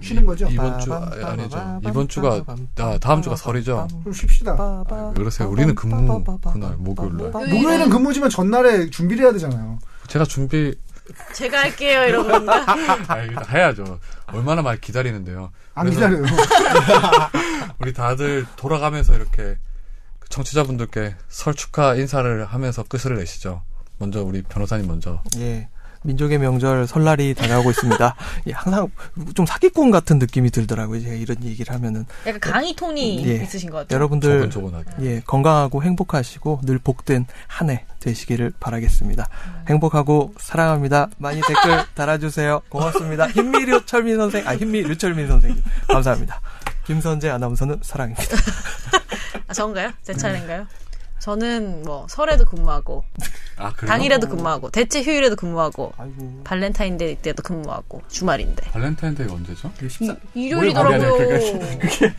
쉬는 0.00 0.24
거죠? 0.24 0.48
이번 0.48 0.78
주 0.80 0.92
아, 0.92 1.10
아니죠. 1.22 1.80
이번 1.84 2.08
주가 2.08 2.42
아, 2.78 2.98
다음 3.00 3.22
주가 3.22 3.36
설이죠. 3.36 3.88
좀 4.04 4.12
쉽시다. 4.12 4.56
아, 4.58 5.12
그러세요. 5.14 5.48
우리는 5.50 5.74
근무 5.74 6.24
그날 6.52 6.76
목요일 6.76 7.16
날. 7.16 7.30
목요일은 7.30 7.90
근무지만 7.90 8.30
전날에 8.30 8.90
준비를 8.90 9.24
해야 9.24 9.32
되잖아요. 9.32 9.78
제가 10.08 10.24
준비 10.24 10.74
제가 11.34 11.62
할게요 11.62 12.22
건가? 12.22 12.64
아, 13.08 13.16
해야죠. 13.50 13.98
얼마나 14.26 14.62
많이 14.62 14.80
기다리는데요. 14.80 15.50
안 15.74 15.90
기다려요. 15.90 16.24
우리 17.80 17.92
다들 17.92 18.46
돌아가면서 18.56 19.14
이렇게 19.14 19.56
청취자분들께 20.28 21.16
설 21.28 21.54
축하 21.54 21.94
인사를 21.94 22.44
하면서 22.46 22.82
끝을 22.84 23.16
내시죠. 23.16 23.62
먼저 23.98 24.22
우리 24.22 24.42
변호사님 24.42 24.86
먼저. 24.86 25.22
예. 25.38 25.68
민족의 26.02 26.38
명절 26.38 26.86
설날이 26.86 27.34
다가오고 27.34 27.70
있습니다. 27.70 28.14
예, 28.48 28.52
항상 28.52 28.88
좀 29.34 29.46
사기꾼 29.46 29.90
같은 29.90 30.18
느낌이 30.18 30.50
들더라고요. 30.50 31.00
제가 31.02 31.14
이런 31.14 31.36
얘기를 31.44 31.74
하면은 31.74 32.06
약간 32.26 32.40
강의 32.40 32.74
톤이 32.74 33.26
예. 33.26 33.42
있으신 33.44 33.70
것 33.70 33.78
같아요. 33.78 33.96
여러분들 33.96 34.50
조곤조곤하게. 34.50 34.90
예, 35.06 35.20
건강하고 35.20 35.82
행복하시고 35.82 36.60
늘 36.64 36.78
복된 36.78 37.26
한 37.46 37.70
해 37.70 37.84
되시기를 38.00 38.52
바라겠습니다. 38.58 39.28
행복하고 39.68 40.34
사랑합니다. 40.38 41.08
많이 41.18 41.40
댓글 41.40 41.84
달아주세요. 41.94 42.62
고맙습니다. 42.68 43.28
힘미류 43.28 43.86
철민 43.86 44.16
선생, 44.16 44.46
아 44.46 44.56
힘미 44.56 44.82
류 44.82 44.98
철민 44.98 45.28
선생님 45.28 45.62
감사합니다. 45.86 46.40
김선재 46.84 47.30
아나운서는 47.30 47.78
사랑입니다. 47.82 48.36
아, 49.46 49.52
저인가요? 49.54 49.92
제 50.02 50.12
차례인가요? 50.14 50.66
저는 51.22 51.82
뭐 51.84 52.04
설에도 52.10 52.44
근무하고 52.44 53.04
아? 53.56 53.72
당일에도 53.86 54.28
근무하고 54.28 54.70
대체 54.70 55.02
휴일에도 55.02 55.36
근무하고 55.36 55.92
아이고. 55.96 56.40
발렌타인데이 56.42 57.14
때도 57.22 57.44
근무하고 57.44 58.02
주말인데 58.08 58.70
발렌타인데이 58.72 59.28
언제죠? 59.30 59.70
일요일이더라고요. 60.34 61.12
그게- 61.78 62.12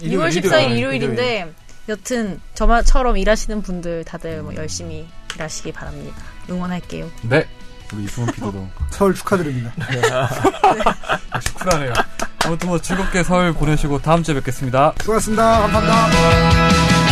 2월 0.00 0.30
14일 0.32 0.70
일요일인데 0.78 1.52
여튼 1.90 2.40
저처럼 2.54 3.18
일하시는 3.18 3.60
분들 3.60 4.04
다들 4.04 4.42
뭐 4.42 4.54
열심히 4.54 5.06
일하시기 5.34 5.70
바랍니다. 5.72 6.16
응원할게요. 6.48 7.10
네. 7.28 7.46
우리 7.92 8.04
이승훈 8.04 8.32
PD도 8.32 8.66
설 8.90 9.14
축하드립니다. 9.14 9.72
역시 11.34 11.52
쿨하네요. 11.54 11.92
아무튼 12.46 12.68
뭐 12.68 12.80
즐겁게 12.80 13.22
설 13.22 13.52
보내시고 13.52 14.00
다음 14.00 14.22
주에 14.22 14.34
뵙겠습니다. 14.36 14.94
수고하셨습니다. 15.00 15.60
감사합니다. 15.68 17.07